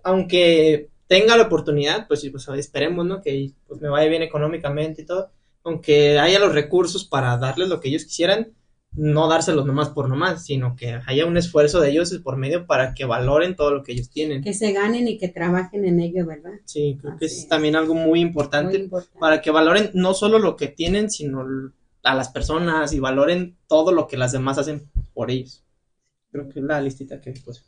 [0.03, 3.21] Aunque tenga la oportunidad, pues, pues esperemos, ¿no?
[3.21, 5.31] Que pues, me vaya bien económicamente y todo.
[5.65, 8.53] Aunque haya los recursos para darles lo que ellos quisieran,
[8.95, 12.95] no dárselos nomás por nomás, sino que haya un esfuerzo de ellos por medio para
[12.95, 14.43] que valoren todo lo que ellos tienen.
[14.43, 16.53] Que se ganen y que trabajen en ello, ¿verdad?
[16.65, 17.49] Sí, creo que es es.
[17.49, 18.89] también algo muy Muy importante
[19.19, 21.45] para que valoren no solo lo que tienen, sino
[22.03, 25.65] a las personas y valoren todo lo que las demás hacen por ellos.
[26.33, 27.63] Creo que la listita que puse.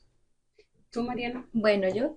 [0.90, 1.46] ¿Tú, Mariana?
[1.52, 2.16] Bueno, yo,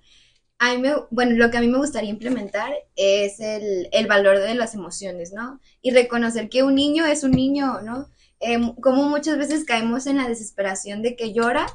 [0.60, 4.40] a mí me, bueno, lo que a mí me gustaría implementar es el, el valor
[4.40, 5.60] de las emociones, ¿no?
[5.82, 8.08] Y reconocer que un niño es un niño, ¿no?
[8.40, 11.68] Em, como muchas veces caemos en la desesperación de que llora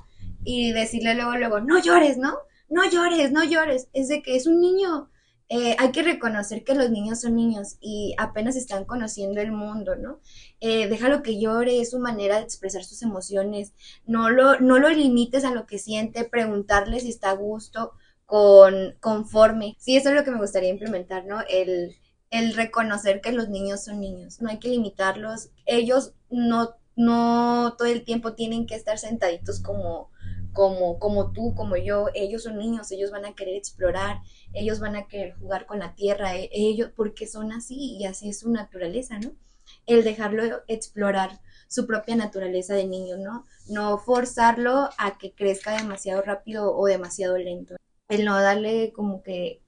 [0.44, 2.38] y decirle luego, luego, no llores, ¿no?
[2.68, 3.88] No llores, no llores.
[3.92, 5.10] Es de que es un niño.
[5.54, 9.96] Eh, hay que reconocer que los niños son niños y apenas están conociendo el mundo,
[9.96, 10.18] ¿no?
[10.60, 13.74] Eh, déjalo que llore, es su manera de expresar sus emociones
[14.06, 17.92] no lo, no limites a lo que siente, preguntarle si está a gusto,
[18.24, 19.76] con, conforme.
[19.78, 21.42] Sí, eso es lo que me gustaría implementar, ¿no?
[21.50, 21.96] El,
[22.30, 25.50] el reconocer que los niños son niños, no hay que limitarlos.
[25.66, 30.11] Ellos no, no todo el tiempo tienen que estar sentaditos como,
[30.52, 32.06] como, como tú, como yo.
[32.14, 34.20] Ellos son niños, ellos van a querer explorar,
[34.52, 38.28] ellos van a querer jugar con la tierra, e- ellos, porque son así y así
[38.30, 39.32] es su naturaleza, ¿no?
[39.86, 43.46] El dejarlo explorar su propia naturaleza de niño, ¿no?
[43.68, 47.76] No forzarlo a que crezca demasiado rápido o demasiado lento.
[48.08, 49.62] El no darle como que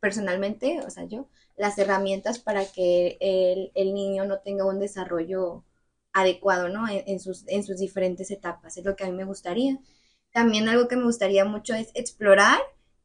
[0.00, 5.64] personalmente, o sea, yo, las herramientas para que el, el niño no tenga un desarrollo
[6.12, 6.86] adecuado, ¿no?
[6.88, 9.78] En, sus, en sus diferentes etapas, es lo que a mí me gustaría.
[10.32, 12.58] También algo que me gustaría mucho es explorar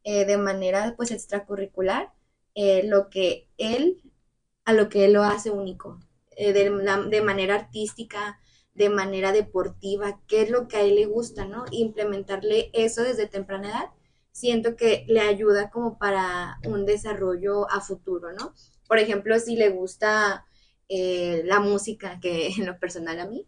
[0.03, 2.11] eh, de manera pues extracurricular
[2.55, 4.01] eh, lo que él,
[4.65, 5.99] a lo que él lo hace único,
[6.37, 6.69] eh, de,
[7.09, 8.39] de manera artística,
[8.73, 11.65] de manera deportiva, qué es lo que a él le gusta, ¿no?
[11.71, 13.89] Implementarle eso desde temprana edad,
[14.31, 18.53] siento que le ayuda como para un desarrollo a futuro, ¿no?
[18.87, 20.45] Por ejemplo, si le gusta
[20.89, 23.47] eh, la música, que en lo personal a mí,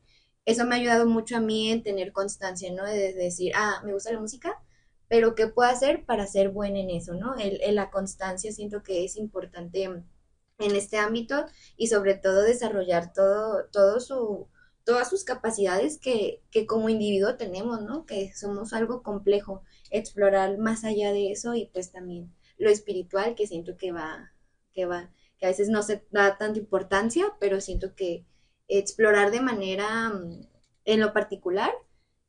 [0.50, 2.86] eso me ha ayudado mucho a mí en tener constancia, ¿no?
[2.86, 4.62] De decir, ah, me gusta la música,
[5.08, 7.36] pero ¿qué puedo hacer para ser buena en eso, ¿no?
[7.38, 11.46] El, el- la constancia siento que es importante en este ámbito
[11.78, 14.48] y sobre todo desarrollar todo, todo su,
[14.84, 18.06] todas sus capacidades que, que como individuo tenemos, ¿no?
[18.06, 23.48] Que somos algo complejo, explorar más allá de eso y pues también lo espiritual que
[23.48, 24.34] siento que va,
[24.74, 28.26] que va, que a veces no se da tanta importancia, pero siento que
[28.70, 30.48] explorar de manera, mm,
[30.86, 31.72] en lo particular,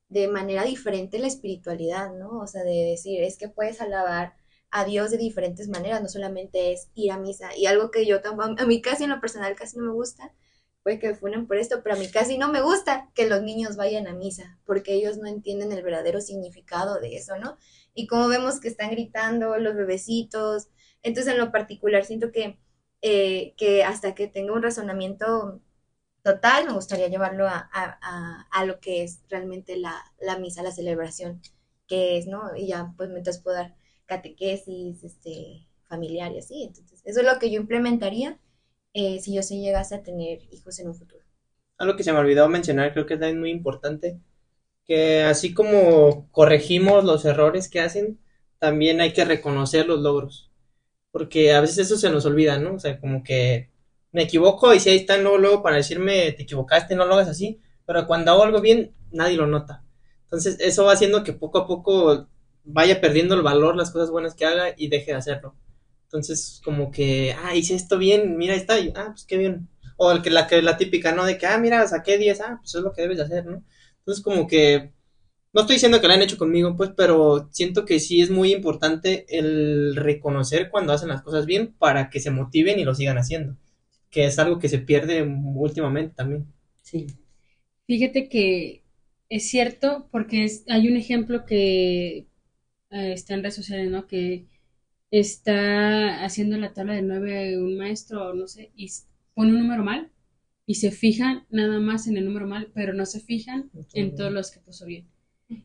[0.09, 2.41] de manera diferente la espiritualidad, ¿no?
[2.41, 4.35] O sea, de decir, es que puedes alabar
[4.71, 7.51] a Dios de diferentes maneras, no solamente es ir a misa.
[7.57, 10.33] Y algo que yo tampoco, a mí casi en lo personal casi no me gusta,
[10.83, 13.43] puede que me funen por esto, pero a mí casi no me gusta que los
[13.43, 17.57] niños vayan a misa, porque ellos no entienden el verdadero significado de eso, ¿no?
[17.95, 20.69] Y como vemos que están gritando los bebecitos,
[21.03, 22.59] entonces en lo particular siento que,
[23.03, 25.61] eh, que hasta que tenga un razonamiento
[26.23, 30.73] total, me gustaría llevarlo a, a, a, lo que es realmente la, la, misa, la
[30.73, 31.41] celebración,
[31.87, 32.55] que es, ¿no?
[32.57, 33.77] Y ya, pues mientras puedo dar
[34.07, 36.63] catequesis, este, familiar y así.
[36.65, 38.39] Entonces, eso es lo que yo implementaría
[38.95, 41.25] eh, si yo se llegase a tener hijos en un futuro.
[41.79, 44.21] Algo que se me olvidó mencionar, creo que es muy importante,
[44.85, 48.19] que así como corregimos los errores que hacen,
[48.59, 50.51] también hay que reconocer los logros,
[51.11, 52.75] porque a veces eso se nos olvida, ¿no?
[52.75, 53.70] O sea, como que
[54.13, 57.29] me equivoco y si ahí están luego, luego para decirme te equivocaste, no lo hagas
[57.29, 59.85] así, pero cuando hago algo bien, nadie lo nota.
[60.25, 62.29] Entonces, eso va haciendo que poco a poco
[62.65, 65.57] vaya perdiendo el valor las cosas buenas que haga y deje de hacerlo.
[66.05, 69.69] Entonces, como que, ah, hice esto bien, mira, ahí está, y, ah, pues qué bien.
[69.97, 71.25] O el que, la, que la típica, ¿no?
[71.25, 73.65] De que, ah, mira, saqué 10, ah, pues es lo que debes de hacer, ¿no?
[73.99, 74.93] Entonces, como que,
[75.53, 78.53] no estoy diciendo que lo han hecho conmigo, pues, pero siento que sí es muy
[78.53, 83.19] importante el reconocer cuando hacen las cosas bien para que se motiven y lo sigan
[83.19, 83.57] haciendo,
[84.11, 86.47] que es algo que se pierde últimamente también.
[86.83, 87.07] Sí.
[87.87, 88.85] Fíjate que
[89.29, 92.29] es cierto porque es- hay un ejemplo que
[92.91, 94.07] eh, está en redes sociales, ¿no?
[94.07, 94.47] Que
[95.11, 98.89] está haciendo la tabla de nueve un maestro, o no sé, y
[99.35, 100.11] pone un número mal
[100.67, 104.33] y se fijan nada más en el número mal, pero no se fijan en todos
[104.33, 105.09] los que puso bien.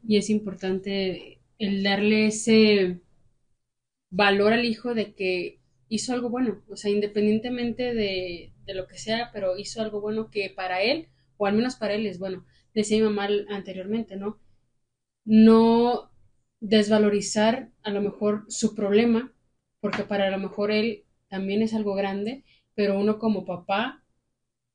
[0.07, 3.01] Y es importante el darle ese
[4.09, 5.59] valor al hijo de que
[5.89, 10.29] hizo algo bueno, o sea, independientemente de, de lo que sea, pero hizo algo bueno
[10.31, 12.45] que para él, o al menos para él es bueno.
[12.73, 14.39] Decía mi mamá anteriormente, ¿no?
[15.25, 16.11] No
[16.61, 19.33] desvalorizar a lo mejor su problema,
[19.81, 22.43] porque para lo mejor él también es algo grande,
[22.75, 24.03] pero uno como papá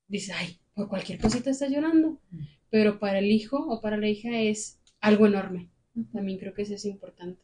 [0.07, 2.19] dice, ay, por cualquier cosita está llorando,
[2.69, 5.69] pero para el hijo o para la hija es algo enorme.
[6.13, 7.41] También creo que eso es importante.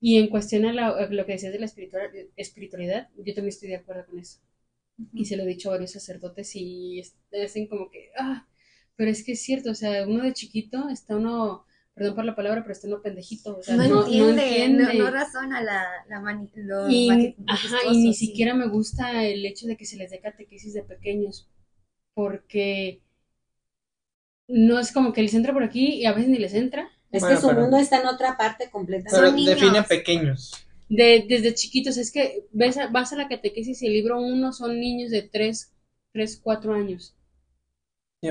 [0.00, 3.48] Y en cuestión a, la- a lo que decías de la espiritual- espiritualidad, yo también
[3.48, 4.40] estoy de acuerdo con eso.
[5.14, 7.02] Y se lo he dicho a varios sacerdotes y
[7.32, 8.48] dicen como que, ah,
[8.96, 12.36] pero es que es cierto, o sea, uno de chiquito está uno, perdón por la
[12.36, 14.94] palabra, pero está uno pendejito, o sea, no, entiende, no, entiende.
[14.94, 18.14] no razona la, la mani- lo Y, ajá, y ni sí.
[18.14, 21.48] siquiera me gusta el hecho de que se les dé catequesis de pequeños,
[22.14, 23.02] porque
[24.48, 26.90] no es como que les entra por aquí y a veces ni les entra.
[27.10, 29.18] Es Bueno, que su pero- mundo está en otra parte completamente.
[29.18, 29.54] Pero niños.
[29.60, 30.52] define pequeños.
[30.88, 34.52] De, desde chiquitos, es que ves a- vas a la catequesis y el libro uno
[34.52, 35.72] son niños de 3,
[36.12, 37.14] 3 4 años.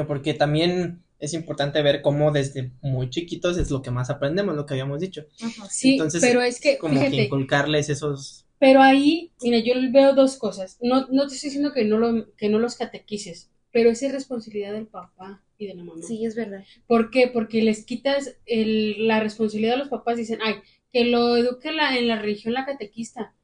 [0.08, 4.66] Porque también es importante ver cómo desde muy chiquitos es lo que más aprendemos, lo
[4.66, 5.26] que habíamos dicho.
[5.42, 5.68] Ajá.
[5.70, 8.46] Sí, Entonces, pero es que, Como que fíjate, inculcarles esos...
[8.60, 10.78] pero ahí, mira, yo veo dos cosas.
[10.82, 14.12] No, no te estoy diciendo que no, lo, que no los catequices, pero esa es
[14.14, 16.02] responsabilidad del papá y de la mamá.
[16.06, 16.64] Sí, es verdad.
[16.88, 17.28] ¿Por qué?
[17.28, 20.18] Porque les quitas el- la responsabilidad a los papás.
[20.18, 20.56] Dicen, ay,
[20.92, 23.36] que lo eduque la, en la religión la catequista.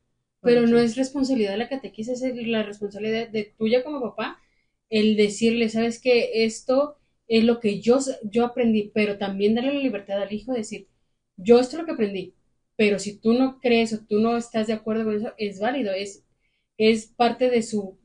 [0.44, 0.84] Pero Bueno, no sí.
[0.84, 4.40] es responsabilidad de la catequista, es la responsabilidad de tuya como papá
[4.90, 9.80] el decirle, sabes que esto es lo que yo, yo aprendí, pero también darle la
[9.80, 10.88] libertad al hijo de decir,
[11.38, 12.36] yo esto es lo que aprendí,
[12.76, 15.94] pero si tú no crees o tú no estás de acuerdo con eso, es válido,
[15.94, 16.24] es,
[16.78, 17.98] es parte de su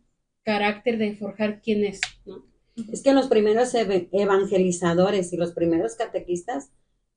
[0.44, 2.47] carácter de forjar quién es, ¿no?
[2.86, 6.70] Es que los primeros evangelizadores y los primeros catequistas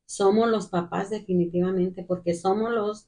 [0.05, 3.07] somos los papás definitivamente, porque somos los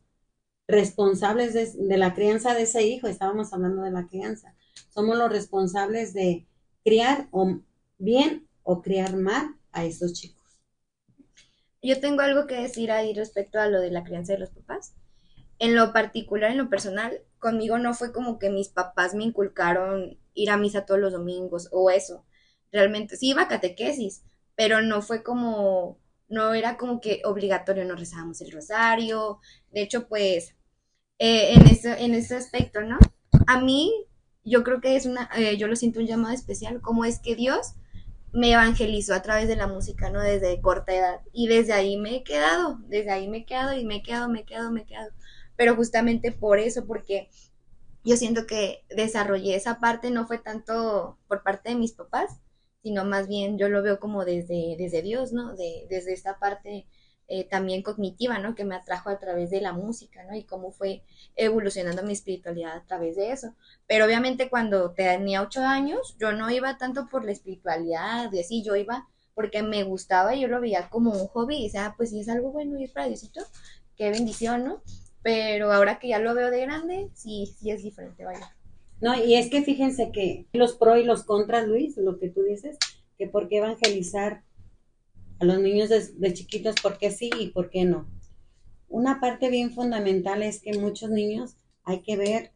[0.67, 3.07] responsables de, de la crianza de ese hijo.
[3.07, 4.55] Estábamos hablando de la crianza.
[4.89, 6.47] Somos los responsables de
[6.83, 7.59] criar o
[7.97, 10.43] bien o criar mal a esos chicos.
[11.83, 14.95] Yo tengo algo que decir ahí respecto a lo de la crianza de los papás.
[15.59, 20.17] En lo particular, en lo personal, conmigo no fue como que mis papás me inculcaron
[20.33, 22.25] ir a misa todos los domingos o eso.
[22.73, 24.23] Realmente, sí iba a catequesis,
[24.55, 29.39] pero no fue como, no era como que obligatorio, no rezábamos el rosario.
[29.71, 30.55] De hecho, pues,
[31.19, 32.97] eh, en ese, en ese aspecto, ¿no?
[33.47, 33.93] A mí,
[34.43, 37.35] yo creo que es una, eh, yo lo siento un llamado especial, como es que
[37.35, 37.75] Dios
[38.33, 40.19] me evangelizó a través de la música, ¿no?
[40.19, 41.21] Desde corta edad.
[41.31, 44.29] Y desde ahí me he quedado, desde ahí me he quedado y me he quedado,
[44.29, 45.11] me he quedado, me he quedado.
[45.55, 47.29] Pero justamente por eso, porque
[48.03, 52.39] yo siento que desarrollé esa parte, no fue tanto por parte de mis papás,
[52.83, 55.55] sino más bien yo lo veo como desde, desde Dios, ¿no?
[55.55, 56.85] De, desde esta parte
[57.29, 58.53] eh, también cognitiva, ¿no?
[58.53, 60.35] Que me atrajo a través de la música, ¿no?
[60.35, 61.03] Y cómo fue
[61.35, 63.55] evolucionando mi espiritualidad a través de eso.
[63.87, 68.63] Pero obviamente cuando tenía ocho años, yo no iba tanto por la espiritualidad y así,
[68.63, 71.93] yo iba porque me gustaba y yo lo veía como un hobby y decía, ah,
[71.97, 73.41] pues si es algo bueno ir para Diosito,
[73.97, 74.83] qué bendición, ¿no?
[75.23, 78.53] Pero ahora que ya lo veo de grande, sí, sí es diferente, vaya.
[79.03, 82.41] No, y es que fíjense que los pro y los contras, Luis, lo que tú
[82.41, 82.77] dices,
[83.17, 84.45] que por qué evangelizar
[85.41, 88.07] a los niños de, chiquitos, por qué sí y por qué no.
[88.87, 92.53] Una parte bien fundamental es que muchos niños hay que ver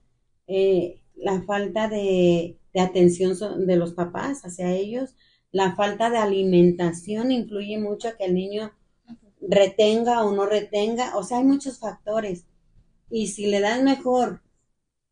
[0.47, 5.17] eh, la falta de, de atención de los papás hacia ellos,
[5.51, 8.71] la falta de alimentación influye mucho a que el niño
[9.41, 12.45] retenga o no retenga, o sea, hay muchos factores.
[13.09, 14.46] Y si le das mejor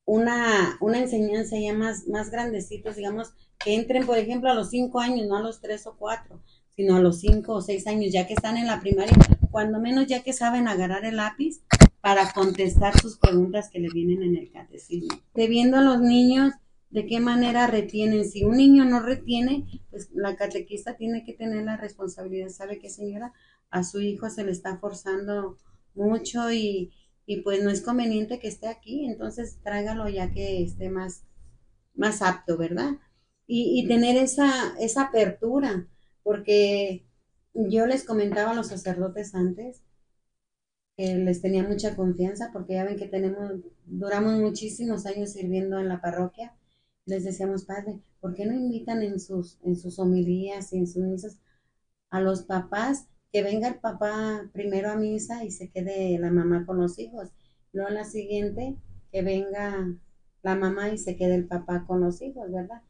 [0.06, 5.00] una, una enseñanza ya más, más grandecitos, digamos, que entren, por ejemplo, a los cinco
[5.00, 6.42] años, no a los tres o cuatro.
[6.76, 9.16] sino a los cinco o seis años, ya que están en la primaria,
[9.50, 11.62] cuando menos ya que saben agarrar el lápiz
[12.02, 15.18] para contestar sus preguntas que le vienen en el catecismo.
[15.34, 16.54] Debiendo a los niños
[16.96, 18.24] de qué manera retienen.
[18.24, 22.48] Si un niño no retiene, pues la catequista tiene que tener la responsabilidad.
[22.48, 23.34] ¿Sabe qué, señora?
[23.70, 25.58] A su hijo se le está forzando
[25.94, 26.94] mucho y,
[27.26, 31.24] y pues no es conveniente que esté aquí, entonces tráigalo ya que esté más,
[31.96, 32.94] más apto, ¿verdad?
[33.48, 35.88] Y, y tener esa, esa apertura,
[36.24, 37.06] porque
[37.54, 39.82] yo les comentaba a los sacerdotes antes
[40.98, 43.52] que les tenía mucha confianza, porque ya ven que tenemos,
[43.86, 46.54] duramos muchísimos años sirviendo en la parroquia.
[47.06, 51.04] Les decíamos, padre, ¿por qué no invitan en sus, en sus homilías y en sus
[51.04, 51.38] misas
[52.10, 56.66] a los papás que venga el papá primero a misa y se quede la mamá
[56.66, 57.34] con los hijos.
[57.74, 58.78] Luego la siguiente,
[59.12, 59.94] que venga
[60.42, 62.82] la mamá y se quede el papá con los hijos, ¿verdad?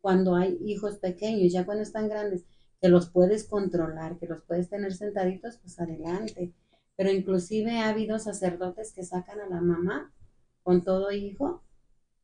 [0.00, 2.44] Cuando hay hijos pequeños, ya cuando están grandes,
[2.80, 6.52] que los puedes controlar, que los puedes tener sentaditos, pues adelante.
[6.96, 10.12] Pero inclusive ha habido sacerdotes que sacan a la mamá
[10.64, 11.62] con todo hijo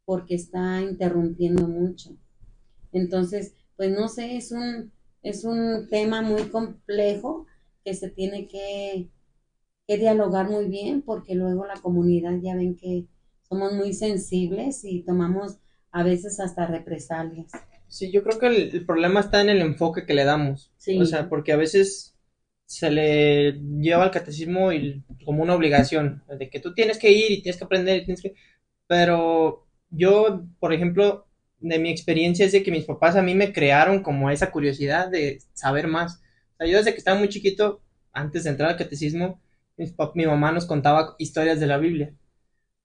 [0.04, 2.16] porque está interrumpiendo mucho.
[2.90, 4.90] Entonces, pues no sé, es un,
[5.22, 7.46] es un tema muy complejo
[7.90, 9.08] que se tiene que,
[9.86, 13.06] que dialogar muy bien porque luego la comunidad ya ven que
[13.48, 15.58] somos muy sensibles y tomamos
[15.90, 17.50] a veces hasta represalias.
[17.88, 20.72] Sí, yo creo que el, el problema está en el enfoque que le damos.
[20.76, 21.00] Sí.
[21.00, 22.16] O sea, porque a veces
[22.66, 27.32] se le lleva al catecismo y, como una obligación, de que tú tienes que ir
[27.32, 28.34] y tienes que aprender y tienes que...
[28.86, 31.26] Pero yo, por ejemplo,
[31.58, 35.08] de mi experiencia es de que mis papás a mí me crearon como esa curiosidad
[35.08, 36.22] de saber más.
[36.60, 37.80] Sea, yo desde que estaba muy chiquito,
[38.12, 39.40] antes de entrar al catecismo,
[40.14, 42.14] mi mamá nos contaba historias de la Biblia.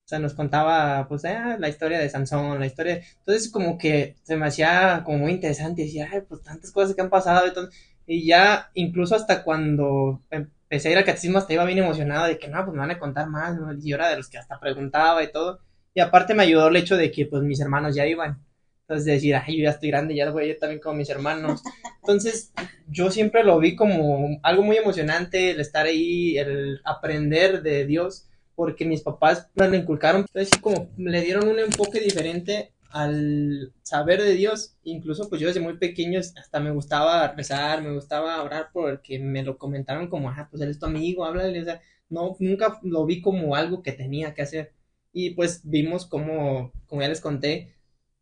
[0.06, 3.02] O sea, nos contaba, pues, ah, la historia de Sansón, la historia.
[3.20, 5.84] Entonces, como que se me hacía como muy interesante.
[5.84, 7.48] Decía, ay, pues, tantas cosas que han pasado.
[7.48, 7.70] Y, todo.
[8.08, 12.40] y ya, incluso hasta cuando empecé a ir al catecismo, hasta iba bien emocionado de
[12.40, 13.58] que, no, pues, me van a contar más.
[13.82, 15.60] Y yo era de los que hasta preguntaba y todo.
[15.94, 18.46] Y aparte me ayudó el hecho de que, pues, mis hermanos ya iban.
[18.88, 21.62] Entonces, decir, ay, yo ya estoy grande, ya voy a ir también como mis hermanos.
[22.02, 22.54] Entonces,
[22.88, 28.28] yo siempre lo vi como algo muy emocionante, el estar ahí, el aprender de Dios
[28.56, 34.22] porque mis papás me inculcaron, entonces sí como le dieron un enfoque diferente al saber
[34.22, 38.70] de Dios, incluso pues yo desde muy pequeño hasta me gustaba rezar, me gustaba orar
[38.72, 42.38] porque me lo comentaron como, ah, pues él es tu amigo, háblale, o sea, no,
[42.40, 44.72] nunca lo vi como algo que tenía que hacer,
[45.12, 47.75] y pues vimos como, como ya les conté,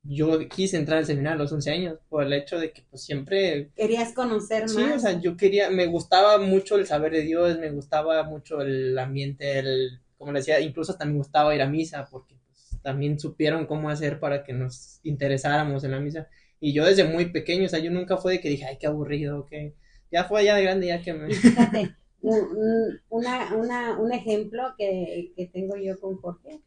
[0.03, 3.03] yo quise entrar al seminario a los 11 años por el hecho de que pues
[3.03, 4.95] siempre Querías conocer Sí, más.
[4.97, 8.97] o sea, yo quería, me gustaba mucho el saber de Dios, me gustaba mucho el
[8.97, 13.19] ambiente, el, como le decía, incluso hasta me gustaba ir a misa, porque pues, también
[13.19, 16.27] supieron cómo hacer para que nos interesáramos en la misa.
[16.61, 18.87] Y yo desde muy pequeño, o sea, yo nunca fue de que dije, ay, qué
[18.87, 19.75] aburrido, que
[20.11, 21.27] ya fue ya de grande, ya que me...
[21.41, 26.61] Fíjate, un, un- una, una, un ejemplo que, que tengo yo con Jorge,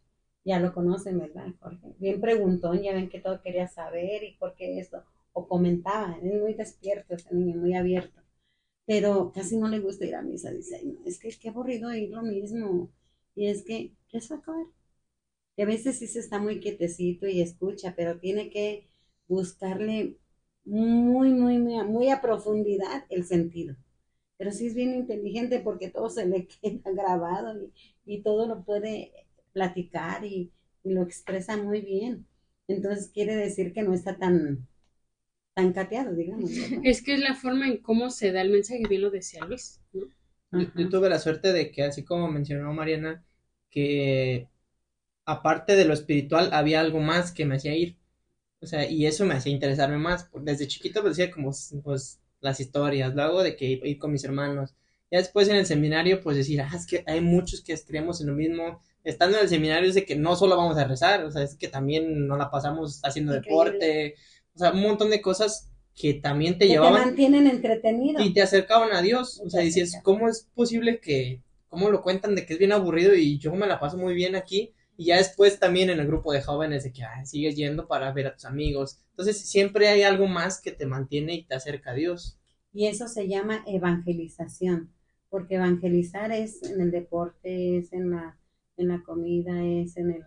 [0.46, 1.94] ya lo conocen, ¿verdad, Jorge?
[1.98, 5.04] Bien preguntón, ya ven que todo quería saber y por qué esto,
[5.34, 8.22] o comentaba, es muy despierto ese niño, muy abierto,
[8.86, 11.94] pero casi no le gusta ir a misa, dice, "Ay, no, es que qué aburrido
[11.94, 12.90] ir lo mismo,
[13.36, 14.66] y es que, ¿qué se va a acabar?
[15.56, 18.88] Y a veces sí se está muy quietecito y escucha, pero tiene que
[19.28, 20.16] buscarle
[20.64, 23.76] muy, muy, muy, muy a profundidad el sentido.
[24.38, 27.72] Pero sí es bien inteligente porque todo se le queda grabado y,
[28.06, 29.12] y todo lo puede
[29.56, 30.52] platicar y,
[30.84, 32.26] y lo expresa muy bien.
[32.68, 34.68] Entonces quiere decir que no está tan,
[35.54, 36.50] tan cateado, digamos.
[36.84, 39.80] Es que es la forma en cómo se da el mensaje, bien lo decía Luis,
[39.92, 40.08] ¿no?
[40.52, 43.24] Yo, yo tuve la suerte de que, así como mencionó Mariana,
[43.70, 44.48] que
[45.26, 47.98] aparte de lo espiritual había algo más que me hacía ir.
[48.60, 50.30] O sea, y eso me hacía interesarme más.
[50.42, 51.52] Desde chiquito pues decía como
[51.84, 54.74] pues las historias, luego de que ir con mis hermanos.
[55.10, 58.28] Ya después en el seminario pues decir, ah, es que hay muchos que creemos en
[58.28, 58.80] lo mismo.
[59.06, 61.56] Estando en el seminario es de que no solo vamos a rezar, o sea, es
[61.56, 63.78] que también nos la pasamos haciendo Increíble.
[63.78, 64.14] deporte,
[64.54, 68.22] o sea, un montón de cosas que también te Que te llevaban mantienen entretenido.
[68.22, 69.40] y te acercaban a Dios.
[69.44, 70.00] O sea, Te dices.
[70.02, 73.66] ¿cómo es posible que, cómo lo cuentan de que es bien aburrido y yo me
[73.66, 74.74] la paso muy bien aquí?
[74.98, 78.12] Y ya después también en el grupo de jóvenes de que ay, sigues yendo para
[78.12, 79.00] ver a tus amigos.
[79.10, 82.38] Entonces siempre hay algo más que te mantiene y te acerca a Dios.
[82.72, 84.92] Y eso se llama evangelización,
[85.30, 88.38] porque evangelizar es en el deporte, es en la,
[88.76, 90.24] en la comida, es en el,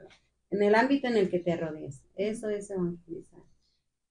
[0.50, 2.02] en el ámbito en el que te rodees.
[2.16, 3.40] Eso es evangelizar.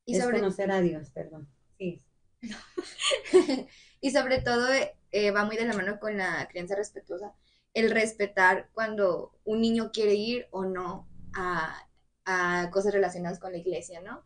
[0.05, 1.49] Y es sobre, conocer a Dios, perdón.
[1.79, 2.03] Sí.
[4.01, 4.69] y sobre todo
[5.11, 7.35] eh, va muy de la mano con la crianza respetuosa,
[7.75, 11.87] el respetar cuando un niño quiere ir o no a,
[12.25, 14.23] a cosas relacionadas con la iglesia, ¿no?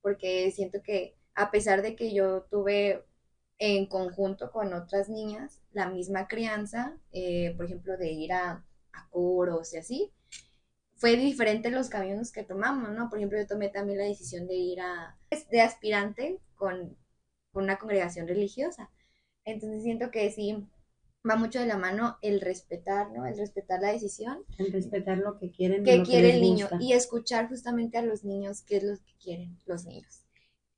[0.00, 3.04] Porque siento que a pesar de que yo tuve
[3.58, 8.64] en conjunto con otras niñas la misma crianza, eh, por ejemplo, de ir a,
[8.94, 10.12] a coros y así,
[10.96, 13.08] fue diferente los caminos que tomamos, ¿no?
[13.10, 15.16] Por ejemplo, yo tomé también la decisión de ir a,
[15.50, 16.96] de aspirante con,
[17.52, 18.90] con una congregación religiosa.
[19.44, 20.66] Entonces siento que sí,
[21.28, 23.26] va mucho de la mano el respetar, ¿no?
[23.26, 24.44] El respetar la decisión.
[24.58, 25.84] El respetar lo que quieren.
[25.84, 26.84] Que lo quiere les el niño gusta.
[26.84, 30.22] y escuchar justamente a los niños qué es lo que quieren los niños.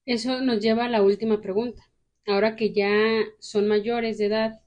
[0.05, 1.83] Eso nos lleva a la última pregunta.
[2.27, 2.91] Ahora que ya
[3.39, 4.61] son mayores de edad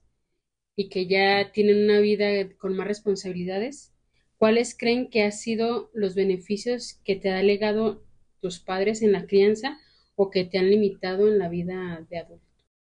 [0.80, 2.26] y que ya tienen una vida
[2.58, 3.92] con más responsabilidades,
[4.38, 8.02] ¿cuáles creen que han sido los beneficios que te ha legado
[8.40, 9.78] tus padres en la crianza
[10.16, 12.46] o que te han limitado en la vida de adulto?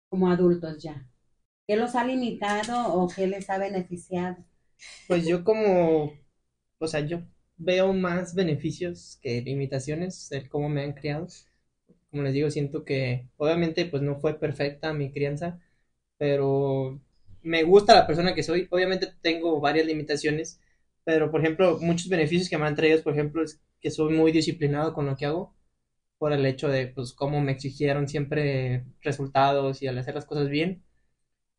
[0.08, 1.06] Como adultos ya.
[1.68, 4.38] ¿Qué los ha limitado o qué les ha beneficiado?
[5.10, 6.14] Pues yo como,
[6.80, 7.24] o sea, yo
[7.58, 11.28] veo más beneficios que limitaciones de cómo me han criado.
[12.10, 15.60] Como les digo, siento que obviamente pues no fue perfecta mi crianza,
[16.18, 17.02] pero
[17.44, 18.68] me gusta la persona que soy.
[18.72, 20.60] Obviamente tengo varias limitaciones,
[21.04, 24.32] pero por ejemplo, muchos beneficios que me han traído, por ejemplo, es que soy muy
[24.32, 25.56] disciplinado con lo que hago,
[26.18, 30.50] por el hecho de pues cómo me exigieron siempre resultados y al hacer las cosas
[30.50, 30.84] bien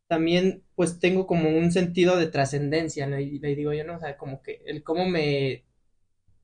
[0.09, 3.97] también pues tengo como un sentido de trascendencia, le, le digo yo, ¿no?
[3.97, 5.65] O sea, como que el cómo me,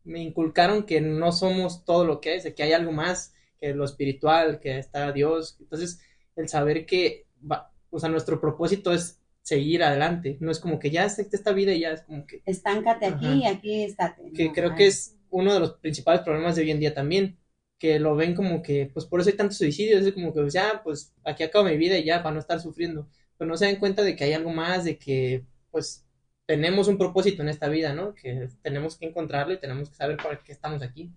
[0.05, 3.74] me inculcaron que no somos todo lo que es, de que hay algo más que
[3.74, 5.56] lo espiritual, que está Dios.
[5.60, 6.01] Entonces,
[6.36, 9.17] el saber que, va, o sea, nuestro propósito es
[9.48, 12.42] seguir adelante, no es como que ya acepté esta vida y ya es como que,
[12.46, 13.36] Estáncate aquí Ajá.
[13.36, 14.30] y aquí estate.
[14.34, 17.38] que creo ay, que es uno de los principales problemas de hoy en día también,
[17.78, 20.52] que lo ven como que, pues por eso hay tantos suicidios, es como que, pues,
[20.54, 23.66] ya, pues aquí acabo mi vida y ya, para no estar sufriendo, pero no se
[23.66, 26.04] dan cuenta de que hay algo más, de que, pues,
[26.46, 28.14] tenemos un propósito en esta vida, ¿no?
[28.14, 31.12] Que tenemos que encontrarlo y tenemos que saber para qué estamos aquí.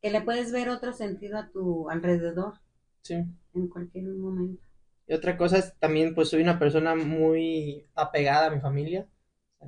[0.00, 2.54] Que le puedes ver otro sentido a tu alrededor
[3.02, 3.14] Sí.
[3.54, 4.62] en cualquier momento.
[5.08, 9.08] Y otra cosa es también, pues soy una persona muy apegada a mi familia,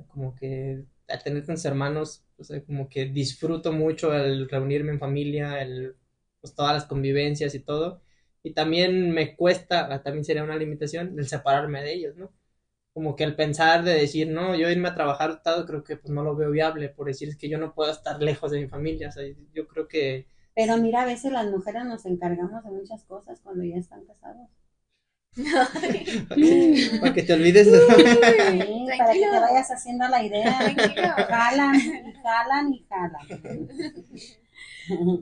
[0.09, 5.61] como que al tener tantos hermanos, sea, como que disfruto mucho el reunirme en familia,
[5.61, 5.95] el,
[6.41, 8.01] pues todas las convivencias y todo.
[8.43, 12.31] Y también me cuesta, también sería una limitación, el separarme de ellos, ¿no?
[12.93, 16.13] Como que el pensar de decir, no, yo irme a trabajar todo, creo que pues
[16.13, 18.67] no lo veo viable, por decir es que yo no puedo estar lejos de mi
[18.69, 19.23] familia, o sea,
[19.53, 23.65] yo creo que Pero mira, a veces las mujeres nos encargamos de muchas cosas cuando
[23.65, 24.47] ya están casados.
[27.01, 27.79] para que te olvides de...
[27.79, 30.57] Sí, para que te vayas haciendo la idea.
[30.59, 31.07] Tranquilo.
[31.29, 33.67] Jalan, y jalan y jalan.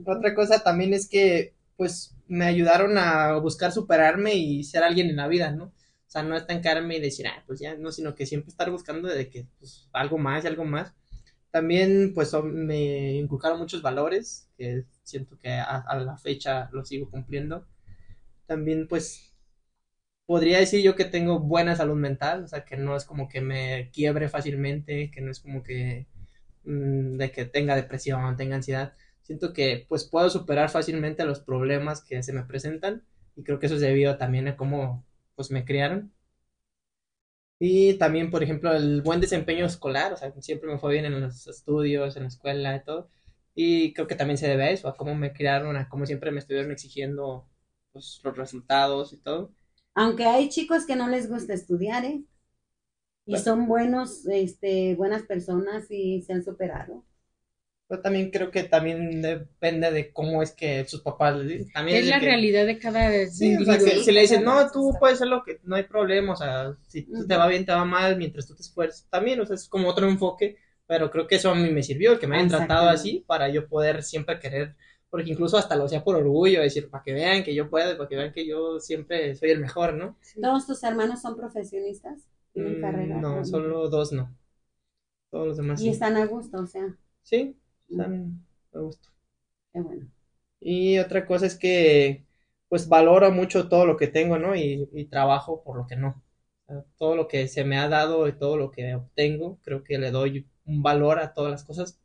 [0.04, 5.16] Otra cosa también es que, pues, me ayudaron a buscar superarme y ser alguien en
[5.16, 5.66] la vida, ¿no?
[5.66, 5.72] O
[6.12, 9.30] sea, no estancarme y decir, ah, pues ya, no, sino que siempre estar buscando de
[9.30, 10.92] que, pues, algo más y algo más.
[11.52, 17.10] También, pues, me inculcaron muchos valores, que siento que a, a la fecha los sigo
[17.10, 17.66] cumpliendo.
[18.46, 19.29] También, pues,
[20.30, 23.40] podría decir yo que tengo buena salud mental, o sea, que no es como que
[23.40, 26.06] me quiebre fácilmente, que no es como que,
[26.64, 28.94] mm, de que tenga depresión, tenga ansiedad
[29.30, 33.04] siento que pues puedo superar fácilmente los problemas que se me presentan
[33.36, 35.04] y creo que eso es debido también a cómo
[35.36, 36.12] pues me criaron.
[37.60, 41.20] Y también, por ejemplo, el buen desempeño escolar, o sea, siempre me fue bien en
[41.20, 43.08] los estudios, en la escuela y todo.
[43.54, 46.30] Y creo que también se debe a eso, a cómo me criaron, a cómo siempre
[46.32, 47.46] me estuvieron exigiendo
[47.92, 49.52] pues, los resultados y todo.
[50.00, 52.22] Aunque hay chicos que no les gusta estudiar, ¿eh?
[53.26, 57.04] Y son buenos, este, buenas personas y se han superado.
[57.86, 61.72] Pero también creo que también depende de cómo es que sus papás les dicen.
[61.72, 64.70] También Es la que- realidad de cada Sí, o sea, que si le dicen, no,
[64.70, 67.66] tú puedes hacer lo que, no hay problema, o sea, si tú te va bien,
[67.66, 70.56] te va mal, mientras tú te esfuerces, también, o sea, es como otro enfoque,
[70.86, 73.48] pero creo que eso a mí me sirvió, el que me hayan tratado así, para
[73.48, 74.76] yo poder siempre querer,
[75.10, 78.08] porque incluso hasta lo hacía por orgullo, decir, para que vean que yo puedo, para
[78.08, 80.16] que vean que yo siempre soy el mejor, ¿no?
[80.40, 82.26] ¿Todos tus hermanos son profesionistas?
[82.52, 83.20] ¿Tienen Mm, carrera?
[83.20, 84.36] No, solo dos no,
[85.30, 85.90] todos los demás Y sí.
[85.90, 87.56] están a gusto, o sea, Sí,
[87.88, 88.12] están
[88.74, 89.08] a gusto.
[89.72, 90.06] qué bueno.
[90.60, 92.26] Y otra cosa es que,
[92.68, 94.54] pues, valoro mucho todo lo que tengo, ¿no?
[94.56, 96.22] Y, y trabajo por lo que no.
[96.66, 99.82] O sea, todo lo que se me ha dado y todo lo que obtengo, creo
[99.84, 101.99] que le doy un valor a todas las cosas.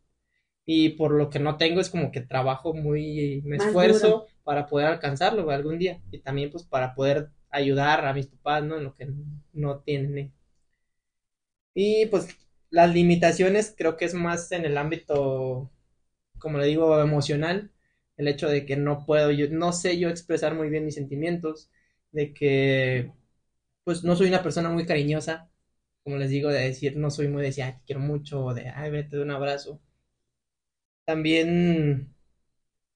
[0.66, 4.28] Y por lo que no tengo es como que trabajo muy, me Más esfuerzo duro.
[4.44, 6.02] para poder alcanzarlo algún día.
[6.12, 8.78] Y también, pues, para poder ayudar a mis papás, ¿no?
[8.78, 9.08] En lo que
[9.54, 10.34] no tienen.
[11.74, 12.28] Y pues
[12.70, 15.72] las limitaciones creo que es más en el ámbito,
[16.40, 17.72] como le digo, emocional,
[18.18, 21.72] el hecho de que no puedo, yo no sé yo expresar muy bien mis sentimientos,
[22.12, 23.14] de que
[23.84, 25.50] pues no soy una persona muy cariñosa,
[26.04, 28.54] como les digo, de decir, no soy muy de decir, ay, te quiero mucho, o
[28.54, 29.82] de, ay, vete de un abrazo.
[31.06, 32.14] También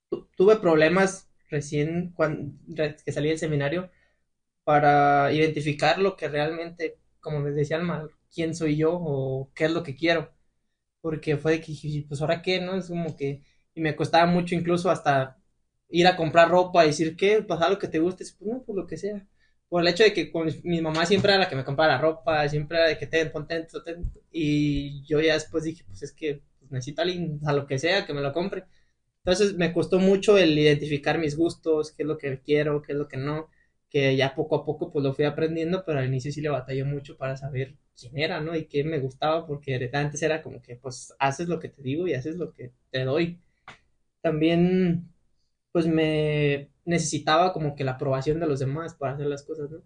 [0.09, 2.53] tu- tuve problemas recién cuando,
[3.05, 3.91] que salí del seminario
[4.63, 9.71] para identificar lo que realmente, como les decía Alma, quién soy yo o qué es
[9.71, 10.31] lo que quiero.
[11.01, 12.75] Porque fue de que, pues ahora qué, ¿no?
[12.77, 13.43] Es como que,
[13.75, 15.37] y me costaba mucho incluso hasta
[15.89, 17.41] ir a comprar ropa y decir, ¿qué?
[17.43, 19.27] Pues algo que te guste, pues no, pues lo que sea.
[19.69, 22.01] Por el hecho de que con mi mamá siempre era la que me compraba la
[22.01, 23.83] ropa, siempre era de que te contento,
[24.31, 26.41] y yo ya después dije, pues es que
[26.71, 28.65] necesito a alguien, a lo que sea, que me lo compre.
[29.23, 32.97] Entonces me costó mucho el identificar mis gustos, qué es lo que quiero, qué es
[32.97, 33.49] lo que no,
[33.89, 36.85] que ya poco a poco pues lo fui aprendiendo, pero al inicio sí le batalló
[36.85, 38.55] mucho para saber quién era, ¿no?
[38.55, 42.07] Y qué me gustaba, porque antes era como que pues haces lo que te digo
[42.07, 43.39] y haces lo que te doy.
[44.21, 45.09] También
[45.71, 49.81] pues me necesitaba como que la aprobación de los demás para hacer las cosas, ¿no?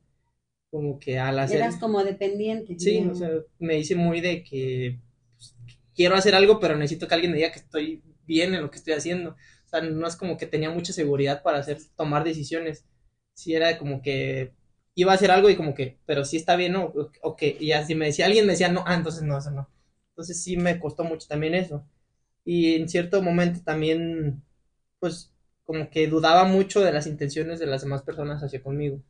[0.72, 1.58] Como que al hacer...
[1.58, 2.80] Eras como dependiente.
[2.80, 3.30] Sí, o sea,
[3.60, 5.00] me hice muy de que
[5.96, 8.78] quiero hacer algo, pero necesito que alguien me diga que estoy bien en lo que
[8.78, 9.32] estoy haciendo.
[9.32, 12.86] O sea, no es como que tenía mucha seguridad para hacer, tomar decisiones.
[13.34, 14.54] Sí era como que
[14.96, 16.94] iba a hacer algo y como que, pero sí está bien, ¿no?
[17.22, 19.70] O que, y así me decía, alguien me decía, no, ah, entonces no, eso no.
[20.10, 21.86] Entonces sí me costó mucho también eso.
[22.46, 24.44] Y en cierto momento también,
[25.00, 25.34] pues,
[25.66, 29.02] como que dudaba mucho de las intenciones de las demás personas hacia conmigo.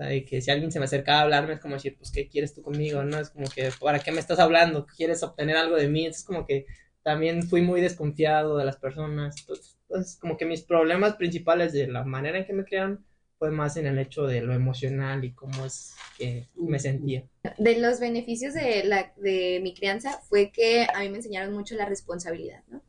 [0.00, 2.10] O sea, de que si alguien se me acercaba a hablarme es como decir, pues,
[2.10, 3.02] ¿qué quieres tú conmigo?
[3.02, 3.18] ¿No?
[3.18, 4.86] Es como que, ¿para qué me estás hablando?
[4.86, 6.06] ¿Quieres obtener algo de mí?
[6.06, 6.64] Entonces, como que
[7.02, 9.36] también fui muy desconfiado de las personas.
[9.38, 13.04] Entonces, como que mis problemas principales de la manera en que me criaron
[13.38, 17.24] fue más en el hecho de lo emocional y cómo es que me sentía.
[17.58, 21.74] De los beneficios de, la, de mi crianza fue que a mí me enseñaron mucho
[21.74, 22.82] la responsabilidad, ¿no?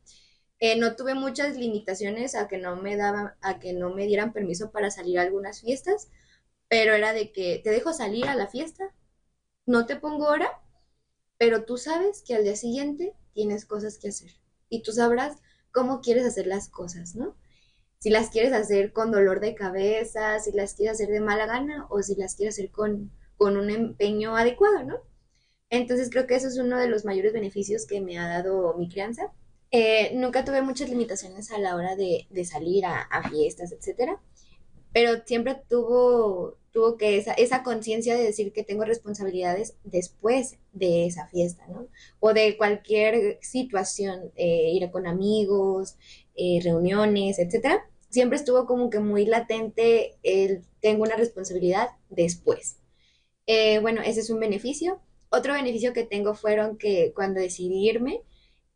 [0.60, 4.32] Eh, no tuve muchas limitaciones a que no me daban, a que no me dieran
[4.32, 6.10] permiso para salir a algunas fiestas,
[6.72, 8.96] pero era de que te dejo salir a la fiesta,
[9.66, 10.62] no te pongo hora,
[11.38, 14.32] pero tú sabes que al día siguiente tienes cosas que hacer
[14.70, 15.36] y tú sabrás
[15.74, 17.36] cómo quieres hacer las cosas, ¿no?
[18.00, 21.88] Si las quieres hacer con dolor de cabeza, si las quieres hacer de mala gana
[21.90, 25.02] o si las quieres hacer con, con un empeño adecuado, ¿no?
[25.70, 28.88] Entonces creo que eso es uno de los mayores beneficios que me ha dado mi
[28.88, 29.34] crianza.
[29.72, 34.22] Eh, nunca tuve muchas limitaciones a la hora de, de salir a, a, fiestas, etcétera,
[34.94, 41.28] pero siempre tuvo, tuvo que esa, conciencia de decir que tengo responsabilidades después de esa
[41.28, 41.88] fiesta, ¿no?
[42.20, 45.98] O de cualquier situación, eh, ir con amigos,
[46.36, 47.86] eh, reuniones, etcétera.
[48.10, 52.78] Siempre estuvo como que muy latente el tengo una responsabilidad después.
[53.48, 55.00] Eh, bueno, ese es un beneficio.
[55.30, 58.22] Otro beneficio que tengo fueron que cuando decidí irme,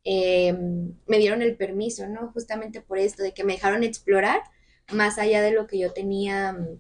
[0.06, 2.32] me dieron el permiso, ¿no?
[2.32, 4.42] Justamente por esto, de que me dejaron explorar
[4.92, 6.80] más allá de lo que yo tenía mm,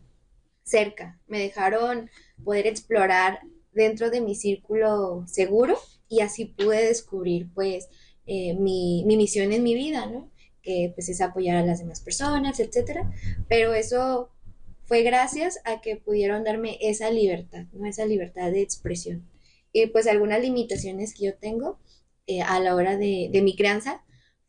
[0.64, 1.20] cerca.
[1.28, 2.10] Me dejaron
[2.44, 3.40] poder explorar
[3.74, 5.78] dentro de mi círculo seguro
[6.08, 7.90] y así pude descubrir pues
[8.26, 10.32] eh, mi, mi, misión en mi vida, ¿no?
[10.62, 13.12] Que pues es apoyar a las demás personas, etcétera.
[13.48, 14.30] Pero eso
[14.86, 17.86] fue gracias a que pudieron darme esa libertad, ¿no?
[17.86, 19.28] Esa libertad de expresión.
[19.72, 21.80] Y pues algunas limitaciones que yo tengo
[22.28, 24.02] eh, a la hora de, mi crianza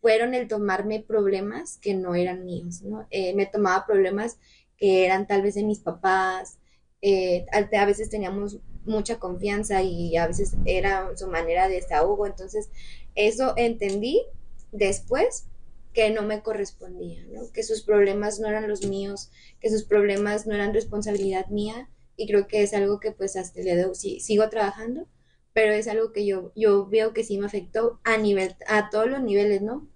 [0.06, 3.08] fueron el tomarme problemas que no eran míos, ¿no?
[3.10, 4.38] Eh, me tomaba problemas
[4.76, 6.60] que eran tal vez de mis papás,
[7.02, 12.70] eh, a veces teníamos mucha confianza y a veces era su manera de desahogo, entonces
[13.16, 14.22] eso entendí
[14.70, 15.48] después
[15.92, 17.50] que no me correspondía, ¿no?
[17.52, 22.28] que sus problemas no eran los míos, que sus problemas no eran responsabilidad mía y
[22.28, 25.08] creo que es algo que pues hasta día de hoy sigo trabajando,
[25.52, 29.08] pero es algo que yo, yo veo que sí me afectó a nivel, a todos
[29.08, 29.88] los niveles, ¿no?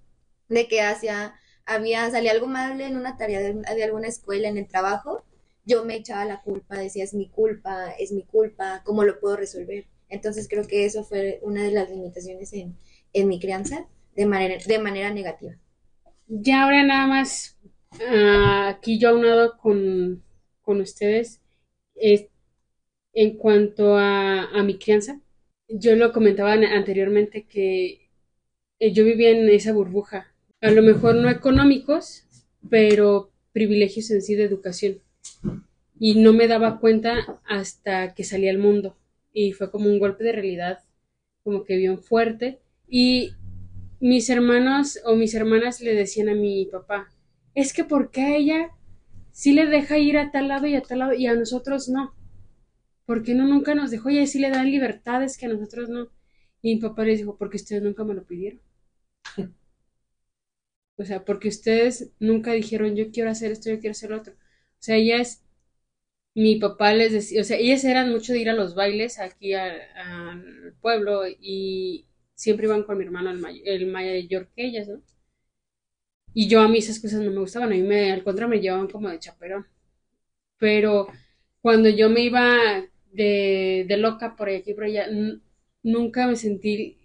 [0.51, 1.35] De que hacia
[1.70, 5.24] había, salía algo mal en una tarea de, alguna escuela, en el trabajo,
[5.64, 9.36] yo me echaba la culpa, decía, es mi culpa, es mi culpa, ¿cómo lo puedo
[9.36, 9.86] resolver?
[10.09, 12.77] Entonces creo que eso fue una de las limitaciones en,
[13.12, 13.86] en mi crianza
[14.16, 15.55] de manera, de manera negativa.
[16.27, 17.56] Ya ahora nada más,
[17.93, 20.24] uh, aquí yo aunado con,
[20.62, 21.40] con ustedes,
[21.94, 22.27] es,
[23.12, 25.20] en cuanto a, a, mi crianza,
[25.68, 28.10] yo lo comentaba anteriormente que
[28.81, 30.30] eh, yo vivía en esa burbuja
[30.60, 32.24] a lo mejor no económicos,
[32.68, 34.98] pero privilegios en sí de educación.
[35.98, 38.96] Y no me daba cuenta hasta que salí al mundo.
[39.32, 40.80] Y fue como un golpe de realidad,
[41.42, 42.60] como que bien fuerte.
[42.88, 43.32] Y
[44.00, 47.08] mis hermanos o mis hermanas le decían a mi papá,
[47.54, 48.70] es que ¿por qué a ella
[49.32, 52.14] sí le deja ir a tal lado y a tal lado y a nosotros no?
[53.06, 55.88] ¿Por qué no nunca nos dejó y a sí le dan libertades que a nosotros
[55.88, 56.08] no?
[56.62, 58.60] Y mi papá les dijo, porque ustedes nunca me lo pidieron.
[61.01, 64.35] O sea, porque ustedes nunca dijeron, yo quiero hacer esto, yo quiero hacer lo otro.
[64.35, 64.39] O
[64.81, 65.44] sea, ellas,
[66.35, 69.55] mi papá les decía, o sea, ellas eran mucho de ir a los bailes aquí
[69.55, 75.02] al pueblo y siempre iban con mi hermano el, el mayor que ellas, ¿no?
[76.35, 78.60] Y yo a mí esas cosas no me gustaban, a mí me, al contrario me
[78.60, 79.66] llevaban como de chaperón.
[80.59, 81.09] Pero
[81.62, 85.09] cuando yo me iba de, de loca por aquí por allá,
[85.85, 86.98] nunca me sentí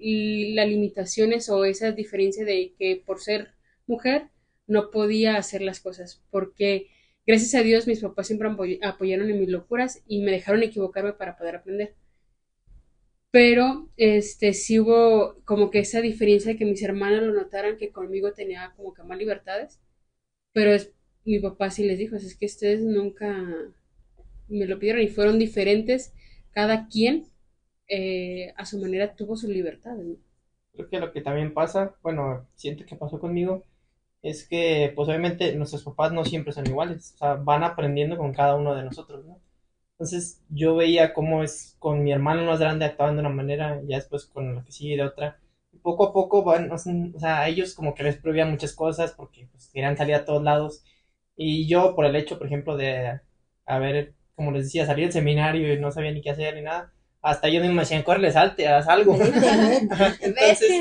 [0.56, 3.55] las limitaciones o esa diferencia de que por ser
[3.88, 4.30] mujer
[4.68, 6.88] no podía hacer las cosas, porque
[7.26, 8.49] gracias a Dios mis papás siempre
[8.84, 11.95] apoyaron en mis locuras y me dejaron equivocarme para poder aprender.
[13.32, 17.91] Pero este sí hubo como que esa diferencia de que mis hermanas lo notaran que
[17.91, 19.82] conmigo tenía como que más libertades,
[20.53, 20.94] pero es,
[21.26, 23.45] mi papá sí les dijo, es que ustedes nunca
[24.48, 26.14] me lo pidieron y fueron diferentes,
[26.52, 27.26] cada quien
[27.88, 29.98] eh, a su manera tuvo su libertad.
[30.74, 33.64] Creo que lo que también pasa, bueno, siento que pasó conmigo,
[34.26, 38.34] es que pues obviamente nuestros papás no siempre son iguales, o sea, van aprendiendo con
[38.34, 39.40] cada uno de nosotros, ¿no?
[39.92, 43.90] Entonces yo veía cómo es con mi hermano más grande actuando de una manera, y
[43.90, 45.40] ya después con la que sigue de otra.
[45.72, 49.12] Y poco a poco van, o sea, a ellos como que les prohibían muchas cosas
[49.14, 50.84] porque pues, querían salir a todos lados.
[51.36, 53.22] Y yo por el hecho, por ejemplo, de
[53.66, 56.94] haber, como les decía, salir del seminario y no sabía ni qué hacer ni nada,
[57.22, 59.16] hasta yo me decían, corre, salte, haz algo.
[60.22, 60.72] Entonces,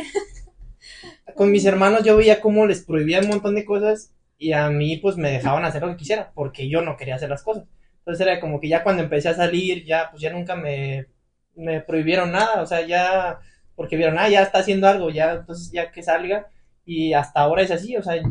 [1.36, 4.98] con mis hermanos yo veía cómo les prohibían un montón de cosas y a mí
[4.98, 7.64] pues me dejaban hacer lo que quisiera porque yo no quería hacer las cosas.
[7.98, 11.06] Entonces era como que ya cuando empecé a salir, ya pues ya nunca me,
[11.54, 13.38] me prohibieron nada, o sea, ya
[13.74, 16.48] porque vieron, ah, ya está haciendo algo, ya, entonces ya que salga
[16.84, 18.22] y hasta ahora es así, o sea,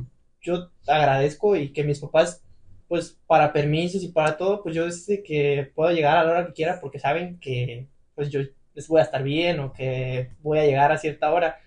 [0.42, 2.44] yo agradezco y que mis papás
[2.88, 6.46] pues para permisos y para todo, pues yo sé que puedo llegar a la hora
[6.48, 8.42] que quiera porque saben que pues yo
[8.76, 11.60] les voy a estar bien o que voy a llegar a cierta hora,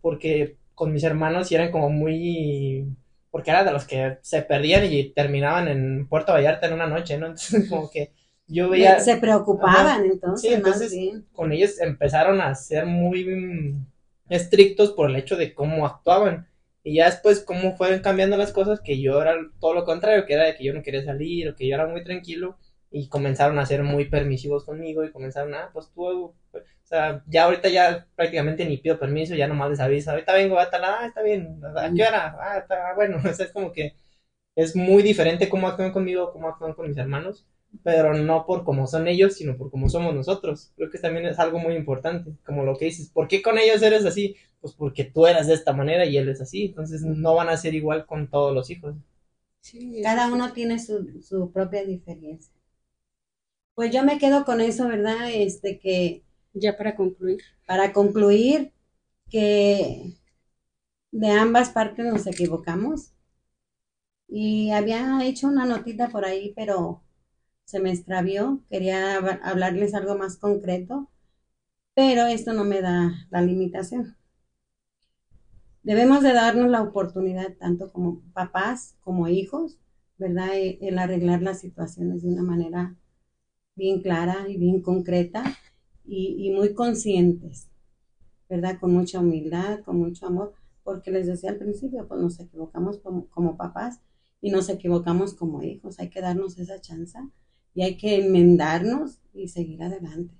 [0.00, 2.86] porque con mis hermanos sí eran como muy,
[3.30, 7.18] porque eran de los que se perdían y terminaban en Puerto Vallarta en una noche,
[7.18, 7.26] ¿no?
[7.26, 8.14] Entonces como que
[8.46, 8.98] yo veía...
[8.98, 10.48] Se preocupaban entonces.
[10.48, 10.96] Sí, entonces
[11.34, 13.76] con ellos empezaron a ser muy
[14.30, 16.48] estrictos por el hecho de cómo actuaban.
[16.82, 20.32] Y ya después, cómo fueron cambiando las cosas, que yo era todo lo contrario, que
[20.32, 22.56] era de que yo no quería salir o que yo era muy tranquilo
[22.90, 26.32] y comenzaron a ser muy permisivos conmigo y comenzaron a, pues tú,
[26.90, 30.70] sea, ya ahorita ya prácticamente ni pido permiso, ya nomás les aviso, ahorita vengo a
[30.70, 32.36] tal, ah, está bien, ¿a qué hora?
[32.40, 33.94] Ah, está bueno, o sea, es como que
[34.56, 37.46] es muy diferente cómo actúan conmigo, cómo actúan con mis hermanos,
[37.84, 40.72] pero no por cómo son ellos, sino por cómo somos nosotros.
[40.76, 43.82] Creo que también es algo muy importante, como lo que dices, ¿por qué con ellos
[43.82, 44.36] eres así?
[44.60, 47.56] Pues porque tú eras de esta manera y él es así, entonces no van a
[47.56, 48.94] ser igual con todos los hijos.
[50.02, 52.52] Cada uno tiene su, su propia diferencia.
[53.74, 55.28] Pues yo me quedo con eso, ¿verdad?
[55.32, 56.22] Este que...
[56.54, 57.40] Ya para concluir.
[57.66, 58.72] Para concluir,
[59.30, 60.16] que
[61.12, 63.12] de ambas partes nos equivocamos.
[64.28, 67.02] Y había hecho una notita por ahí, pero
[67.64, 68.62] se me extravió.
[68.70, 71.10] Quería hablarles algo más concreto,
[71.94, 74.16] pero esto no me da la limitación.
[75.82, 79.78] Debemos de darnos la oportunidad, tanto como papás como hijos,
[80.18, 80.48] ¿verdad?
[80.54, 82.96] El arreglar las situaciones de una manera
[83.76, 85.44] bien clara y bien concreta
[86.10, 87.68] y, muy conscientes,
[88.48, 88.78] ¿verdad?
[88.80, 93.56] Con mucha humildad, con mucho amor, porque les decía al principio, pues nos equivocamos como,
[93.56, 94.00] papás
[94.40, 97.18] y nos equivocamos como hijos, hay que darnos esa chance
[97.74, 100.34] y hay que enmendarnos y seguir adelante,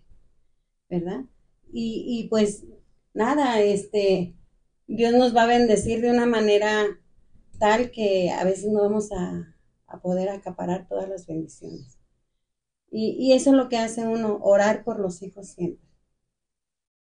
[0.89, 1.25] ¿verdad?
[1.73, 2.65] Y, y pues
[3.15, 4.35] nada, este,
[4.89, 6.85] Dios nos va a bendecir de una manera
[7.61, 9.55] tal que a veces no vamos a,
[9.87, 12.00] a poder acaparar todas las bendiciones.
[12.91, 15.89] Y, eso es lo que hace uno, orar por los hijos siempre.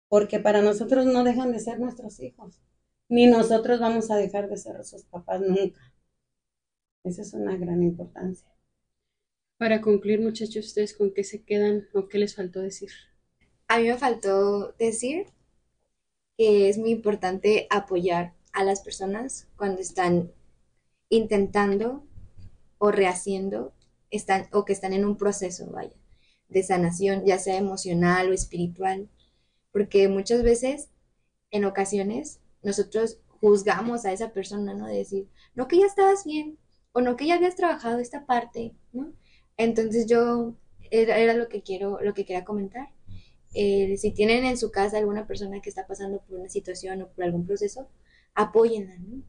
[0.07, 2.61] Porque para nosotros no dejan de ser nuestros hijos,
[3.09, 5.81] ni nosotros vamos a dejar de ser sus papás nunca.
[7.03, 8.47] Esa es una gran importancia.
[9.57, 12.91] Para concluir, muchachos, ¿ustedes con qué se quedan o qué les faltó decir?
[13.67, 15.27] A mí me faltó decir
[16.37, 20.31] que es muy importante apoyar a las personas cuando están
[21.09, 22.05] intentando
[22.77, 23.72] o rehaciendo
[24.13, 25.95] están o que están en un proceso, vaya,
[26.47, 29.09] de sanación, ya sea emocional o espiritual,
[29.71, 30.89] porque muchas veces,
[31.51, 34.87] en ocasiones, nosotros juzgamos a esa persona, ¿no?
[34.87, 36.59] De decir, no que ya estabas bien,
[36.91, 39.13] o no que ya habías trabajado esta parte, ¿no?
[39.57, 40.55] Entonces yo,
[40.91, 42.89] era, lo que quiero, lo que quería comentar.
[43.55, 47.07] Eh, si tienen en su casa alguna persona que está pasando por una situación o
[47.09, 47.89] por algún proceso,
[48.35, 49.23] apóyenla, ¿no?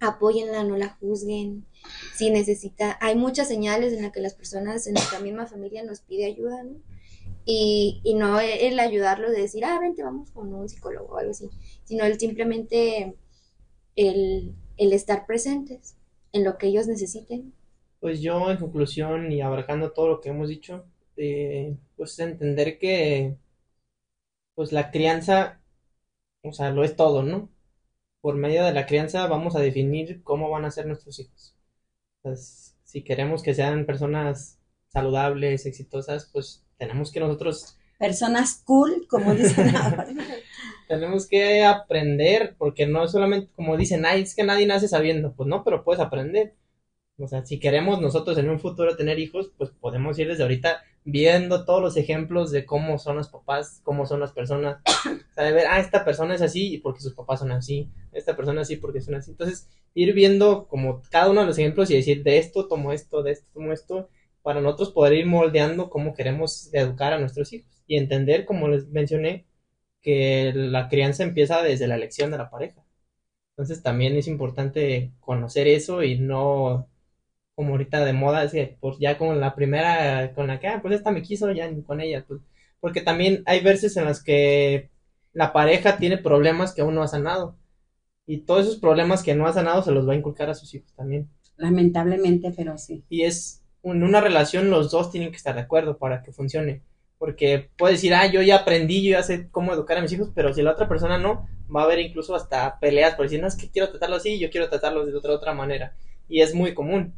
[0.00, 1.66] Apóyenla, no la juzguen.
[2.14, 6.00] Si necesita, hay muchas señales en las que las personas en nuestra misma familia nos
[6.00, 6.76] pide ayuda, ¿no?
[7.46, 11.32] Y, y no el ayudarlo de decir, ah, vente, vamos con un psicólogo o algo
[11.32, 11.50] así,
[11.84, 13.16] sino el simplemente
[13.96, 15.96] el, el estar presentes
[16.32, 17.54] en lo que ellos necesiten.
[18.00, 20.84] Pues yo, en conclusión y abarcando todo lo que hemos dicho,
[21.16, 23.36] eh, pues entender que
[24.54, 25.60] pues la crianza,
[26.42, 27.50] o sea, lo es todo, ¿no?
[28.28, 31.56] Por medio de la crianza vamos a definir cómo van a ser nuestros hijos.
[32.84, 39.74] si queremos que sean personas saludables, exitosas, pues tenemos que nosotros personas cool, como dicen
[39.76, 40.06] ahora.
[40.88, 45.32] tenemos que aprender, porque no es solamente como dicen, ay, es que nadie nace sabiendo,
[45.32, 46.52] pues no, pero puedes aprender.
[47.20, 50.82] O sea, si queremos nosotros en un futuro tener hijos, pues podemos ir desde ahorita
[51.04, 54.80] viendo todos los ejemplos de cómo son los papás, cómo son las personas.
[55.30, 57.88] O sea, de ver, ah, esta persona es así y porque sus papás son así,
[58.12, 59.30] esta persona así porque son así.
[59.30, 63.22] Entonces, ir viendo como cada uno de los ejemplos y decir, de esto tomo esto,
[63.22, 64.08] de esto tomo esto,
[64.42, 68.88] para nosotros poder ir moldeando cómo queremos educar a nuestros hijos y entender, como les
[68.88, 69.46] mencioné,
[70.02, 72.84] que la crianza empieza desde la elección de la pareja.
[73.52, 76.88] Entonces también es importante conocer eso y no
[77.58, 80.78] como ahorita de moda, es que pues ya como la primera con la que, ah,
[80.80, 82.40] pues esta me quiso, ya con ella, pues,
[82.78, 84.90] porque también hay veces en las que
[85.32, 87.56] la pareja tiene problemas que aún no ha sanado
[88.26, 90.72] y todos esos problemas que no ha sanado se los va a inculcar a sus
[90.72, 91.28] hijos también.
[91.56, 93.02] Lamentablemente, pero sí.
[93.08, 96.82] Y es en una relación los dos tienen que estar de acuerdo para que funcione.
[97.18, 100.30] Porque puede decir, ah, yo ya aprendí, yo ya sé cómo educar a mis hijos,
[100.32, 103.48] pero si la otra persona no, va a haber incluso hasta peleas por decir, no,
[103.48, 105.96] es que quiero tratarlo así, yo quiero tratarlo de otra, otra manera.
[106.28, 107.14] Y es muy común.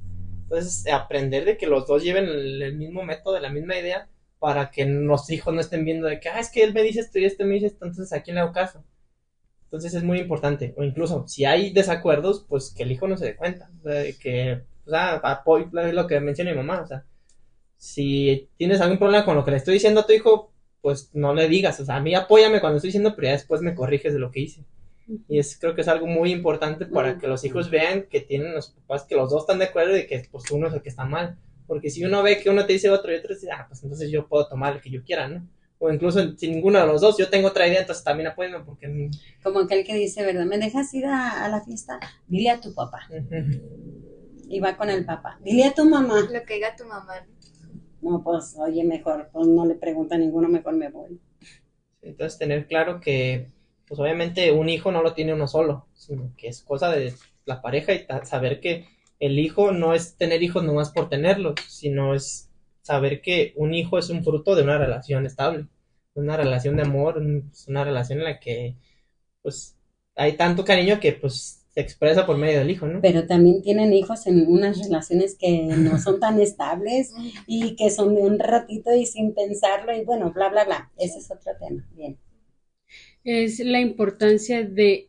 [0.50, 4.08] Entonces, aprender de que los dos lleven el, mismo método, la misma idea,
[4.40, 7.00] para que los hijos no estén viendo de que, ah, es que él me dice
[7.00, 8.84] esto y este me dice esto, entonces a quién le hago caso.
[9.64, 10.74] Entonces es muy importante.
[10.76, 13.70] O incluso, si hay desacuerdos, pues que el hijo no se dé cuenta.
[13.84, 17.04] de que o sea, apoyo, lo que menciona mi mamá, o sea,
[17.76, 21.32] si tienes algún problema con lo que le estoy diciendo a tu hijo, pues no
[21.32, 24.12] le digas, o sea, a mí apóyame cuando estoy diciendo, pero ya después me corriges
[24.12, 24.64] de lo que hice.
[25.28, 28.54] Y es, creo que es algo muy importante para que los hijos vean que tienen
[28.54, 30.88] los papás, que los dos están de acuerdo y que pues uno es el que
[30.88, 31.38] está mal.
[31.66, 34.10] Porque si uno ve que uno te dice otro y otro dice, ah, pues entonces
[34.10, 35.46] yo puedo tomar el que yo quiera, ¿no?
[35.78, 39.10] O incluso si ninguno de los dos, yo tengo otra idea, entonces también apóyame porque...
[39.42, 40.44] Como aquel que dice, ¿verdad?
[40.44, 41.98] ¿Me dejas ir a, la fiesta?
[42.26, 43.08] Dile a tu papá
[44.50, 45.38] y va con el papá.
[45.42, 46.20] Dile a tu mamá.
[46.30, 47.24] Lo que diga tu mamá.
[48.02, 51.20] No, pues, oye, mejor, pues no le pregunta a ninguno, mejor me voy.
[52.02, 53.48] Entonces, tener claro que,
[53.90, 57.12] pues obviamente, un hijo no lo tiene uno solo, sino que es cosa de
[57.44, 58.86] la pareja y saber que
[59.18, 62.48] el hijo no es tener hijos nomás por tenerlos, sino es
[62.82, 65.66] saber que un hijo es un fruto de una relación estable,
[66.14, 67.20] una relación de amor,
[67.66, 68.76] una relación en la que,
[69.42, 69.76] pues,
[70.14, 73.00] hay tanto cariño que, pues, se expresa por medio del hijo, ¿no?
[73.00, 77.12] Pero también tienen hijos en unas relaciones que no son tan estables
[77.48, 80.92] y que son de un ratito y sin pensarlo y bueno, bla, bla, bla.
[80.96, 81.84] Ese es otro tema.
[81.96, 82.16] Bien.
[83.24, 85.08] Es la importancia de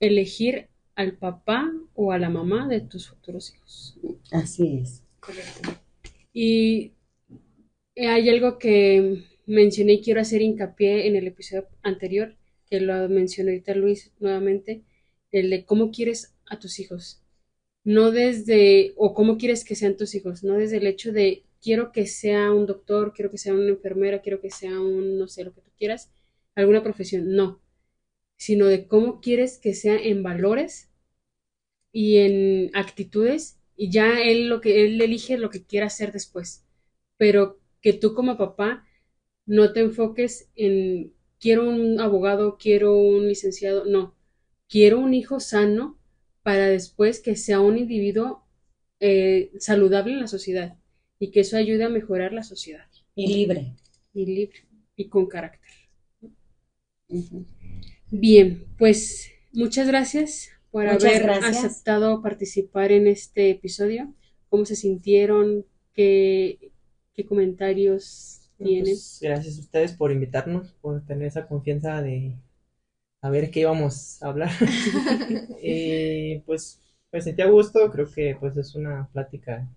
[0.00, 3.98] elegir al papá o a la mamá de tus futuros hijos.
[4.32, 5.02] Así es.
[5.20, 5.70] Correcto.
[6.32, 6.92] Y
[7.96, 12.36] hay algo que mencioné y quiero hacer hincapié en el episodio anterior,
[12.68, 14.82] que lo mencionó ahorita Luis nuevamente,
[15.32, 17.22] el de cómo quieres a tus hijos,
[17.84, 21.92] no desde, o cómo quieres que sean tus hijos, no desde el hecho de quiero
[21.92, 25.44] que sea un doctor, quiero que sea una enfermera, quiero que sea un, no sé,
[25.44, 26.10] lo que tú quieras,
[26.58, 27.62] alguna profesión, no,
[28.36, 30.90] sino de cómo quieres que sea en valores
[31.92, 36.64] y en actitudes y ya él lo que él elige lo que quiera hacer después,
[37.16, 38.84] pero que tú como papá
[39.46, 44.16] no te enfoques en quiero un abogado, quiero un licenciado, no,
[44.68, 45.98] quiero un hijo sano
[46.42, 48.44] para después que sea un individuo
[49.00, 50.76] eh, saludable en la sociedad
[51.20, 52.86] y que eso ayude a mejorar la sociedad.
[53.14, 53.74] Y libre.
[54.12, 55.77] Y libre y con carácter.
[58.10, 64.12] Bien, pues muchas gracias por haber aceptado participar en este episodio.
[64.48, 65.64] ¿Cómo se sintieron?
[65.92, 66.72] ¿Qué,
[67.14, 68.96] qué comentarios pues, tienen?
[69.20, 72.36] gracias a ustedes por invitarnos, por tener esa confianza de
[73.20, 74.50] a ver qué íbamos a hablar.
[75.62, 76.80] y pues
[77.10, 79.68] me sentí a gusto, creo que pues es una plática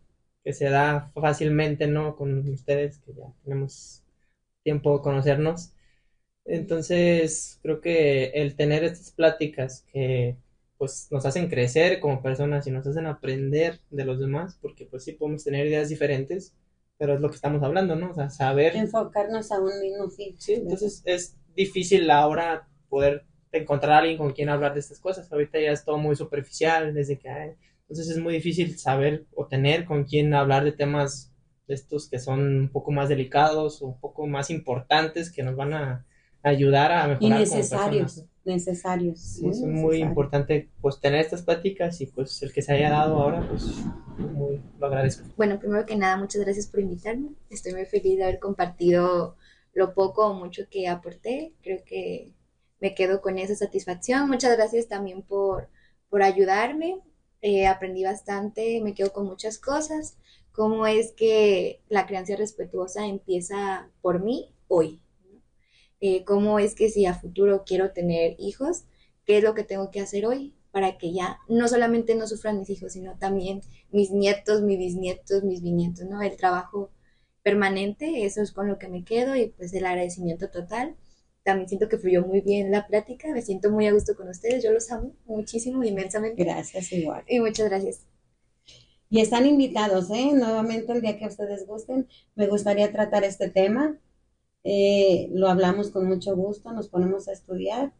[0.44, 2.16] que se da fácilmente, ¿no?
[2.16, 4.04] Con ustedes, que ya tenemos
[4.64, 5.74] tiempo de conocernos.
[6.46, 10.38] Entonces, creo que el tener estas pláticas que
[10.78, 15.04] pues nos hacen crecer como personas y nos hacen aprender de los demás, porque pues
[15.04, 16.56] sí podemos tener ideas diferentes,
[16.98, 18.10] pero es lo que estamos hablando, ¿no?
[18.10, 18.76] O sea, saber...
[18.76, 20.36] Enfocarnos a un mismo fin.
[20.40, 25.32] Sí, entonces es difícil ahora poder encontrar a alguien con quien hablar de estas cosas.
[25.32, 27.52] Ahorita ya es todo muy superficial, desde que hay,
[27.82, 31.32] entonces es muy difícil saber o tener con quien hablar de temas
[31.68, 35.56] de estos que son un poco más delicados o un poco más importantes que nos
[35.56, 36.06] van a
[36.44, 37.22] ayudar a mejorar.
[37.22, 39.20] Y necesarios, necesarios.
[39.20, 43.18] Sí, es muy importante pues tener estas pláticas y pues el que se haya dado
[43.18, 43.64] ahora pues
[44.18, 45.28] muy, lo agradezco.
[45.38, 47.30] Bueno, primero que nada, muchas gracias por invitarme.
[47.50, 49.36] Estoy muy feliz de haber compartido
[49.74, 51.54] lo poco o mucho que aporté.
[51.62, 52.34] Creo que
[52.80, 54.28] me quedo con esa satisfacción.
[54.28, 55.70] Muchas gracias también por,
[56.10, 57.00] por ayudarme.
[57.42, 60.18] Eh, aprendí bastante, me quedo con muchas cosas.
[60.52, 65.00] cómo es que la crianza respetuosa empieza por mí hoy.
[66.02, 68.86] Eh, cómo es que si a futuro quiero tener hijos,
[69.26, 72.60] qué es lo que tengo que hacer hoy para que ya no solamente no sufran
[72.60, 73.62] mis hijos, sino también
[73.92, 76.22] mis nietos, mis bisnietos, mis bisnietos, ¿no?
[76.22, 76.92] El trabajo
[77.44, 80.96] permanente, eso es con lo que me quedo y pues el agradecimiento total.
[81.44, 84.64] También siento que fluyó muy bien la plática, me siento muy a gusto con ustedes,
[84.64, 86.44] yo los amo muchísimo, inmensamente.
[86.44, 87.24] Gracias, igual.
[87.28, 88.06] Y muchas gracias.
[89.10, 90.32] Y están invitados, ¿eh?
[90.34, 94.00] Nuevamente el día que ustedes gusten, me gustaría tratar este tema.
[94.64, 97.94] Eh, lo hablamos con mucho gusto, nos ponemos a estudiar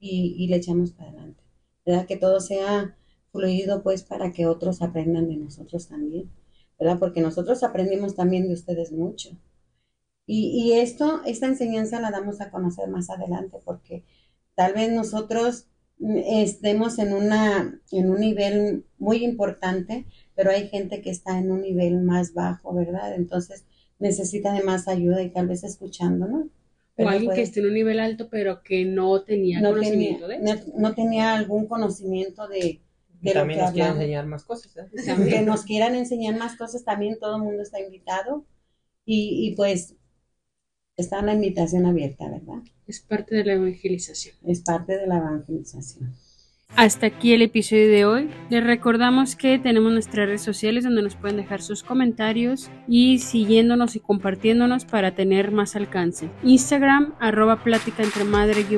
[0.00, 1.42] y, y le echamos para adelante.
[1.86, 2.06] ¿verdad?
[2.06, 2.96] Que todo sea
[3.32, 6.30] fluido, pues, para que otros aprendan de nosotros también,
[6.78, 6.98] ¿verdad?
[6.98, 9.30] Porque nosotros aprendimos también de ustedes mucho.
[10.26, 14.04] Y, y esto, esta enseñanza la damos a conocer más adelante, porque
[14.54, 15.66] tal vez nosotros
[16.00, 21.62] estemos en, una, en un nivel muy importante, pero hay gente que está en un
[21.62, 23.14] nivel más bajo, ¿verdad?
[23.16, 23.64] Entonces
[23.98, 26.46] necesita de más ayuda y tal vez escuchándonos
[26.98, 30.38] o alguien que esté en un nivel alto, pero que no tenía conocimiento de
[30.76, 32.80] no, tenía algún conocimiento de,
[33.20, 34.76] de también nos quieran enseñar más cosas.
[34.76, 34.88] ¿eh?
[35.28, 38.44] Que nos quieran enseñar más cosas, también todo el mundo está invitado.
[39.04, 39.94] Y, y pues
[40.96, 42.62] está la invitación abierta, ¿verdad?
[42.86, 44.36] Es parte de la evangelización.
[44.44, 46.14] Es parte de la evangelización.
[46.78, 48.30] Hasta aquí el episodio de hoy.
[48.50, 53.96] Les recordamos que tenemos nuestras redes sociales donde nos pueden dejar sus comentarios y siguiéndonos
[53.96, 56.30] y compartiéndonos para tener más alcance.
[56.44, 58.74] Instagram, arroba plática entre madre e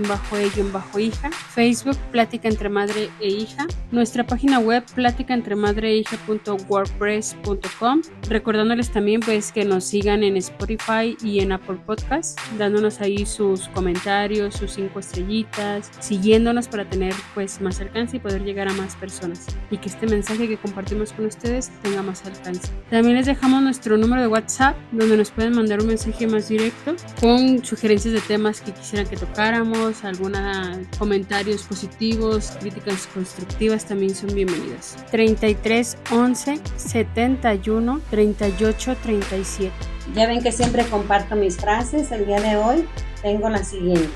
[1.02, 1.30] hija.
[1.30, 3.66] Facebook, plática entre madre e hija.
[3.92, 8.00] Nuestra página web, plática entre madre e hija.wordpress.com.
[8.30, 13.68] Recordándoles también pues que nos sigan en Spotify y en Apple Podcasts, dándonos ahí sus
[13.68, 19.46] comentarios, sus cinco estrellitas, siguiéndonos para tener pues alcance y poder llegar a más personas
[19.70, 22.68] y que este mensaje que compartimos con ustedes tenga más alcance.
[22.90, 26.94] También les dejamos nuestro número de WhatsApp donde nos pueden mandar un mensaje más directo
[27.20, 34.34] con sugerencias de temas que quisieran que tocáramos, algunos comentarios positivos, críticas constructivas también son
[34.34, 34.96] bienvenidas.
[35.10, 39.72] 33 11 71 38 37.
[40.14, 42.10] Ya ven que siempre comparto mis frases.
[42.10, 42.86] El día de hoy
[43.22, 44.08] tengo la siguiente.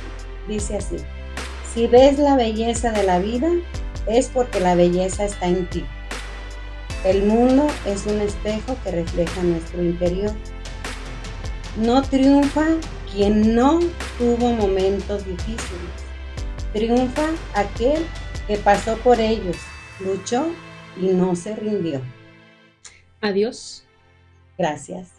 [0.48, 0.96] Dice así.
[1.74, 3.50] Si ves la belleza de la vida,
[4.06, 5.84] es porque la belleza está en ti.
[7.04, 10.32] El mundo es un espejo que refleja nuestro interior.
[11.76, 12.64] No triunfa
[13.12, 13.80] quien no
[14.18, 15.90] tuvo momentos difíciles.
[16.72, 18.06] Triunfa aquel
[18.46, 19.56] que pasó por ellos,
[19.98, 20.46] luchó
[20.96, 22.00] y no se rindió.
[23.20, 23.84] Adiós.
[24.56, 25.13] Gracias.